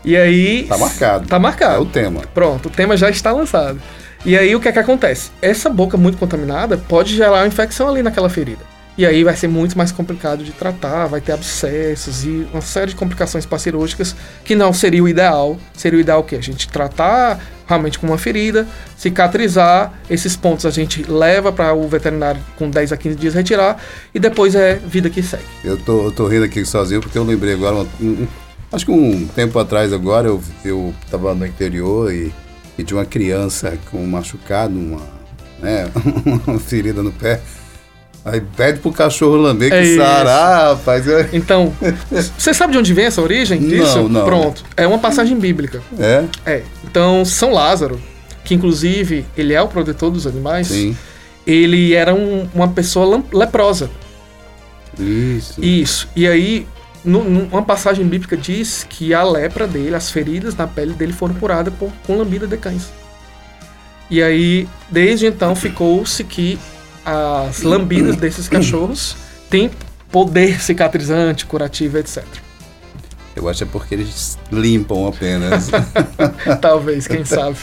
E 0.03 0.15
aí. 0.15 0.65
Tá 0.67 0.77
marcado. 0.77 1.27
Tá 1.27 1.35
É 1.35 1.39
o 1.39 1.41
marcado. 1.41 1.85
tema. 1.87 2.21
Pronto, 2.33 2.67
o 2.67 2.71
tema 2.71 2.95
já 2.95 3.09
está 3.09 3.31
lançado. 3.31 3.81
E 4.23 4.37
aí 4.37 4.55
o 4.55 4.59
que 4.59 4.67
é 4.67 4.71
que 4.71 4.79
acontece? 4.79 5.31
Essa 5.41 5.69
boca 5.69 5.97
muito 5.97 6.17
contaminada 6.17 6.77
pode 6.77 7.15
gerar 7.15 7.41
uma 7.41 7.47
infecção 7.47 7.87
ali 7.89 8.01
naquela 8.01 8.29
ferida. 8.29 8.63
E 8.97 9.05
aí 9.05 9.23
vai 9.23 9.35
ser 9.35 9.47
muito 9.47 9.77
mais 9.77 9.91
complicado 9.91 10.43
de 10.43 10.51
tratar, 10.51 11.07
vai 11.07 11.19
ter 11.19 11.33
abscessos 11.33 12.23
e 12.23 12.47
uma 12.51 12.61
série 12.61 12.91
de 12.91 12.95
complicações 12.95 13.45
pós-cirúrgicas 13.45 14.15
que 14.43 14.55
não 14.55 14.71
seria 14.71 15.03
o 15.03 15.07
ideal. 15.07 15.59
Seria 15.73 15.97
o 15.97 16.01
ideal 16.01 16.21
o 16.21 16.23
quê? 16.23 16.37
A 16.37 16.41
gente 16.41 16.69
tratar 16.69 17.39
realmente 17.67 17.97
com 17.99 18.07
uma 18.07 18.17
ferida, 18.17 18.67
cicatrizar, 18.97 19.93
esses 20.09 20.35
pontos 20.35 20.65
a 20.65 20.69
gente 20.69 21.03
leva 21.09 21.51
para 21.51 21.73
o 21.73 21.87
veterinário 21.87 22.41
com 22.57 22.69
10 22.69 22.91
a 22.91 22.97
15 22.97 23.15
dias 23.15 23.33
retirar 23.33 23.81
e 24.13 24.19
depois 24.19 24.53
é 24.55 24.75
vida 24.75 25.09
que 25.09 25.23
segue. 25.23 25.43
Eu 25.63 25.77
tô, 25.77 26.05
eu 26.05 26.11
tô 26.11 26.27
rindo 26.27 26.45
aqui 26.45 26.63
sozinho 26.65 27.01
porque 27.01 27.17
eu 27.17 27.23
lembrei 27.23 27.53
agora. 27.53 27.75
um- 27.99 28.05
um- 28.05 28.27
acho 28.71 28.85
que 28.85 28.91
um 28.91 29.25
tempo 29.27 29.57
atrás 29.59 29.93
agora 29.93 30.27
eu, 30.27 30.41
eu 30.63 30.93
tava 31.09 31.33
no 31.33 31.45
interior 31.45 32.13
e, 32.13 32.31
e 32.77 32.83
tinha 32.83 32.97
uma 32.99 33.05
criança 33.05 33.77
com 33.89 33.97
um 34.03 34.07
machucado, 34.07 34.73
uma, 34.77 35.01
né, 35.59 35.87
uma 36.45 36.59
ferida 36.59 37.01
no 37.01 37.11
pé. 37.11 37.41
Aí 38.25 38.41
pede 38.57 38.79
pro 38.79 38.91
cachorro 38.91 39.35
lamber 39.35 39.69
que 39.69 39.99
É. 39.99 40.03
Ah, 40.03 40.69
rapaz. 40.75 41.05
Então, 41.31 41.71
você 42.35 42.53
sabe 42.55 42.73
de 42.73 42.79
onde 42.79 42.91
vem 42.91 43.05
essa 43.05 43.21
origem 43.21 43.59
disso? 43.59 43.97
Não, 43.99 44.09
não. 44.09 44.25
Pronto. 44.25 44.63
É 44.75 44.87
uma 44.87 44.97
passagem 44.97 45.37
bíblica. 45.37 45.79
É? 45.99 46.23
É. 46.43 46.63
Então, 46.83 47.23
São 47.23 47.53
Lázaro, 47.53 48.01
que 48.43 48.55
inclusive 48.55 49.25
ele 49.37 49.53
é 49.53 49.61
o 49.61 49.67
protetor 49.67 50.09
dos 50.09 50.25
animais, 50.25 50.67
Sim. 50.69 50.97
ele 51.45 51.93
era 51.93 52.15
um- 52.15 52.49
uma 52.53 52.67
pessoa 52.69 53.23
leprosa. 53.31 53.91
Isso. 54.99 55.63
Isso. 55.63 56.07
E 56.15 56.27
aí, 56.27 56.67
uma 57.03 57.61
passagem 57.61 58.07
bíblica 58.07 58.35
diz 58.35 58.85
que 58.89 59.13
a 59.13 59.21
lepra 59.23 59.67
dele, 59.67 59.95
as 59.95 60.09
feridas 60.09 60.55
na 60.55 60.65
pele 60.65 60.93
dele 60.93 61.13
foram 61.13 61.35
curadas 61.35 61.71
por, 61.77 61.91
com 62.07 62.17
lambida 62.17 62.47
de 62.47 62.57
cães. 62.57 62.89
E 64.09 64.23
aí, 64.23 64.67
desde 64.89 65.27
então, 65.27 65.55
ficou-se 65.55 66.23
que 66.23 66.57
as 67.05 67.61
lambidas 67.61 68.15
desses 68.15 68.49
cachorros 68.49 69.15
têm 69.49 69.69
poder 70.11 70.59
cicatrizante, 70.59 71.45
curativo, 71.45 71.99
etc. 71.99 72.23
Eu 73.35 73.47
acho 73.47 73.59
que 73.59 73.63
é 73.65 73.67
porque 73.71 73.93
eles 73.93 74.39
limpam 74.51 75.07
apenas. 75.07 75.69
Talvez, 76.61 77.05
quem 77.05 77.23
sabe. 77.23 77.57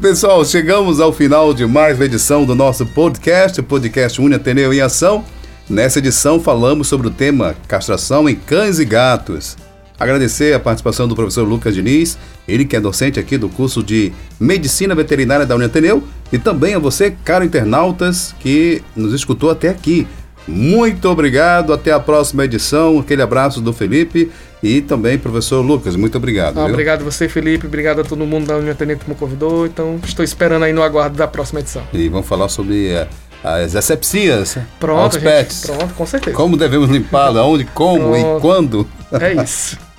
Pessoal, 0.00 0.44
chegamos 0.44 1.00
ao 1.00 1.12
final 1.12 1.52
de 1.52 1.66
mais 1.66 1.96
uma 1.96 2.04
edição 2.04 2.44
do 2.44 2.54
nosso 2.54 2.86
podcast, 2.86 3.60
o 3.60 3.64
podcast 3.64 4.20
Unha 4.20 4.36
Ateneu 4.36 4.72
em 4.72 4.80
Ação. 4.80 5.24
Nessa 5.68 5.98
edição 5.98 6.40
falamos 6.40 6.86
sobre 6.88 7.08
o 7.08 7.10
tema 7.10 7.56
castração 7.66 8.28
em 8.28 8.36
cães 8.36 8.78
e 8.78 8.84
gatos. 8.84 9.56
Agradecer 9.98 10.54
a 10.54 10.60
participação 10.60 11.06
do 11.06 11.14
professor 11.14 11.46
Lucas 11.46 11.74
Diniz, 11.74 12.16
ele 12.48 12.64
que 12.64 12.76
é 12.76 12.80
docente 12.80 13.20
aqui 13.20 13.36
do 13.36 13.48
curso 13.48 13.82
de 13.82 14.12
Medicina 14.38 14.94
Veterinária 14.94 15.44
da 15.44 15.56
Unha 15.56 15.66
Ateneu, 15.66 16.02
e 16.32 16.38
também 16.38 16.74
a 16.74 16.78
você, 16.78 17.14
caro 17.24 17.44
internautas, 17.44 18.34
que 18.40 18.82
nos 18.94 19.12
escutou 19.12 19.50
até 19.50 19.68
aqui. 19.68 20.06
Muito 20.46 21.08
obrigado, 21.08 21.72
até 21.72 21.92
a 21.92 22.00
próxima 22.00 22.44
edição. 22.44 22.98
Aquele 22.98 23.22
abraço 23.22 23.60
do 23.60 23.72
Felipe 23.72 24.30
e 24.62 24.80
também 24.80 25.18
professor 25.18 25.60
Lucas, 25.60 25.96
muito 25.96 26.16
obrigado. 26.18 26.58
Ah, 26.58 26.66
obrigado 26.66 27.02
a 27.02 27.04
você, 27.04 27.28
Felipe. 27.28 27.66
Obrigado 27.66 28.00
a 28.00 28.04
todo 28.04 28.24
mundo 28.26 28.46
da 28.46 28.56
União 28.56 28.74
Tenente 28.74 29.04
que 29.04 29.10
me 29.10 29.16
convidou. 29.16 29.66
Então, 29.66 30.00
estou 30.04 30.24
esperando 30.24 30.64
aí 30.64 30.72
no 30.72 30.82
aguardo 30.82 31.16
da 31.16 31.28
próxima 31.28 31.60
edição. 31.60 31.82
E 31.92 32.08
vamos 32.08 32.26
falar 32.26 32.48
sobre 32.48 32.88
eh, 32.88 33.06
as 33.44 33.76
asepsias 33.76 34.58
Pronto, 34.78 35.00
aos 35.00 35.14
gente. 35.14 35.22
pets. 35.22 35.66
Pronto, 35.66 35.94
com 35.94 36.06
certeza. 36.06 36.36
Como 36.36 36.56
devemos 36.56 36.90
limpá-la, 36.90 37.44
onde, 37.44 37.64
como 37.66 38.16
e 38.16 38.20
Pronto. 38.20 38.40
quando. 38.40 38.88
É 39.12 39.42
isso. 39.42 39.78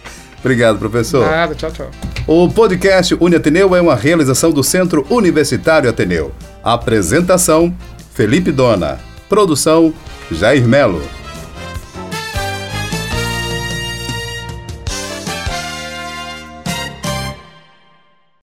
Obrigado, 0.42 0.80
professor. 0.80 1.26
Nada, 1.26 1.56
tchau, 1.56 1.72
tchau. 1.72 1.92
O 2.28 2.50
podcast 2.50 3.16
Uni 3.20 3.36
Ateneu 3.36 3.76
é 3.76 3.82
uma 3.82 3.96
realização 3.96 4.52
do 4.52 4.64
Centro 4.64 5.06
Universitário 5.10 5.90
Ateneu. 5.90 6.32
Apresentação: 6.64 7.74
Felipe 8.14 8.52
Dona. 8.52 9.00
Produção: 9.30 9.94
Jair 10.32 10.68
Melo. 10.68 11.02